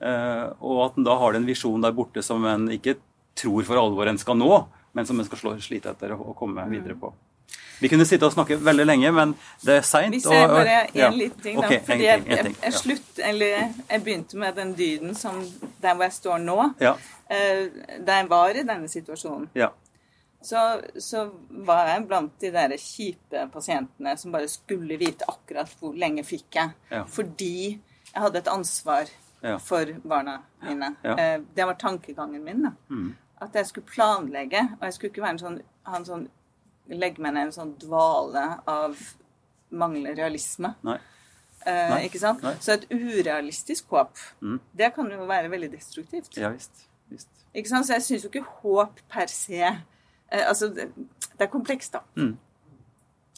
Eh, 0.01 0.47
og 0.65 0.79
at 0.89 0.97
en 0.99 1.05
da 1.07 1.15
har 1.21 1.37
den 1.37 1.45
visjonen 1.47 1.85
der 1.85 1.93
borte 1.95 2.25
som 2.25 2.43
en 2.49 2.65
ikke 2.73 2.97
tror 3.39 3.63
for 3.69 3.79
alvor 3.79 4.09
en 4.11 4.19
skal 4.19 4.39
nå, 4.41 4.49
men 4.97 5.07
som 5.07 5.21
en 5.21 5.29
skal 5.29 5.39
slå, 5.39 5.53
slite 5.63 5.93
etter 5.93 6.17
å, 6.17 6.33
komme 6.35 6.65
videre 6.73 6.97
på. 6.99 7.13
Vi 7.81 7.89
kunne 7.89 8.05
sitte 8.05 8.27
og 8.29 8.33
snakke 8.35 8.59
veldig 8.65 8.85
lenge, 8.87 9.13
men 9.13 9.35
det 9.65 9.77
er 9.81 9.87
seint. 9.89 10.15
Hvis 10.15 10.27
jeg 10.29 10.49
bare 10.49 10.81
en 10.95 11.15
liten 11.19 11.41
ting, 11.43 11.61
da. 11.61 11.67
Ok, 11.67 11.73
en 11.73 11.81
fordi 11.81 11.93
ting, 11.93 12.03
jeg, 12.05 12.21
en 12.21 12.31
jeg, 12.37 12.45
jeg, 12.45 12.57
ja. 12.63 12.71
slutt, 12.71 13.19
eller 13.31 13.47
jeg 13.91 14.03
begynte 14.05 14.37
med 14.37 14.55
den 14.61 14.75
dyden 14.79 15.15
som 15.15 15.39
der 15.83 15.95
hvor 15.95 16.05
jeg 16.05 16.13
står 16.21 16.39
nå. 16.45 16.59
Ja, 16.81 16.95
Eh, 17.31 17.69
da 18.03 18.17
jeg 18.19 18.27
var 18.31 18.49
i 18.59 18.63
denne 18.67 18.89
situasjonen, 18.91 19.45
ja, 19.55 19.69
så, 20.43 20.81
så 20.99 21.21
var 21.69 21.87
jeg 21.93 22.07
blant 22.09 22.33
de 22.43 22.49
der 22.51 22.73
kjipe 22.75 23.45
pasientene 23.53 24.17
som 24.19 24.33
bare 24.35 24.49
skulle 24.51 24.97
vite 24.99 25.29
akkurat 25.31 25.71
hvor 25.79 25.95
lenge 25.95 26.25
fikk 26.27 26.59
jeg. 26.59 26.73
Ja. 26.91 27.05
Fordi 27.07 27.53
jeg 27.77 28.23
hadde 28.25 28.39
et 28.43 28.49
ansvar 28.51 29.07
Ja. 29.43 29.55
for 29.63 29.87
barna 30.03 30.41
mine. 30.67 30.97
Ja. 31.05 31.15
Eh, 31.15 31.41
det 31.55 31.65
var 31.71 31.79
tankegangen 31.79 32.43
min. 32.45 32.63
da. 32.67 32.73
Mm. 32.91 33.15
At 33.41 33.55
jeg 33.55 33.67
skulle 33.71 33.87
planlegge, 33.87 34.61
og 34.81 34.85
jeg 34.85 34.93
skulle 34.95 35.11
ikke 35.15 35.23
være 35.23 35.31
en 35.39 35.39
sånn, 35.45 35.61
ha 35.87 35.97
en 35.97 36.05
sånn 36.05 36.27
legge 36.99 37.23
meg 37.23 37.35
ned 37.35 37.43
i 37.43 37.49
en 37.51 37.53
sånn 37.55 37.73
dvale 37.79 38.45
av 38.69 38.97
manglende 39.71 40.17
realisme. 40.19 40.75
Nei. 40.83 40.99
Eh, 41.67 41.89
Nei. 41.93 41.99
Ikke 42.09 42.19
sant? 42.23 42.43
Nei. 42.43 42.55
Så 42.61 42.73
et 42.79 42.87
urealistisk 42.91 43.91
håp, 43.93 44.17
Mm. 44.41 44.59
det 44.77 44.95
kan 44.95 45.11
jo 45.11 45.27
være 45.29 45.51
veldig 45.53 45.71
destruktivt. 45.73 46.37
ja 46.37 46.49
visst. 46.51 46.87
visst. 47.11 47.29
Ikke 47.55 47.69
sant? 47.69 47.87
Så 47.87 47.93
jeg 47.99 48.03
syns 48.03 48.25
jo 48.25 48.31
ikke 48.33 48.47
håp 48.63 49.01
per 49.09 49.27
se 49.29 49.61
eh, 49.63 50.47
Altså, 50.49 50.69
det, 50.75 50.89
det 50.97 51.41
er 51.47 51.47
komplekst, 51.53 51.93
da. 51.93 52.01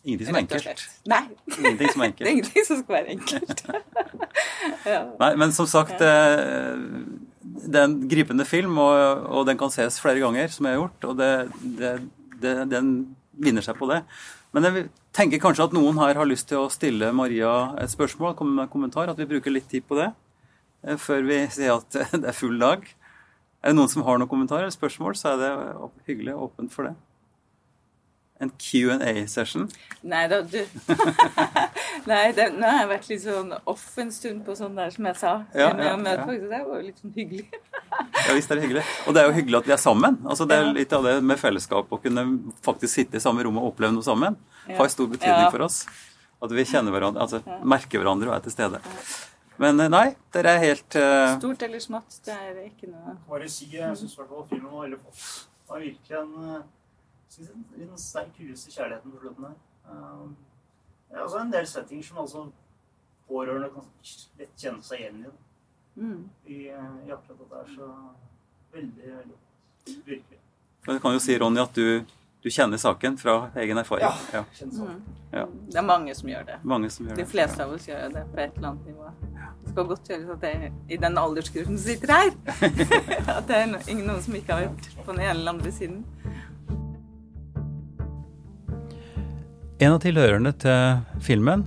Ingenting 0.05 0.27
som 0.27 0.35
er 0.37 0.41
enkelt. 0.43 0.85
Nei. 1.07 1.23
Ingenting 1.59 1.91
som 1.93 2.01
er 2.03 2.07
enkelt. 2.11 2.19
Det 2.25 2.29
er 2.29 2.33
ingenting 2.37 2.65
som 2.67 2.79
skal 2.83 2.95
være 2.97 3.09
enkelt. 3.17 3.63
ja. 4.93 5.03
Nei, 5.21 5.35
men 5.39 5.53
som 5.55 5.67
sagt, 5.71 6.01
eh, 6.03 6.77
det 7.63 7.79
er 7.79 7.85
en 7.87 8.09
gripende 8.11 8.45
film, 8.49 8.79
og, 8.83 9.27
og 9.31 9.47
den 9.47 9.59
kan 9.59 9.71
ses 9.71 10.01
flere 10.03 10.19
ganger, 10.23 10.49
som 10.51 10.67
jeg 10.67 10.75
har 10.75 10.81
gjort. 10.83 11.05
Og 11.11 11.19
det, 11.19 11.31
det, 12.43 12.55
den 12.73 12.91
vinner 13.33 13.65
seg 13.65 13.79
på 13.79 13.89
det. 13.91 14.03
Men 14.53 14.67
jeg 14.69 14.89
tenker 15.17 15.41
kanskje 15.43 15.69
at 15.69 15.77
noen 15.77 16.01
her 16.01 16.19
har 16.19 16.29
lyst 16.29 16.51
til 16.51 16.61
å 16.61 16.73
stille 16.73 17.13
Maria 17.17 17.73
et 17.81 17.93
spørsmål, 17.93 18.37
komme 18.37 18.57
med 18.57 18.67
en 18.67 18.73
kommentar, 18.73 19.09
at 19.09 19.21
vi 19.21 19.29
bruker 19.31 19.55
litt 19.55 19.71
tid 19.71 19.87
på 19.89 19.99
det 20.01 20.11
eh, 20.85 20.99
før 21.01 21.25
vi 21.29 21.39
sier 21.55 21.79
at 21.79 22.03
det 22.23 22.29
er 22.29 22.37
full 22.37 22.59
dag. 22.61 22.85
Er 23.63 23.73
det 23.73 23.79
noen 23.79 23.91
som 23.93 24.05
har 24.07 24.19
noen 24.19 24.31
kommentarer 24.31 24.67
eller 24.67 24.75
spørsmål, 24.75 25.17
så 25.17 25.33
er 25.33 25.43
det 25.43 25.53
hyggelig 26.09 26.37
åpent 26.49 26.75
for 26.75 26.91
det. 26.91 26.97
En 28.43 28.51
Q&A-session. 28.59 29.69
Nei 30.03 30.25
da, 30.31 30.41
du 30.43 30.59
Nei, 32.11 32.33
det, 32.35 32.49
nå 32.59 32.67
har 32.67 32.81
jeg 32.83 32.89
vært 32.91 33.09
litt 33.13 33.23
sånn 33.23 33.53
off 33.71 33.85
en 34.03 34.11
stund 34.15 34.43
på 34.47 34.57
sånn 34.59 34.75
der 34.79 34.91
som 34.95 35.07
jeg 35.07 35.19
sa. 35.21 35.35
Ja, 35.55 35.69
ja, 35.79 35.93
folk, 36.25 36.41
så 36.43 36.51
det 36.51 36.61
var 36.67 36.81
jo 36.81 36.87
litt 36.89 36.99
sånn 37.03 37.13
hyggelig. 37.15 37.45
Ja 38.27 38.35
visst 38.35 38.51
er 38.51 38.59
det 38.59 38.65
hyggelig. 38.67 38.83
Og 39.07 39.15
det 39.15 39.23
er 39.23 39.29
jo 39.29 39.37
hyggelig 39.37 39.61
at 39.61 39.69
vi 39.69 39.75
er 39.77 39.83
sammen. 39.83 40.19
Altså 40.27 40.47
Det 40.49 40.57
er 40.59 40.65
Ja. 40.67 40.73
litt 40.81 40.93
av 40.97 41.05
det 41.07 41.15
med 41.23 41.39
fellesskap. 41.39 41.93
Å 41.93 42.01
kunne 42.03 42.25
faktisk 42.65 42.93
sitte 42.95 43.21
i 43.21 43.23
samme 43.23 43.45
rom 43.47 43.59
og 43.63 43.73
oppleve 43.73 43.95
noe 43.95 44.03
sammen 44.07 44.37
Ja. 44.69 44.77
har 44.79 44.89
stor 44.89 45.07
betydning 45.07 45.47
Ja. 45.47 45.51
for 45.51 45.63
oss. 45.63 45.87
At 46.43 46.51
vi 46.51 46.65
kjenner 46.65 46.91
hverandre, 46.91 47.21
altså 47.23 47.43
merker 47.63 48.01
hverandre 48.03 48.29
og 48.29 48.35
er 48.35 48.41
til 48.41 48.53
stede. 48.53 48.81
Men 49.59 49.79
eh, 49.79 49.89
nei, 49.89 50.17
dere 50.33 50.57
er 50.57 50.59
helt 50.59 50.97
uh... 50.97 51.39
Stort 51.39 51.63
eller 51.63 51.79
smått, 51.79 52.19
det 52.25 52.35
er 52.35 52.57
ikke 52.67 52.89
noe 52.91 53.17
Bare 53.29 53.47
si, 53.49 53.69
jeg 53.71 53.95
syns 54.01 54.15
i 54.15 54.17
hvert 54.17 54.29
fall 54.33 54.47
filmen 54.49 54.73
var 54.73 54.89
veldig 54.89 54.99
flott. 54.99 55.47
Det 55.63 55.69
var 55.69 55.85
virkelig 55.85 56.19
en, 56.19 56.63
synes 57.33 57.51
en, 57.55 57.99
sterk 57.99 58.41
rus 58.41 58.67
i 58.69 58.75
kjærligheten 58.75 59.13
på 59.15 59.23
slutten 59.23 59.49
her. 59.49 59.59
Um, 59.91 60.37
det 61.11 61.19
er 61.19 61.25
også 61.27 61.43
en 61.43 61.53
del 61.53 61.67
settinger 61.69 62.05
som 62.09 62.19
altså 62.23 62.47
pårørende 63.29 63.69
kan 63.75 63.87
lett 64.41 64.57
kjenne 64.65 64.83
seg 64.85 65.01
igjen 65.05 65.23
i. 65.27 65.33
mm. 66.01 66.23
I, 66.47 66.59
eh, 66.73 66.97
i 67.07 67.13
akkurat 67.13 67.39
dette 67.43 67.61
er 67.63 67.71
så 67.77 67.89
veldig, 68.73 69.13
veldig 69.19 69.37
godt. 69.37 69.97
Virkelig. 70.07 70.39
Jeg 70.87 71.01
kan 71.03 71.13
jo 71.15 71.21
si, 71.23 71.39
Ronny, 71.39 71.61
at 71.63 71.77
du, 71.77 72.05
du 72.43 72.49
kjenner 72.51 72.81
saken 72.81 73.19
fra 73.19 73.35
egen 73.63 73.79
erfaring. 73.79 74.07
Ja. 74.09 74.41
Ja. 74.41 74.45
Kjennes 74.57 74.79
sånn. 74.81 75.03
Ja. 75.33 75.45
Det 75.71 75.79
er 75.81 75.87
mange 75.87 76.15
som 76.19 76.29
gjør 76.33 76.47
det. 76.49 76.57
Mange 76.75 76.91
som 76.91 77.07
gjør 77.09 77.17
De 77.21 77.23
det. 77.25 77.31
fleste 77.31 77.65
av 77.65 77.73
oss 77.77 77.87
gjør 77.89 78.17
det 78.17 78.25
på 78.33 78.41
et 78.43 78.57
eller 78.59 78.69
annet 78.73 78.89
nivå. 78.91 79.11
Det 79.63 79.75
skal 79.75 79.87
godt 79.93 80.11
gjøres 80.11 80.33
at 80.35 80.41
det 80.43 80.51
er 80.57 80.65
i 80.89 80.99
den 81.05 81.19
aldersgruppen 81.23 81.79
som 81.79 81.85
sitter 81.87 82.13
her. 82.13 82.33
At 83.39 83.47
det 83.49 83.57
er 83.61 83.77
ingen 83.89 84.09
noen 84.11 84.25
som 84.25 84.35
ikke 84.37 84.57
har 84.59 84.67
vært 84.67 84.89
på 84.99 85.13
den 85.13 85.21
ene 85.23 85.37
eller 85.37 85.55
andre 85.55 85.73
siden. 85.73 86.03
En 89.83 89.97
av 89.97 90.03
tilhørerne 90.05 90.53
til 90.63 91.23
filmen 91.27 91.65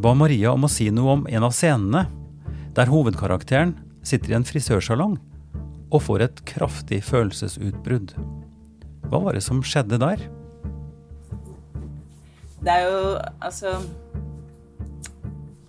ba 0.00 0.14
Maria 0.16 0.54
om 0.54 0.64
å 0.64 0.70
si 0.72 0.86
noe 0.94 1.18
om 1.18 1.26
en 1.28 1.44
av 1.44 1.52
scenene 1.52 2.06
der 2.76 2.88
hovedkarakteren 2.88 3.74
sitter 4.06 4.32
i 4.32 4.36
en 4.38 4.46
frisørsalong 4.48 5.18
og 5.90 6.04
får 6.06 6.24
et 6.24 6.40
kraftig 6.48 7.02
følelsesutbrudd. 7.04 8.14
Hva 9.10 9.20
var 9.26 9.36
det 9.36 9.42
som 9.44 9.60
skjedde 9.60 9.98
der? 10.00 10.22
Det 12.60 12.72
er 12.72 12.86
jo 12.86 13.02
altså 13.40 13.74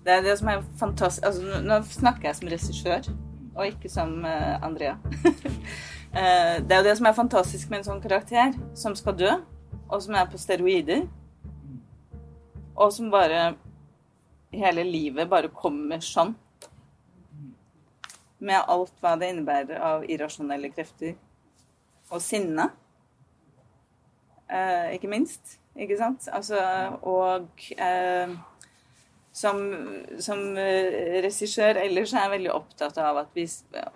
Det 0.03 0.11
er 0.13 0.23
det 0.25 0.37
som 0.39 0.49
er 0.51 0.63
fantastisk 0.79 1.27
altså, 1.27 1.61
nå- 1.67 1.83
snakker 1.87 2.29
jeg 2.29 2.39
som 2.39 2.51
regissør, 2.51 3.11
og 3.55 3.67
ikke 3.67 3.91
som 3.91 4.21
uh, 4.25 4.59
Andrea. 4.63 4.97
Eh, 6.11 6.57
det 6.67 6.75
er 6.75 6.81
jo 6.81 6.87
det 6.89 6.93
som 6.99 7.05
er 7.07 7.13
fantastisk 7.15 7.69
med 7.71 7.77
en 7.77 7.85
sånn 7.85 8.01
karakter, 8.03 8.49
som 8.75 8.91
skal 8.99 9.13
dø, 9.15 9.29
og 9.87 10.01
som 10.03 10.17
er 10.19 10.25
på 10.27 10.35
steroider, 10.41 11.05
og 12.81 12.93
som 12.95 13.11
bare 13.13 13.53
hele 14.51 14.83
livet 14.87 15.29
bare 15.31 15.51
kommer 15.53 16.01
sånn. 16.03 16.33
Med 18.41 18.65
alt 18.73 18.93
hva 19.03 19.15
det 19.21 19.31
innebærer 19.31 19.81
av 19.85 20.05
irrasjonelle 20.09 20.71
krefter. 20.73 21.13
Og 22.11 22.21
sinne. 22.25 22.71
Eh, 24.49 24.95
ikke 24.97 25.11
minst. 25.11 25.59
Ikke 25.77 25.95
sant? 25.99 26.25
Altså, 26.33 26.59
og 27.07 27.69
eh, 27.77 28.33
som, 29.31 29.61
som 30.19 30.41
eh, 30.59 31.21
regissør 31.23 31.79
ellers 31.85 32.11
er 32.11 32.25
jeg 32.25 32.33
veldig 32.33 32.51
opptatt 32.51 32.97
av 32.99 33.21
at, 33.21 33.31
vi, 33.37 33.45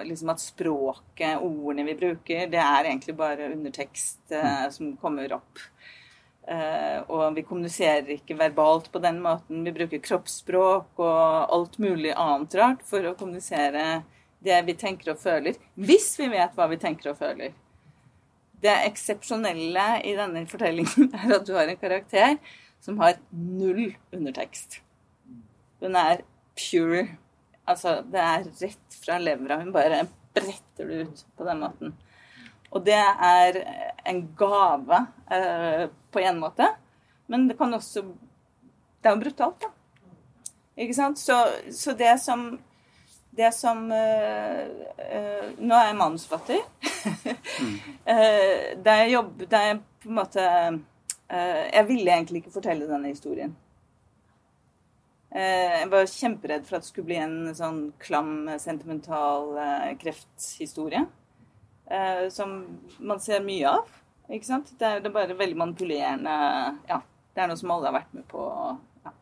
liksom 0.08 0.32
at 0.32 0.44
språket, 0.44 1.42
ordene 1.44 1.84
vi 1.90 1.98
bruker, 2.00 2.46
det 2.52 2.62
er 2.62 2.88
egentlig 2.88 3.18
bare 3.20 3.50
undertekst 3.52 4.32
eh, 4.32 4.68
som 4.72 4.94
kommer 5.02 5.36
opp. 5.36 5.66
Eh, 6.48 6.98
og 7.10 7.34
vi 7.34 7.42
kommuniserer 7.46 8.12
ikke 8.20 8.38
verbalt 8.38 8.92
på 8.94 9.02
den 9.02 9.18
måten. 9.24 9.64
Vi 9.66 9.74
bruker 9.74 10.04
kroppsspråk 10.04 11.02
og 11.02 11.54
alt 11.56 11.80
mulig 11.82 12.14
annet 12.14 12.54
rart 12.60 12.84
for 12.86 13.06
å 13.08 13.16
kommunisere 13.18 14.04
det 14.46 14.60
vi 14.68 14.76
tenker 14.78 15.16
og 15.16 15.22
føler. 15.22 15.58
Hvis 15.74 16.12
vi 16.20 16.30
vet 16.30 16.54
hva 16.58 16.70
vi 16.70 16.82
tenker 16.82 17.14
og 17.14 17.22
føler. 17.22 17.54
det 18.66 18.74
eksepsjonelle 18.88 19.84
i 20.10 20.16
denne 20.18 20.42
fortellingen 20.50 21.12
er 21.20 21.34
at 21.36 21.44
du 21.46 21.52
har 21.54 21.68
en 21.70 21.78
karakter 21.78 22.38
som 22.82 22.98
har 22.98 23.20
null 23.30 23.92
undertekst. 24.16 24.80
Hun 25.84 25.98
er 26.00 26.24
pure. 26.58 27.04
Altså, 27.68 28.00
det 28.10 28.22
er 28.22 28.48
rett 28.62 28.98
fra 29.04 29.20
levra. 29.22 29.60
Hun 29.62 29.74
bare 29.76 30.06
bretter 30.34 30.90
det 30.90 31.04
ut 31.04 31.26
på 31.38 31.46
den 31.46 31.62
måten. 31.62 31.94
Og 32.74 32.84
det 32.86 32.98
er 32.98 33.60
en 34.10 34.22
gave 34.38 35.02
eh, 35.32 35.86
på 36.16 36.24
en 36.24 36.40
måte, 36.42 36.70
men 37.32 37.50
det 37.50 37.58
kan 37.60 37.74
også 37.76 38.06
Det 38.06 39.12
er 39.12 39.14
jo 39.14 39.22
brutalt, 39.22 39.60
da. 39.62 39.68
Ikke 40.82 40.96
sant? 40.98 41.20
Så, 41.22 41.36
så 41.72 41.94
det 41.94 42.16
som 42.24 42.48
det 43.36 43.54
som 43.54 43.92
øh, 43.92 44.60
øh, 45.16 45.60
Nå 45.60 45.76
er 45.76 45.88
jeg 45.88 45.96
manusforfatter. 45.96 46.62
mm. 47.62 47.80
uh, 48.08 48.84
da 48.86 48.92
jeg 49.02 49.14
jobber 49.14 49.46
Da 49.46 49.58
jeg 49.58 49.80
på 50.04 50.10
en 50.10 50.16
måte 50.16 50.42
Jeg 51.74 51.86
ville 51.88 52.12
egentlig 52.12 52.38
ikke 52.38 52.52
fortelle 52.54 52.88
denne 52.88 53.08
historien. 53.08 53.56
jeg 55.36 55.88
var 55.92 56.06
kjemperedd 56.06 56.66
for 56.66 56.76
at 56.78 56.84
det 56.84 56.88
skulle 56.88 57.06
bli 57.10 57.16
en 57.20 57.56
sånn 57.58 57.80
klam, 58.00 58.48
sentimental 58.60 59.50
krefthistorie. 60.00 61.02
som 62.30 62.54
man 63.00 63.20
ser 63.20 63.42
mye 63.44 63.68
av. 63.68 63.90
Ikke 64.30 64.48
sant? 64.48 64.72
Det 64.80 64.88
er, 64.88 65.04
det 65.04 65.12
er 65.12 65.16
bare 65.16 65.38
veldig 65.38 65.58
manipulerende 65.60 66.36
Ja, 66.90 67.00
det 67.36 67.44
er 67.44 67.50
noe 67.52 67.60
som 67.60 67.74
alle 67.76 67.92
har 67.92 67.98
vært 68.00 68.14
med 68.18 68.26
på. 68.32 68.46
Ja. 69.06 69.14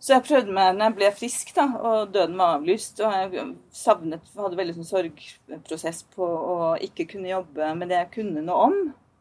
Så 0.00 0.14
jeg 0.14 0.24
prøvde 0.24 0.54
meg 0.56 0.78
når 0.78 0.86
jeg 0.86 0.96
ble 0.96 1.08
frisk, 1.12 1.50
da, 1.56 1.66
og 1.76 2.14
døden 2.14 2.38
var 2.40 2.56
avlyst. 2.56 3.02
Og 3.04 3.12
jeg 3.12 3.44
savnet, 3.76 4.32
hadde 4.38 4.60
veldig 4.60 4.78
sånn 4.78 4.88
sorgprosess 4.88 6.06
på 6.14 6.24
å 6.24 6.56
ikke 6.86 7.08
kunne 7.10 7.28
jobbe 7.28 7.74
med 7.76 7.92
det 7.92 7.98
jeg 7.98 8.12
kunne 8.16 8.44
noe 8.46 8.70
om. 8.70 8.78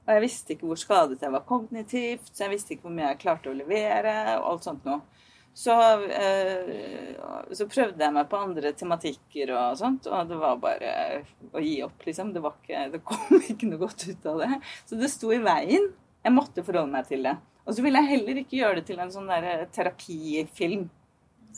Og 0.07 0.13
jeg 0.15 0.23
visste 0.23 0.55
ikke 0.55 0.69
hvor 0.69 0.79
skadet 0.79 1.19
jeg 1.21 1.35
var 1.35 1.43
kognitivt, 1.49 2.31
så 2.31 2.45
jeg 2.45 2.53
visste 2.55 2.73
ikke 2.73 2.87
hvor 2.87 2.95
mye 2.95 3.11
jeg 3.11 3.19
klarte 3.25 3.51
å 3.51 3.57
levere. 3.57 4.15
og 4.39 4.53
alt 4.53 4.69
sånt 4.69 4.87
noe. 4.87 5.03
Så, 5.53 5.73
eh, 6.07 7.15
så 7.51 7.65
prøvde 7.67 8.03
jeg 8.03 8.15
meg 8.15 8.27
på 8.31 8.39
andre 8.39 8.71
tematikker 8.77 9.51
og 9.57 9.79
sånt, 9.79 10.07
og 10.07 10.29
det 10.29 10.37
var 10.39 10.59
bare 10.61 10.91
å 11.51 11.63
gi 11.63 11.79
opp, 11.83 12.05
liksom. 12.05 12.31
Det, 12.35 12.43
ikke, 12.45 12.85
det 12.93 13.01
kom 13.07 13.41
ikke 13.53 13.71
noe 13.71 13.81
godt 13.81 14.07
ut 14.07 14.29
av 14.31 14.43
det. 14.43 14.61
Så 14.87 14.99
det 14.99 15.11
sto 15.11 15.33
i 15.35 15.41
veien. 15.43 15.89
Jeg 16.23 16.35
måtte 16.35 16.63
forholde 16.67 16.93
meg 16.93 17.09
til 17.09 17.25
det. 17.27 17.35
Og 17.65 17.75
så 17.75 17.83
ville 17.85 18.01
jeg 18.01 18.11
heller 18.13 18.39
ikke 18.41 18.57
gjøre 18.59 18.79
det 18.79 18.87
til 18.87 19.01
en 19.03 19.11
sånn 19.13 19.29
der 19.29 19.45
eh, 19.49 19.67
terapifilm 19.75 20.87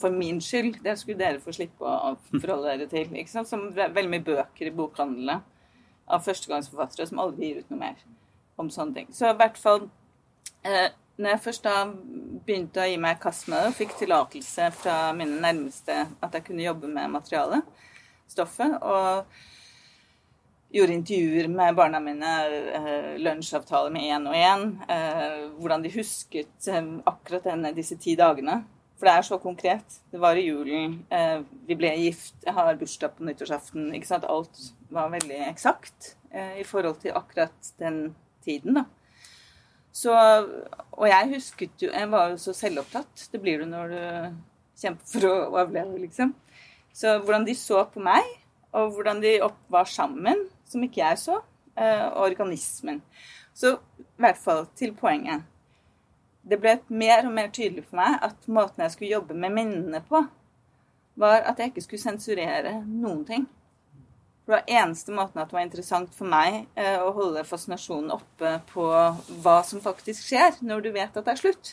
for 0.00 0.14
min 0.14 0.40
skyld. 0.42 0.80
Det 0.84 0.96
skulle 0.98 1.20
dere 1.20 1.42
få 1.42 1.54
slippe 1.54 1.86
å 1.86 2.14
forholde 2.32 2.72
dere 2.72 2.88
til. 2.90 3.12
ikke 3.16 3.32
sant? 3.32 3.50
Som 3.50 3.70
veldig 3.76 4.10
mye 4.10 4.26
bøker 4.26 4.68
i 4.68 4.74
bokhandlene 4.76 5.38
av 6.12 6.24
førstegangsforfattere 6.26 7.06
som 7.08 7.22
aldri 7.22 7.50
gir 7.52 7.62
ut 7.62 7.70
noe 7.72 7.80
mer 7.80 8.02
om 8.60 8.68
sånne 8.72 8.98
ting. 8.98 9.12
Så 9.14 9.30
i 9.30 9.38
hvert 9.38 9.58
fall 9.60 9.86
eh, 10.66 10.90
når 11.16 11.34
jeg 11.34 11.42
først 11.44 11.64
da 11.66 11.76
begynte 12.46 12.82
å 12.82 12.88
gi 12.88 12.98
meg 13.00 13.20
kast 13.22 13.48
med 13.52 13.66
det, 13.66 13.76
fikk 13.76 13.96
tillatelse 14.00 14.70
fra 14.76 14.96
mine 15.16 15.40
nærmeste 15.42 15.98
at 16.24 16.38
jeg 16.38 16.46
kunne 16.46 16.64
jobbe 16.64 16.88
med 16.90 17.12
materialet, 17.12 17.66
stoffet, 18.32 18.78
og 18.80 19.26
gjorde 20.72 20.94
intervjuer 20.96 21.48
med 21.52 21.76
barna 21.76 22.00
mine, 22.00 22.30
eh, 22.78 23.18
lunsjavtaler 23.20 23.92
med 23.92 24.08
én 24.08 24.28
og 24.28 24.34
én. 24.34 24.62
Eh, 24.88 25.50
hvordan 25.58 25.82
de 25.82 25.92
husket 25.92 26.68
eh, 26.68 26.86
akkurat 27.06 27.44
denne, 27.44 27.74
disse 27.76 27.98
ti 28.00 28.16
dagene. 28.16 28.62
For 28.96 29.08
det 29.10 29.16
er 29.18 29.26
så 29.26 29.38
konkret. 29.42 29.98
Det 30.12 30.20
var 30.20 30.38
i 30.38 30.46
julen. 30.46 31.00
Vi 31.66 31.74
ble 31.74 31.88
gift. 31.98 32.36
Jeg 32.46 32.54
har 32.54 32.76
bursdag 32.78 33.16
på 33.16 33.24
nyttårsaften. 33.26 33.88
ikke 33.96 34.06
sant? 34.06 34.24
Alt 34.30 34.60
var 34.94 35.10
veldig 35.10 35.40
eksakt 35.48 36.14
i 36.30 36.62
forhold 36.62 37.00
til 37.02 37.10
akkurat 37.10 37.72
den 37.82 38.14
tiden. 38.44 38.74
da. 38.78 38.84
Så, 39.92 40.12
og 40.96 41.04
jeg 41.04 41.34
husket 41.34 41.82
jo 41.84 41.90
Jeg 41.92 42.08
var 42.08 42.30
jo 42.32 42.38
så 42.40 42.54
selvopptatt. 42.56 43.26
Det 43.32 43.40
blir 43.42 43.60
du 43.60 43.68
når 43.68 43.92
du 43.92 44.02
kjemper 44.80 45.10
for 45.10 45.28
å 45.28 45.34
overleve, 45.50 46.00
liksom. 46.00 46.32
Så 46.96 47.18
hvordan 47.20 47.44
de 47.46 47.54
så 47.56 47.84
på 47.88 48.00
meg, 48.04 48.24
og 48.72 48.96
hvordan 48.96 49.20
de 49.22 49.36
opp 49.44 49.58
var 49.72 49.88
sammen, 49.88 50.46
som 50.68 50.82
ikke 50.84 51.02
jeg 51.02 51.20
så, 51.20 51.38
eh, 51.76 52.06
og 52.08 52.26
organismen. 52.30 53.02
Så 53.54 53.76
i 54.00 54.22
hvert 54.24 54.40
fall 54.40 54.66
til 54.76 54.94
poenget. 54.96 55.44
Det 56.42 56.58
ble 56.60 56.78
mer 56.88 57.26
og 57.26 57.34
mer 57.36 57.52
tydelig 57.54 57.84
for 57.86 58.00
meg 58.00 58.16
at 58.24 58.48
måten 58.48 58.82
jeg 58.82 58.94
skulle 58.94 59.12
jobbe 59.12 59.36
med 59.38 59.54
minnene 59.54 60.00
på, 60.08 60.24
var 61.20 61.44
at 61.46 61.60
jeg 61.60 61.72
ikke 61.72 61.84
skulle 61.84 62.02
sensurere 62.02 62.78
noen 62.86 63.24
ting. 63.28 63.46
Det 64.52 64.58
var 64.58 64.82
eneste 64.82 65.12
måten 65.16 65.40
at 65.40 65.48
det 65.48 65.56
var 65.56 65.64
interessant 65.64 66.10
for 66.12 66.28
meg 66.28 66.66
eh, 66.76 66.98
å 67.00 67.14
holde 67.16 67.40
fascinasjonen 67.48 68.12
oppe 68.12 68.50
på 68.68 68.84
hva 69.40 69.54
som 69.64 69.80
faktisk 69.80 70.26
skjer 70.26 70.58
når 70.60 70.82
du 70.84 70.88
vet 70.92 71.16
at 71.16 71.24
det 71.24 71.32
er 71.32 71.40
slutt. 71.40 71.70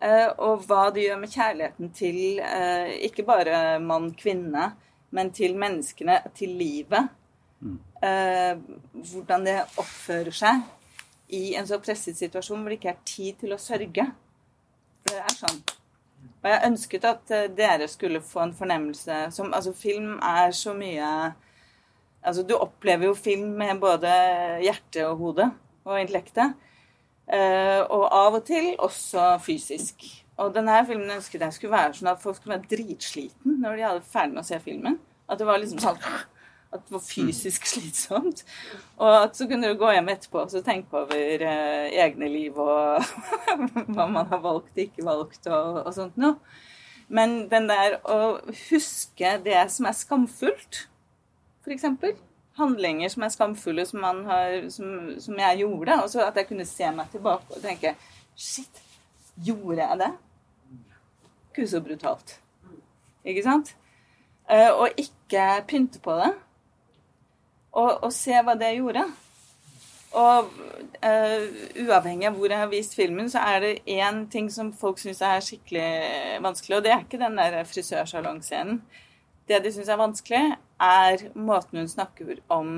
Eh, 0.00 0.30
og 0.40 0.64
hva 0.64 0.86
det 0.96 1.04
gjør 1.04 1.20
med 1.20 1.34
kjærligheten 1.34 1.92
til 1.98 2.40
ikke 3.10 3.26
bare 3.28 3.76
mann-kvinne, 3.84 4.70
men 5.12 5.34
til 5.36 5.60
menneskene, 5.60 6.16
til 6.32 6.56
livet. 6.64 7.12
Mm. 7.60 7.76
Eh, 8.08 8.56
hvordan 9.12 9.44
det 9.50 9.60
oppfører 9.76 10.32
seg 10.40 10.64
i 11.36 11.50
en 11.60 11.68
så 11.68 11.76
presset 11.84 12.16
situasjon 12.16 12.64
hvor 12.64 12.72
det 12.72 12.80
ikke 12.80 12.94
er 12.94 13.04
tid 13.12 13.44
til 13.44 13.52
å 13.52 13.60
sørge. 13.60 14.08
For 15.02 15.12
det 15.12 15.26
er 15.28 15.42
sånn. 15.44 15.60
Og 16.42 16.50
jeg 16.50 16.64
ønsket 16.68 17.08
at 17.08 17.34
eh, 17.34 17.48
dere 17.56 17.88
skulle 17.90 18.22
få 18.24 18.44
en 18.44 18.54
fornemmelse 18.56 19.26
som 19.34 19.52
Altså, 19.54 19.72
film 19.76 20.16
er 20.22 20.54
så 20.56 20.74
mye 20.76 21.08
Altså, 22.26 22.42
du 22.42 22.56
opplever 22.58 23.06
jo 23.06 23.14
film 23.14 23.52
med 23.58 23.78
både 23.80 24.10
hjerte 24.64 25.04
og 25.06 25.20
hode 25.20 25.44
og 25.86 26.00
intellektet. 26.00 26.56
Eh, 27.30 27.82
og 27.86 28.08
av 28.10 28.34
og 28.40 28.42
til 28.48 28.72
også 28.82 29.36
fysisk. 29.44 30.02
Og 30.42 30.50
denne 30.54 30.80
filmen 30.88 31.12
ønsket 31.14 31.44
jeg 31.46 31.54
skulle 31.54 31.76
være 31.76 31.94
sånn 31.94 32.10
at 32.10 32.22
folk 32.22 32.40
skulle 32.40 32.56
være 32.56 32.70
dritsliten 32.72 33.60
når 33.62 33.78
de 33.78 33.86
hadde 33.86 34.08
ferdig 34.10 34.34
med 34.34 34.42
å 34.42 34.48
se 34.48 34.58
filmen. 34.64 34.98
At 35.30 35.38
det 35.38 35.46
var 35.46 35.62
liksom 35.62 35.78
sånn 35.82 36.02
at 36.74 36.82
det 36.84 36.94
var 36.96 37.02
fysisk 37.04 37.66
slitsomt. 37.72 38.44
Og 38.96 39.12
at 39.22 39.38
så 39.38 39.48
kunne 39.48 39.70
du 39.70 39.78
gå 39.78 39.90
hjem 39.94 40.12
etterpå 40.12 40.44
og 40.44 40.64
tenke 40.66 41.02
over 41.02 41.46
eh, 41.46 41.88
egne 42.04 42.30
liv 42.32 42.58
og 42.58 43.02
hva 43.94 44.08
man 44.10 44.26
har 44.30 44.42
valgt 44.42 44.74
og 44.74 44.84
ikke 44.86 45.06
valgt 45.06 45.50
og, 45.50 45.82
og 45.86 45.92
sånt 45.96 46.18
noe. 46.20 46.38
Men 47.08 47.44
den 47.50 47.68
der 47.70 48.00
å 48.02 48.38
huske 48.68 49.36
det 49.44 49.60
som 49.70 49.86
er 49.86 49.94
skamfullt, 49.94 50.86
f.eks. 51.62 51.86
Handlinger 52.56 53.12
som 53.12 53.26
er 53.26 53.32
skamfulle, 53.34 53.84
som, 53.86 54.04
har, 54.26 54.64
som, 54.72 55.12
som 55.20 55.38
jeg 55.38 55.60
gjorde. 55.60 55.98
Og 56.02 56.10
så 56.10 56.24
at 56.24 56.38
jeg 56.40 56.48
kunne 56.48 56.66
se 56.66 56.88
meg 56.94 57.10
tilbake 57.12 57.52
og 57.52 57.62
tenke 57.62 57.94
Shit, 58.36 58.82
gjorde 59.44 59.80
jeg 59.80 60.00
det? 60.00 60.08
Ikke 61.50 61.68
så 61.68 61.80
brutalt. 61.84 62.34
Ikke 63.24 63.44
sant? 63.44 63.70
Uh, 64.50 64.72
og 64.82 64.98
ikke 65.00 65.44
pynte 65.68 66.00
på 66.04 66.16
det. 66.20 66.32
Og, 67.76 67.90
og, 68.06 68.10
se 68.14 68.36
hva 68.40 68.54
det 68.56 68.72
gjorde. 68.78 69.04
Og 70.16 70.46
uh, 70.48 71.46
uavhengig 71.82 72.28
av 72.30 72.36
hvor 72.38 72.52
jeg 72.52 72.62
har 72.62 72.70
vist 72.72 72.94
filmen, 72.96 73.28
så 73.28 73.42
er 73.44 73.58
det 73.64 73.72
én 73.98 74.22
ting 74.32 74.48
som 74.52 74.70
folk 74.72 75.00
syns 75.02 75.20
er 75.20 75.44
skikkelig 75.44 75.88
vanskelig, 76.44 76.78
og 76.78 76.86
det 76.86 76.94
er 76.94 77.02
ikke 77.04 77.20
den 77.20 77.36
der 77.36 77.58
frisørsalongscenen. 77.68 78.80
Det 79.46 79.60
de 79.62 79.74
syns 79.74 79.90
er 79.92 80.00
vanskelig, 80.00 80.44
er 80.82 81.26
måten 81.36 81.82
hun 81.82 81.90
snakker 81.90 82.40
om 82.48 82.70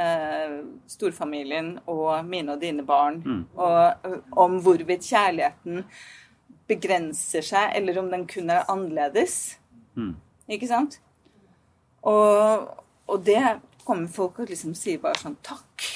uh, 0.00 0.56
storfamilien 0.88 1.74
og 1.84 2.24
mine 2.24 2.56
og 2.56 2.64
dine 2.64 2.86
barn, 2.88 3.20
mm. 3.20 3.44
og 3.60 4.40
om 4.46 4.58
hvorvidt 4.64 5.06
kjærligheten 5.10 5.84
begrenser 6.68 7.44
seg, 7.44 7.72
eller 7.76 8.00
om 8.00 8.10
den 8.12 8.26
kun 8.28 8.50
er 8.52 8.66
annerledes. 8.68 9.58
Mm. 9.96 10.14
Ikke 10.48 10.68
sant? 10.70 11.00
Og, 12.06 12.68
og 13.08 13.24
det 13.26 13.40
kommer 13.88 14.12
folk 14.12 14.42
og 14.42 14.52
liksom 14.52 14.76
sier 14.76 15.00
bare 15.02 15.18
sånn 15.20 15.38
takk. 15.46 15.86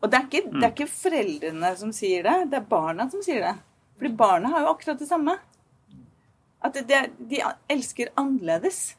Og 0.00 0.08
det 0.08 0.16
er, 0.16 0.28
ikke, 0.28 0.42
det 0.54 0.62
er, 0.64 0.70
ikke, 0.72 0.92
foreldrene 0.94 1.74
som 1.76 1.90
sier 1.92 2.24
det, 2.24 2.36
det 2.52 2.60
er 2.60 2.70
barna 2.70 3.04
som 3.12 3.20
sier 3.24 3.42
det. 3.44 3.56
Fordi 4.00 4.12
barna 4.16 4.52
har 4.54 4.64
jo 4.64 4.70
akkurat 4.72 5.02
det 5.02 5.08
samme. 5.10 5.34
At 6.64 6.78
det, 6.88 7.00
de 7.28 7.42
elsker 7.72 8.12
annerledes. 8.20 8.94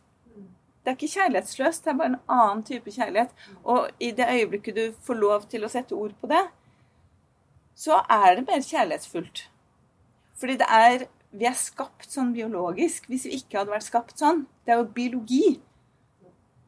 Det 0.81 0.91
er 0.91 0.97
ikke 0.97 1.13
kjærlighetsløst, 1.13 1.83
det 1.85 1.91
er 1.91 1.97
bare 1.97 2.11
en 2.13 2.19
annen 2.35 2.61
type 2.65 2.93
kjærlighet. 2.93 3.33
Og 3.63 3.89
i 4.01 4.11
det 4.17 4.29
øyeblikket 4.29 4.77
du 4.77 4.83
får 5.05 5.19
lov 5.21 5.47
til 5.49 5.65
å 5.65 5.71
sette 5.73 5.97
ord 5.97 6.13
på 6.21 6.29
det, 6.29 6.41
så 7.77 8.03
er 8.09 8.37
det 8.37 8.45
mer 8.47 8.61
kjærlighetsfullt. 8.65 9.47
Fordi 10.37 10.59
det 10.61 10.69
er 10.69 11.07
Vi 11.31 11.45
er 11.47 11.53
skapt 11.55 12.11
sånn 12.11 12.33
biologisk. 12.35 13.05
Hvis 13.07 13.23
vi 13.23 13.37
ikke 13.37 13.61
hadde 13.61 13.71
vært 13.71 13.85
skapt 13.85 14.19
sånn 14.19 14.41
Det 14.65 14.73
er 14.73 14.81
jo 14.81 14.89
biologi. 14.91 15.61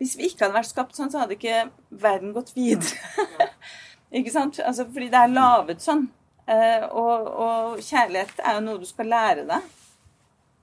Hvis 0.04 0.18
vi 0.20 0.28
ikke 0.28 0.44
hadde 0.44 0.58
vært 0.58 0.68
skapt 0.68 0.98
sånn, 0.98 1.08
så 1.14 1.22
hadde 1.22 1.38
ikke 1.38 1.70
verden 2.04 2.34
gått 2.36 2.50
videre. 2.58 3.16
ikke 4.20 4.34
sant? 4.34 4.58
Altså, 4.60 4.84
fordi 4.92 5.08
det 5.14 5.22
er 5.22 5.32
laget 5.32 5.80
sånn. 5.86 6.10
Uh, 6.44 6.84
og, 6.92 7.30
og, 7.40 7.78
kjærlighet 7.80 8.42
er 8.44 8.58
jo 8.58 8.64
noe 8.66 8.82
du 8.82 8.84
skal 8.90 9.08
lære 9.08 9.46
deg. 9.48 9.70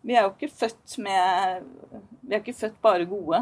Vi 0.04 0.12
er 0.12 0.26
jo 0.26 0.34
ikke 0.34 0.50
født 0.52 0.98
med 1.00 1.64
Vi 2.20 2.34
er 2.34 2.42
ikke 2.42 2.58
født 2.58 2.76
bare 2.84 3.08
gode. 3.08 3.40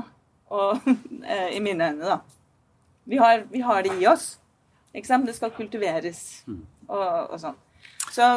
Og 0.54 0.86
eh, 1.34 1.56
i 1.56 1.60
mine 1.60 1.90
øyne, 1.90 2.14
da. 2.14 2.20
Vi 3.10 3.18
har, 3.18 3.42
vi 3.50 3.60
har 3.66 3.82
det 3.82 3.98
i 3.98 4.06
oss. 4.06 4.36
Ikke 4.94 5.10
sant? 5.10 5.26
Det 5.26 5.34
skal 5.34 5.50
kultiveres 5.56 6.22
og, 6.46 7.34
og 7.34 7.36
sånn. 7.42 7.58
Så 8.14 8.30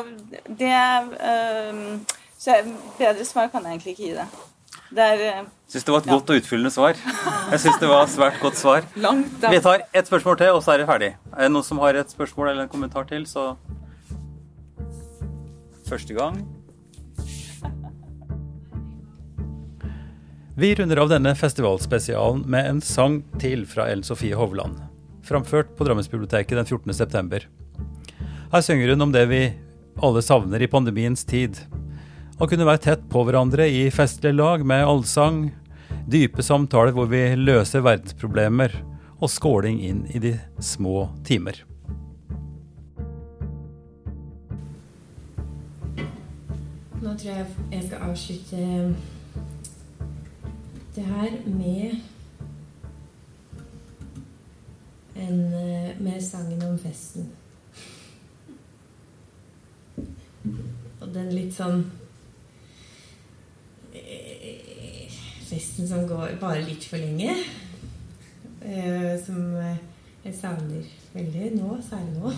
det 0.49 0.74
eh, 0.74 1.86
Så 2.41 2.57
bedre 2.97 3.26
svar 3.26 3.53
kan 3.53 3.64
jeg 3.64 3.78
egentlig 3.78 3.93
ikke 3.93 4.09
gi 4.09 4.18
det. 4.18 4.28
Eh, 4.91 5.45
Jeg 5.71 5.71
syns 5.71 5.85
det 5.87 5.93
var 5.93 6.01
et 6.03 6.09
godt 6.11 6.29
og 6.33 6.35
utfyllende 6.41 6.71
svar. 6.73 6.97
Jeg 7.51 7.59
synes 7.63 7.77
det 7.79 7.87
var 7.87 8.03
et 8.03 8.11
svært 8.11 8.39
godt 8.41 8.57
svar. 8.59 8.83
langt. 8.99 9.37
Vi 9.39 9.59
tar 9.63 9.85
ett 9.93 10.07
spørsmål 10.07 10.37
til, 10.37 10.49
og 10.51 10.63
så 10.63 10.73
er 10.73 10.77
det 10.81 10.87
ferdig. 10.89 11.11
Er 11.31 11.41
det 11.47 11.51
noen 11.53 11.63
som 11.63 11.79
har 11.79 11.95
et 11.95 12.09
spørsmål 12.11 12.49
eller 12.51 12.63
en 12.63 12.69
kommentar 12.69 13.07
til, 13.07 13.23
så 13.25 13.55
Første 15.91 16.13
gang. 16.15 16.37
Vi 20.55 20.69
runder 20.75 20.99
av 21.01 21.09
denne 21.11 21.33
festivalspesialen 21.35 22.45
med 22.47 22.67
en 22.69 22.79
sang 22.83 23.21
til 23.41 23.65
fra 23.67 23.89
Ellen 23.91 24.03
Sofie 24.07 24.35
Hovland. 24.35 24.77
Framført 25.27 25.73
på 25.75 25.83
Drammensbiblioteket 25.87 26.55
den 26.59 26.65
14. 26.67 26.93
september. 26.93 27.43
Her 28.51 28.61
synger 28.63 28.93
hun 28.93 29.01
om 29.07 29.11
det 29.11 29.25
vi 29.31 29.41
alle 30.03 30.21
savner 30.23 30.61
i 30.63 30.67
pandemiens 30.71 31.23
tid. 31.27 31.59
Å 32.41 32.47
kunne 32.49 32.65
være 32.65 32.81
tett 32.81 33.01
på 33.05 33.21
hverandre 33.21 33.67
i 33.69 33.83
festlige 33.93 34.33
lag 34.33 34.63
med 34.65 34.81
allsang, 34.81 35.43
dype 36.09 36.41
samtaler 36.41 36.95
hvor 36.95 37.05
vi 37.11 37.19
løser 37.37 37.83
verdensproblemer, 37.85 38.73
og 39.21 39.29
skåling 39.29 39.77
inn 39.85 39.99
i 40.09 40.17
de 40.23 40.31
små 40.57 41.03
timer. 41.21 41.59
Nå 46.97 47.13
tror 47.13 47.29
jeg 47.29 47.45
jeg 47.75 47.85
skal 47.91 48.09
avslutte 48.09 48.65
det 50.97 51.07
her 51.13 51.39
med 51.45 52.01
en, 55.13 55.39
eh, 55.53 55.93
med 56.01 56.21
sangen 56.25 56.65
om 56.65 56.77
festen. 56.81 57.29
Og 61.01 61.11
den 61.13 61.35
litt 61.37 61.53
sånn 61.53 61.83
eh, 61.85 62.01
Festen 65.51 65.87
som 65.87 66.07
går 66.07 66.37
bare 66.39 66.63
litt 66.63 66.85
for 66.87 67.01
lenge. 67.01 67.35
Eh, 68.61 69.15
som 69.25 69.55
eh, 69.57 69.79
jeg 70.23 70.35
savner 70.37 70.85
veldig 71.13 71.49
nå, 71.57 71.77
særlig 71.81 72.13
nå. 72.19 72.31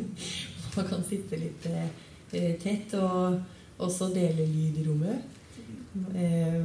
Man 0.76 0.88
kan 0.88 1.04
sitte 1.06 1.38
litt 1.38 1.66
eh, 1.68 1.90
eh, 2.32 2.54
tett 2.62 2.94
og 2.98 3.40
også 3.80 4.10
dele 4.14 4.46
lyd 4.48 4.80
i 4.80 4.86
rommet. 4.88 5.18
Eh, 6.14 6.64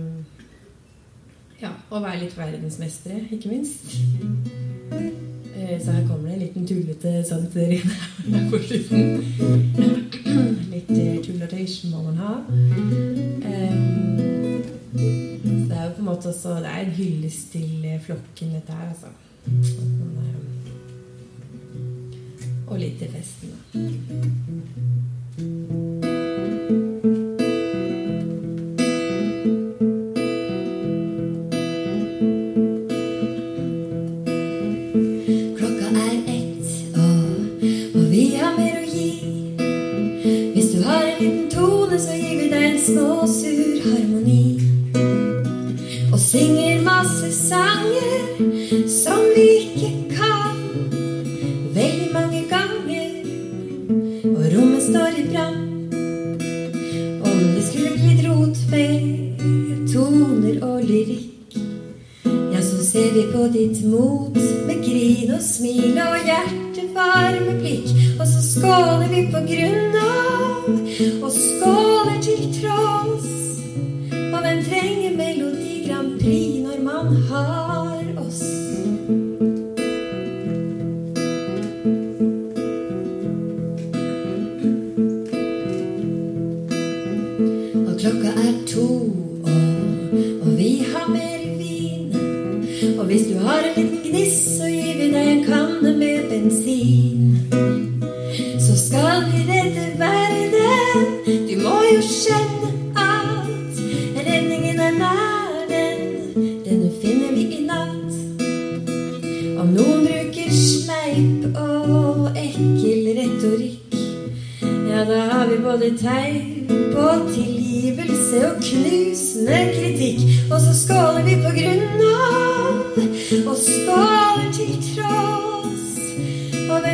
ja, 1.62 1.72
og 1.90 2.04
være 2.04 2.24
litt 2.26 2.38
verdensmestere, 2.38 3.28
ikke 3.36 3.52
minst. 3.52 5.34
Eh, 5.56 5.82
så 5.86 5.92
her 5.92 6.08
kommer 6.08 6.30
det 6.30 6.34
en 6.34 6.40
liten 6.40 6.68
tullete 6.68 7.24
til 7.24 7.48
dere 7.54 7.78
der 8.32 8.50
på 8.50 8.58
slutten. 8.68 9.22
Litt 10.72 10.90
eh, 10.90 11.24
tullatation 11.24 11.92
må 11.92 12.02
man 12.04 12.18
ha. 12.18 12.34
Det 15.66 15.78
er 15.78 15.84
jo 15.86 15.92
på 15.96 16.00
en 16.00 16.06
måte 16.06 16.28
også 16.30 16.50
Det 16.50 16.66
er 16.66 16.80
en 16.80 16.92
hyllest 16.92 17.52
til 17.52 17.86
eh, 17.86 18.02
flokken, 18.02 18.54
dette 18.54 18.72
her, 18.72 18.90
altså. 18.90 19.08
Og 22.68 22.80
litt 22.80 23.00
til 23.00 23.10
festen, 23.16 23.50
da. 23.52 23.76
Vi 42.96 43.28
sur 43.28 43.82
harmoni. 43.84 44.62
Og 46.14 46.20
synger 46.20 46.82
masse 46.82 47.32
sanger 47.48 48.16
som 48.88 49.20
vi 49.36 49.42
ikke 49.42 49.75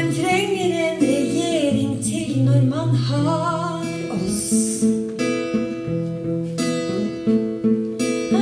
hvem 0.02 0.14
trenger 0.14 0.66
en 0.66 1.02
regjering 1.02 2.04
til 2.04 2.44
når 2.46 2.62
man 2.62 2.96
har 2.96 3.86
oss? 4.12 4.84
Ah. 8.34 8.42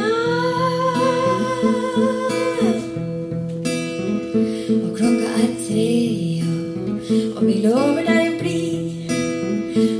Og 4.84 4.97
klokka 4.97 5.28
er 5.43 5.51
tre, 5.68 5.91
og, 7.36 7.45
vi 7.45 7.60
lover 7.66 8.03
deg 8.07 8.24
å 8.24 8.39
bli. 8.39 8.64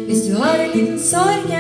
Hvis 0.08 0.30
du 0.30 0.38
har 0.40 0.64
en 0.64 0.72
liten 0.78 1.00
sorg, 1.12 1.59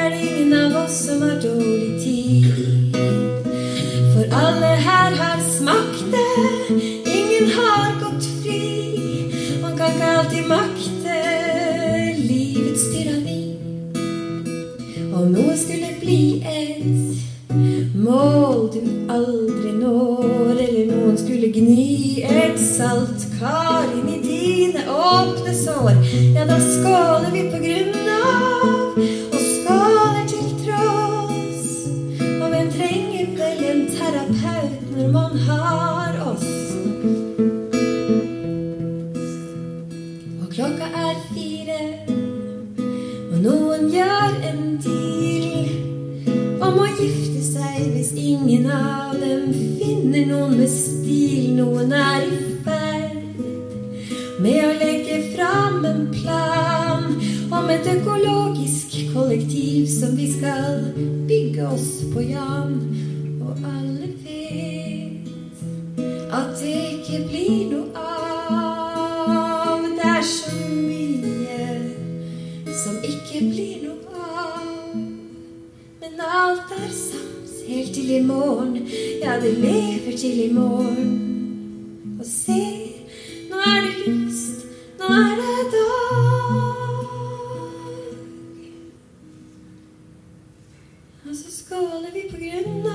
Og 91.29 91.35
så 91.35 91.51
skåler 91.51 92.09
vi 92.13 92.21
på 92.31 92.37
grunn 92.41 92.85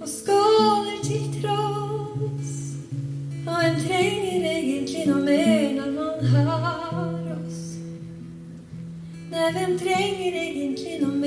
og 0.00 0.08
skåler 0.08 0.98
til 1.04 1.22
tross. 1.40 2.50
Og 3.46 3.54
hvem 3.60 3.78
trenger 3.86 4.44
egentlig 4.50 5.06
noe 5.08 5.22
mer 5.24 5.72
når 5.78 5.90
man 5.94 6.26
har 6.34 7.22
oss? 7.38 7.62
Nei, 9.30 9.48
hvem 9.56 9.78
trenger 9.80 10.36
egentlig 10.42 10.98
noe 11.00 11.14
mer 11.14 11.17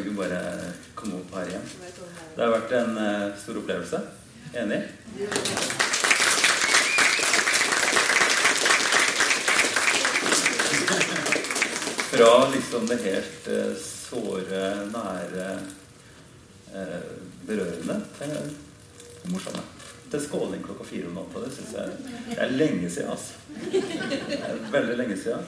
Ikke 0.00 0.14
bare 0.16 0.40
komme 0.96 1.18
opp 1.18 1.34
her 1.36 1.50
igjen? 1.50 1.64
Det 2.32 2.40
har 2.40 2.52
vært 2.54 2.70
en 2.78 2.94
eh, 3.02 3.24
stor 3.36 3.58
opplevelse. 3.60 3.98
Enig? 4.56 4.78
Fra 12.10 12.30
liksom 12.54 12.88
det 12.88 12.96
helt 13.04 13.50
eh, 13.52 13.74
såre, 13.76 14.64
nære, 14.88 15.50
eh, 16.72 16.96
berørende 17.44 18.00
til 18.16 18.32
det 18.38 19.34
morsomme. 19.34 19.66
Til 20.10 20.24
skåling 20.24 20.64
klokka 20.64 20.88
fire 20.94 21.10
om 21.10 21.20
natta. 21.20 21.44
Det 21.44 21.52
syns 21.58 21.76
jeg 21.76 22.16
det 22.30 22.38
er 22.40 22.56
lenge 22.56 22.88
siden. 22.88 23.12
Altså. 23.12 23.36
Veldig 24.78 24.96
lenge 25.02 25.20
siden. 25.20 25.44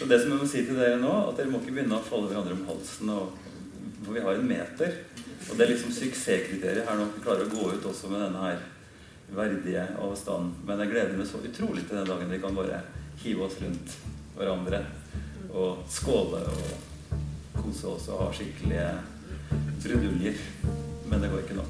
Så 0.00 0.06
det 0.08 0.20
som 0.20 0.30
jeg 0.32 0.40
må 0.40 0.46
si 0.48 0.60
til 0.64 0.78
dere 0.80 0.96
nå, 0.96 1.12
at 1.28 1.36
dere 1.36 1.52
må 1.52 1.58
ikke 1.60 1.74
begynne 1.76 1.98
å 1.98 2.04
falle 2.04 2.30
hverandre 2.30 2.54
om 2.56 2.66
halsen. 2.70 3.10
Og, 3.12 3.39
for 4.04 4.16
vi 4.16 4.24
har 4.24 4.38
en 4.38 4.48
meter. 4.48 5.00
Og 5.48 5.56
det 5.56 5.64
er 5.64 5.72
liksom 5.72 5.92
suksesskriteriet 5.94 6.88
her 6.88 6.98
nå. 6.98 7.08
at 7.08 7.16
Vi 7.16 7.24
klarer 7.24 7.46
å 7.46 7.52
gå 7.52 7.72
ut 7.74 7.88
også 7.90 8.10
med 8.12 8.24
denne 8.26 8.44
her 8.44 8.62
verdige 9.34 9.86
avstanden. 10.00 10.54
Men 10.66 10.82
jeg 10.84 10.92
gleder 10.94 11.18
meg 11.18 11.28
så 11.28 11.42
utrolig 11.42 11.86
til 11.86 12.00
den 12.00 12.08
dagen 12.10 12.32
vi 12.32 12.40
kan 12.42 12.56
bare 12.56 12.82
hive 13.22 13.46
oss 13.46 13.58
rundt 13.60 13.96
hverandre 14.36 14.84
og 15.50 15.84
skåle 15.90 16.42
og 16.46 17.60
kose 17.60 17.88
oss 17.90 18.08
og 18.10 18.24
ha 18.24 18.28
skikkelige 18.34 18.90
bruduljer. 19.82 20.42
Men 21.10 21.22
det 21.22 21.32
går 21.32 21.44
ikke 21.44 21.58
nå. 21.58 21.66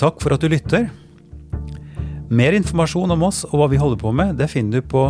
Takk 0.00 0.20
for 0.20 0.34
at 0.36 0.42
du 0.42 0.50
lytter. 0.52 0.90
Mer 2.34 2.56
informasjon 2.56 3.14
om 3.14 3.22
oss 3.26 3.44
og 3.48 3.60
hva 3.60 3.68
vi 3.72 3.80
holder 3.80 4.00
på 4.00 4.10
med, 4.16 4.36
det 4.40 4.50
finner 4.52 4.80
du 4.80 4.88
på 4.90 5.06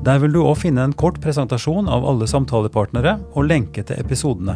Der 0.08 0.22
vil 0.24 0.32
du 0.32 0.40
òg 0.46 0.56
finne 0.62 0.82
en 0.88 0.96
kort 0.96 1.18
presentasjon 1.24 1.90
av 1.92 2.06
alle 2.08 2.28
samtalepartnere 2.30 3.18
og 3.34 3.48
lenke 3.50 3.84
til 3.84 4.00
episodene. 4.00 4.56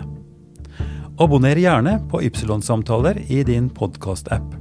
Abonner 1.21 1.59
gjerne 1.59 1.99
på 2.09 2.21
Ypsilon-samtaler 2.25 3.15
i 3.27 3.43
din 3.45 3.69
podkast-app. 3.69 4.55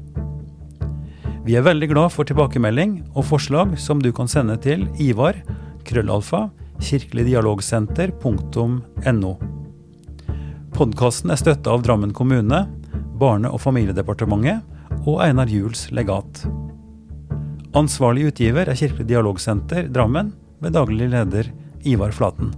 Vi 1.47 1.57
er 1.57 1.63
veldig 1.65 1.89
glad 1.93 2.11
for 2.13 2.25
tilbakemelding 2.29 3.03
og 3.15 3.25
forslag 3.31 3.79
som 3.81 4.03
du 4.03 4.13
kan 4.13 4.29
sende 4.29 4.57
til 4.61 4.89
Ivar, 5.01 5.35
krøllalfa, 5.89 6.51
kirkeligdialogsenter.no. 6.85 9.33
Podkasten 10.77 11.31
er 11.33 11.39
støtta 11.41 11.69
av 11.73 11.81
Drammen 11.87 12.13
kommune, 12.17 12.59
Barne- 13.21 13.53
og 13.53 13.61
familiedepartementet 13.61 14.61
og 15.05 15.21
Einar 15.25 15.51
Juels 15.51 15.89
legat. 15.95 16.45
Ansvarlig 17.77 18.31
utgiver 18.33 18.69
er 18.71 18.79
Kirkelig 18.79 19.07
dialogsenter 19.13 19.89
Drammen, 19.93 20.35
med 20.61 20.75
daglig 20.77 21.09
leder 21.13 21.49
Ivar 21.89 22.13
Flaten. 22.13 22.51